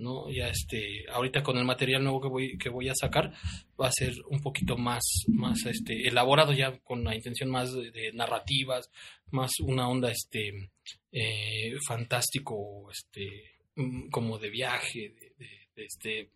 ¿no? 0.00 0.30
Ya 0.30 0.48
este, 0.48 1.04
ahorita 1.10 1.42
con 1.42 1.58
el 1.58 1.64
material 1.64 2.04
nuevo 2.04 2.20
que 2.20 2.28
voy, 2.28 2.56
que 2.58 2.68
voy 2.68 2.88
a 2.88 2.94
sacar, 2.94 3.32
va 3.80 3.88
a 3.88 3.92
ser 3.92 4.12
un 4.30 4.40
poquito 4.40 4.76
más, 4.76 5.02
más 5.26 5.66
este, 5.66 6.06
elaborado 6.06 6.52
ya 6.52 6.78
con 6.84 7.02
la 7.02 7.16
intención 7.16 7.50
más 7.50 7.72
de, 7.74 7.90
de 7.90 8.12
narrativas, 8.12 8.90
más 9.32 9.50
una 9.60 9.88
onda 9.88 10.12
este 10.12 10.70
eh, 11.10 11.72
fantástico, 11.86 12.88
este, 12.92 13.56
mm, 13.74 14.10
como 14.10 14.38
de 14.38 14.50
viaje, 14.50 15.08
de, 15.18 15.32
de- 15.36 15.68
de, 15.74 15.84
este 15.84 16.30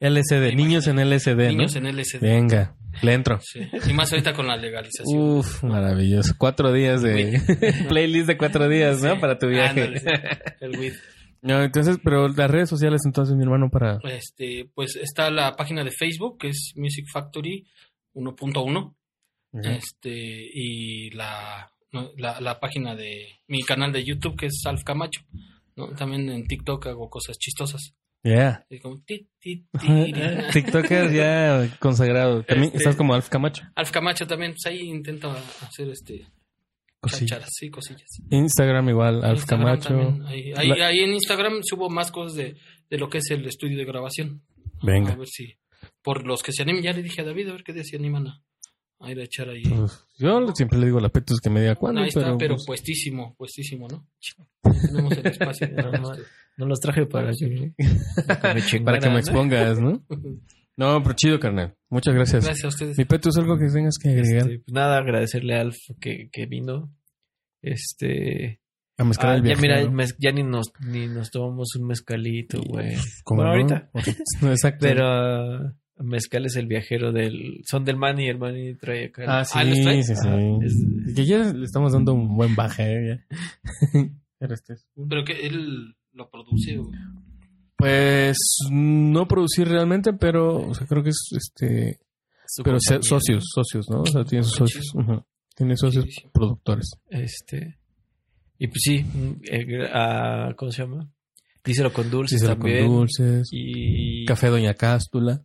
LSD, 0.00 0.54
niños 0.54 0.86
en 0.86 0.96
LSD, 0.98 1.36
¿no? 1.36 1.48
niños 1.48 1.76
en 1.76 1.86
LSD. 1.86 2.20
Venga, 2.20 2.74
le 3.02 3.12
entro. 3.12 3.38
Sí, 3.42 3.60
Y 3.88 3.92
más 3.92 4.10
ahorita 4.12 4.32
con 4.32 4.46
la 4.46 4.56
legalización. 4.56 5.20
Uf, 5.20 5.62
maravilloso. 5.62 6.34
Cuatro 6.38 6.72
días 6.72 7.02
de 7.02 7.40
playlist 7.88 8.26
de 8.26 8.38
cuatro 8.38 8.68
días, 8.68 9.02
¿no? 9.02 9.14
Sí. 9.14 9.20
Para 9.20 9.38
tu 9.38 9.48
viaje. 9.48 9.82
Ándale. 9.82 10.02
El 10.60 10.78
weed. 10.78 10.94
No, 11.42 11.62
entonces, 11.62 11.98
pero 12.02 12.28
las 12.28 12.50
redes 12.50 12.68
sociales, 12.68 13.02
entonces, 13.04 13.36
mi 13.36 13.42
hermano, 13.42 13.70
para. 13.70 13.98
Este, 14.04 14.70
pues 14.74 14.96
está 14.96 15.30
la 15.30 15.54
página 15.56 15.84
de 15.84 15.90
Facebook, 15.90 16.38
que 16.38 16.48
es 16.48 16.72
Music 16.76 17.06
Factory 17.12 17.66
1.1. 18.14 18.94
Este, 19.64 20.10
y 20.10 21.10
la, 21.10 21.72
la, 22.16 22.40
la 22.40 22.60
página 22.60 22.94
de 22.94 23.40
mi 23.48 23.62
canal 23.62 23.92
de 23.92 24.04
YouTube, 24.04 24.36
que 24.36 24.46
es 24.46 24.62
Alf 24.64 24.84
Camacho. 24.84 25.22
¿no? 25.76 25.88
También 25.88 26.28
en 26.30 26.46
TikTok 26.46 26.86
hago 26.86 27.08
cosas 27.10 27.38
chistosas. 27.38 27.94
Yeah. 28.22 28.66
Es 28.68 28.82
como 28.82 29.00
ti, 29.02 29.28
ti, 29.38 29.64
ti, 29.80 29.88
ri. 30.12 30.12
TikToker 30.52 31.10
ya 31.12 31.76
consagrado. 31.78 32.42
También 32.42 32.66
Este- 32.66 32.78
estás 32.78 32.96
como 32.96 33.14
Alf 33.14 33.28
Camacho. 33.28 33.62
Alf 33.74 33.90
Camacho 33.90 34.26
también, 34.26 34.52
pues 34.52 34.66
ahí 34.66 34.80
intento 34.88 35.30
hacer 35.30 35.88
este 35.88 36.26
Cosillas. 37.00 37.46
sí, 37.50 37.70
cosillas. 37.70 38.20
Instagram 38.30 38.90
igual, 38.90 39.24
Alf 39.24 39.38
Instagram 39.40 39.66
Camacho. 39.80 39.88
también, 39.88 40.26
Ahí, 40.26 40.52
ahí- 40.54 40.68
La- 40.68 40.86
ahí 40.88 40.98
en 41.00 41.12
Instagram 41.14 41.60
subo 41.62 41.88
más 41.88 42.10
cosas 42.10 42.34
de, 42.36 42.56
de 42.90 42.98
lo 42.98 43.08
que 43.08 43.18
es 43.18 43.30
el 43.30 43.46
estudio 43.46 43.78
de 43.78 43.84
grabación. 43.86 44.42
Venga. 44.82 45.12
A 45.12 45.16
ver 45.16 45.26
si. 45.28 45.54
Por 46.02 46.26
los 46.26 46.42
que 46.42 46.52
se 46.52 46.60
animen, 46.62 46.82
ya 46.82 46.92
le 46.92 47.02
dije 47.02 47.22
a 47.22 47.24
David 47.24 47.48
a 47.48 47.52
ver 47.52 47.64
qué 47.64 47.72
día 47.72 47.84
se 47.84 47.96
animan 47.96 48.26
a, 48.26 48.42
a 49.00 49.10
ir 49.10 49.18
a 49.18 49.24
echar 49.24 49.48
ahí. 49.48 49.62
Pues, 49.62 50.04
yo 50.18 50.46
siempre 50.54 50.78
le 50.78 50.86
digo 50.86 50.98
a 50.98 51.02
la 51.02 51.08
Petus 51.08 51.40
que 51.40 51.50
me 51.50 51.60
diga 51.60 51.74
cuándo, 51.74 52.02
ahí 52.02 52.08
está, 52.08 52.20
pero, 52.20 52.38
pero, 52.38 52.54
pues, 52.56 52.66
puestísimo, 52.66 53.34
puestísimo, 53.36 53.88
¿no? 53.88 54.06
Tenemos 54.86 55.12
el 55.16 55.26
espacio. 55.26 55.68
No, 55.76 55.90
no, 55.92 56.12
no 56.58 56.66
los 56.66 56.80
traje 56.80 57.06
para 57.06 57.32
que, 57.32 57.72
para 58.26 58.54
que 58.54 58.54
me 58.54 58.60
para 58.60 58.66
chingaran, 58.66 59.00
que 59.00 59.06
me 59.08 59.12
¿no? 59.14 59.18
expongas, 59.18 59.80
¿no? 59.80 60.04
No, 60.76 61.02
pero 61.02 61.14
chido, 61.14 61.38
carnal. 61.38 61.76
Muchas 61.90 62.14
gracias. 62.14 62.42
Gracias 62.44 62.64
a 62.64 62.68
ustedes. 62.68 62.96
Mi 62.96 63.04
Petus, 63.04 63.36
algo 63.36 63.58
que 63.58 63.66
tengas 63.66 63.98
que 64.02 64.08
agregar. 64.10 64.42
Este, 64.50 64.58
pues 64.60 64.72
nada, 64.72 64.96
agradecerle 64.96 65.56
a 65.56 65.60
Alf 65.60 65.76
que, 66.00 66.30
que 66.32 66.46
vino. 66.46 66.90
Este. 67.60 68.60
a 68.96 69.04
mezclar 69.04 69.32
ah, 69.32 69.36
el 69.36 69.42
ya 69.42 69.46
viaje. 69.48 69.60
mira, 69.62 69.82
¿no? 69.82 69.92
mez- 69.92 70.16
ya 70.18 70.32
ni 70.32 70.42
nos, 70.42 70.72
ni 70.80 71.06
nos 71.06 71.30
tomamos 71.30 71.74
un 71.78 71.86
mezcalito, 71.86 72.62
güey. 72.62 72.96
¿Cómo 73.24 73.42
Bueno, 73.42 73.52
no? 73.52 73.74
ahorita. 73.74 73.90
No, 74.40 74.50
exacto. 74.52 74.86
Pero 74.86 75.74
Mezcal 76.02 76.46
es 76.46 76.56
el 76.56 76.66
viajero 76.66 77.12
del. 77.12 77.60
Son 77.68 77.84
del 77.84 77.96
Manny 77.96 78.24
y 78.24 78.28
el 78.28 78.38
Manny 78.38 78.74
trae 78.76 79.06
acá. 79.06 79.24
Ah, 79.40 79.44
sí, 79.44 79.52
Ah, 79.54 79.64
¿los 79.64 79.80
trae? 79.82 80.02
sí, 80.02 80.14
sí. 80.16 80.28
Es- 80.64 81.14
Que 81.14 81.26
ya 81.26 81.52
le 81.52 81.64
estamos 81.64 81.92
dando 81.92 82.14
un 82.14 82.34
buen 82.36 82.54
baje, 82.56 83.12
¿eh? 83.12 83.24
Pero 84.38 84.54
este 84.54 84.72
es- 84.74 84.86
Pero 85.08 85.24
que 85.24 85.46
él 85.46 85.94
lo 86.12 86.30
produce. 86.30 86.78
o- 86.78 86.90
Pues 87.76 88.36
no 88.70 89.26
producir 89.26 89.66
realmente, 89.68 90.12
pero 90.12 90.68
o 90.68 90.74
sea, 90.74 90.86
creo 90.86 91.02
que 91.02 91.10
es 91.10 91.22
este. 91.36 91.98
su 92.46 92.62
Pero 92.62 92.76
compañía. 92.78 93.02
socios, 93.02 93.44
socios, 93.54 93.86
¿no? 93.90 94.02
O 94.02 94.06
sea, 94.06 94.24
tiene 94.24 94.44
sus 94.44 94.54
socios. 94.56 94.92
Tiene 95.56 95.76
socios 95.76 96.04
Sí, 96.06 96.10
sí. 96.22 96.28
productores. 96.32 96.90
Este. 97.08 97.78
Y 98.58 98.66
pues 98.68 98.80
sí, 98.82 99.04
eh, 99.50 99.88
¿cómo 100.56 100.70
se 100.72 100.82
llama? 100.82 101.10
Díselo 101.64 101.92
con 101.92 102.10
dulces 102.10 102.40
Díselo 102.40 102.58
con 102.58 102.70
también. 102.70 102.86
dulces. 102.88 103.48
Y, 103.52 104.24
Café 104.26 104.48
Doña 104.48 104.74
Cástula. 104.74 105.42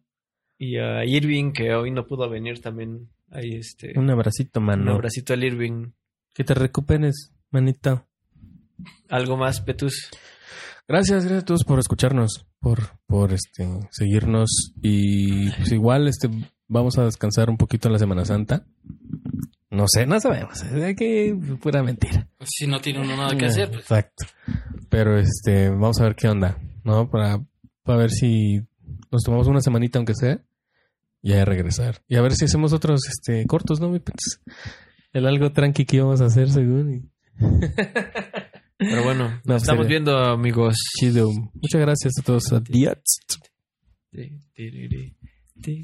Y 0.58 0.78
a 0.78 1.06
Irving, 1.06 1.52
que 1.52 1.74
hoy 1.74 1.92
no 1.92 2.06
pudo 2.08 2.30
venir 2.30 2.62
también. 2.62 3.10
Ahí 3.32 3.56
este. 3.56 3.98
Un 3.98 4.10
abracito, 4.10 4.60
Un 4.60 4.66
mano. 4.66 4.94
abracito 4.94 5.34
al 5.34 5.44
Irving. 5.44 5.92
Que 6.34 6.44
te 6.44 6.54
recuperes, 6.54 7.34
manita. 7.52 8.06
¿Algo 9.10 9.38
más, 9.38 9.62
Petus? 9.62 10.10
Gracias, 10.88 11.24
gracias 11.24 11.42
a 11.44 11.46
todos 11.46 11.64
por 11.64 11.80
escucharnos, 11.80 12.46
por, 12.60 12.80
por 13.08 13.34
este, 13.34 13.68
seguirnos. 13.92 14.74
Y 14.82 15.50
pues 15.52 15.72
igual 15.72 16.08
este, 16.08 16.30
vamos 16.68 16.98
a 16.98 17.06
descansar 17.06 17.50
un 17.50 17.58
poquito 17.58 17.88
en 17.88 17.94
la 17.94 18.00
Semana 18.00 18.26
Santa. 18.26 18.66
No 19.72 19.86
sé, 19.88 20.06
no 20.06 20.20
sabemos. 20.20 20.62
Es 20.64 20.96
que 20.96 21.36
pura 21.62 21.82
mentira. 21.84 22.28
Si 22.46 22.68
no 22.68 22.80
tiene 22.80 23.02
uno 23.02 23.18
nada 23.18 23.36
que 23.36 23.46
hacer, 23.46 23.70
pues. 23.70 23.82
Exacto. 23.82 24.26
Pero 24.90 25.18
este, 25.18 25.70
vamos 25.70 26.00
a 26.00 26.04
ver 26.04 26.16
qué 26.16 26.28
onda, 26.30 26.58
¿no? 26.84 27.10
Para, 27.10 27.44
para 27.84 27.98
ver 27.98 28.12
si 28.12 28.62
nos 29.16 29.24
tomamos 29.24 29.48
una 29.48 29.62
semanita, 29.62 29.98
aunque 30.00 30.14
sea, 30.14 30.42
y 31.22 31.34
a 31.34 31.44
regresar. 31.46 32.02
Y 32.08 32.16
a 32.18 32.22
ver 32.22 32.34
si 32.34 32.46
hacemos 32.46 32.74
otros 32.74 33.02
este, 33.08 33.46
cortos, 33.48 33.80
¿no? 33.80 33.94
El 35.14 35.26
algo 35.26 35.52
tranqui 35.52 35.86
que 35.86 35.98
íbamos 35.98 36.22
a 36.22 36.26
hacer, 36.26 36.50
según. 36.50 36.94
y- 36.94 37.10
Pero 38.78 39.04
bueno, 39.04 39.30
No, 39.46 39.54
nos 39.54 39.62
estamos 39.64 39.86
sería- 39.86 40.00
viendo, 40.02 40.18
amigos. 40.18 40.76
Chido. 41.00 41.30
Muchas 41.32 41.82
gracias 41.82 42.14
a 42.20 42.24
todos. 42.24 42.52
Adiós. 42.52 42.98
Ti. 45.62 45.84